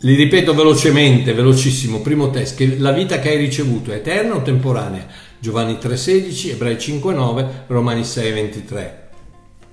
Li 0.00 0.14
ripeto 0.14 0.54
velocemente, 0.54 1.32
velocissimo. 1.32 2.00
Primo 2.00 2.30
test, 2.30 2.56
che 2.56 2.76
la 2.78 2.92
vita 2.92 3.18
che 3.18 3.30
hai 3.30 3.38
ricevuto 3.38 3.92
è 3.92 3.96
eterna 3.96 4.34
o 4.34 4.42
temporanea? 4.42 5.06
Giovanni 5.38 5.74
3,16, 5.74 6.50
Ebrei 6.50 6.76
5,9, 6.76 7.48
Romani 7.68 8.02
6,23. 8.02 8.90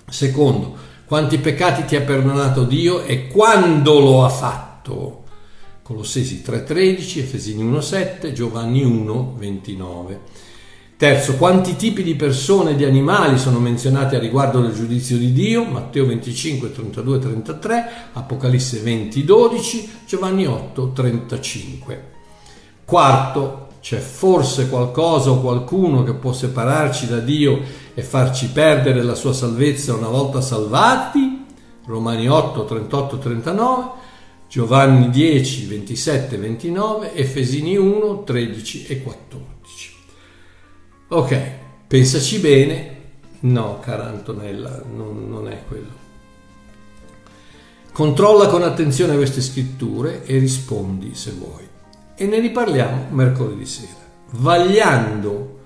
Secondo, 0.08 0.76
quanti 1.06 1.38
peccati 1.40 1.84
ti 1.84 1.98
ha 1.98 2.02
perdonato 2.02 2.64
Dio 2.64 3.04
e 3.04 3.28
quando 3.28 4.00
lo 4.00 4.24
ha 4.24 4.30
fatto? 4.30 5.24
Colossesi 5.82 6.42
3.13, 6.46 7.20
Efesini 7.20 7.64
1.7, 7.64 8.32
Giovanni 8.32 8.86
1.29. 8.86 10.18
Terzo, 10.96 11.38
quanti 11.38 11.76
tipi 11.76 12.04
di 12.04 12.16
persone 12.16 12.72
e 12.72 12.76
di 12.76 12.86
animali 12.86 13.38
sono 13.38 13.60
menzionati 13.60 14.16
a 14.16 14.20
riguardo 14.20 14.62
del 14.62 14.74
giudizio 14.74 15.18
di 15.18 15.34
Dio? 15.34 15.66
Matteo 15.66 16.06
25, 16.06 16.72
32, 16.72 17.20
33, 17.20 17.92
Apocalisse 18.14 18.80
20, 18.80 19.26
12, 19.26 19.90
Giovanni 20.08 20.46
8, 20.46 20.92
35. 20.92 22.12
Quarto, 22.86 23.68
c'è 23.82 23.98
forse 23.98 24.70
qualcosa 24.70 25.32
o 25.32 25.42
qualcuno 25.42 26.04
che 26.04 26.14
può 26.14 26.32
separarci 26.32 27.08
da 27.08 27.20
Dio 27.20 27.60
e 27.94 28.02
farci 28.02 28.50
perdere 28.50 29.02
la 29.02 29.16
sua 29.16 29.34
salvezza 29.34 29.96
una 29.96 30.08
volta 30.08 30.42
salvati? 30.42 31.44
Romani 31.86 32.30
8, 32.30 32.66
38, 32.66 33.18
39. 33.18 33.90
Giovanni 34.48 35.10
10, 35.10 35.66
27, 35.66 36.38
29, 36.38 37.16
Efesini 37.16 37.76
1, 37.76 38.24
13 38.24 38.86
e 38.86 39.02
14. 39.02 39.53
Ok, 41.14 41.40
pensaci 41.86 42.40
bene. 42.40 42.92
No, 43.42 43.78
cara 43.80 44.08
Antonella, 44.08 44.82
non, 44.96 45.30
non 45.30 45.48
è 45.48 45.62
quello. 45.68 46.02
Controlla 47.92 48.48
con 48.48 48.64
attenzione 48.64 49.16
queste 49.16 49.40
scritture 49.40 50.26
e 50.26 50.40
rispondi 50.40 51.14
se 51.14 51.32
vuoi. 51.34 51.68
E 52.16 52.26
ne 52.26 52.40
riparliamo 52.40 53.10
mercoledì 53.12 53.64
sera, 53.68 54.02
vagliando 54.32 55.60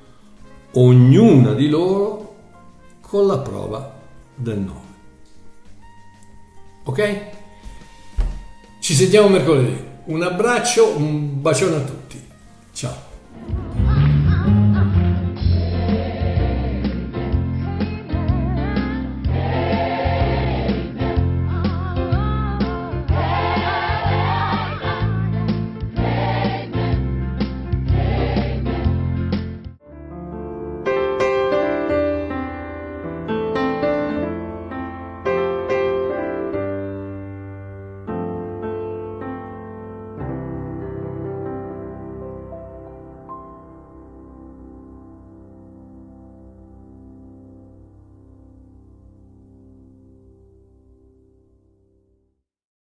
ognuna 0.73 1.53
di 1.53 1.69
loro 1.69 2.35
con 2.99 3.25
la 3.25 3.37
prova 3.37 3.95
del 4.35 4.57
9. 4.57 4.79
Ok? 6.83 7.21
Ci 8.79 8.93
sentiamo 8.93 9.29
mercoledì. 9.29 9.81
Un 10.07 10.23
abbraccio, 10.23 10.97
un 10.97 11.41
bacione 11.41 11.75
a 11.77 11.79
tutti. 11.79 11.96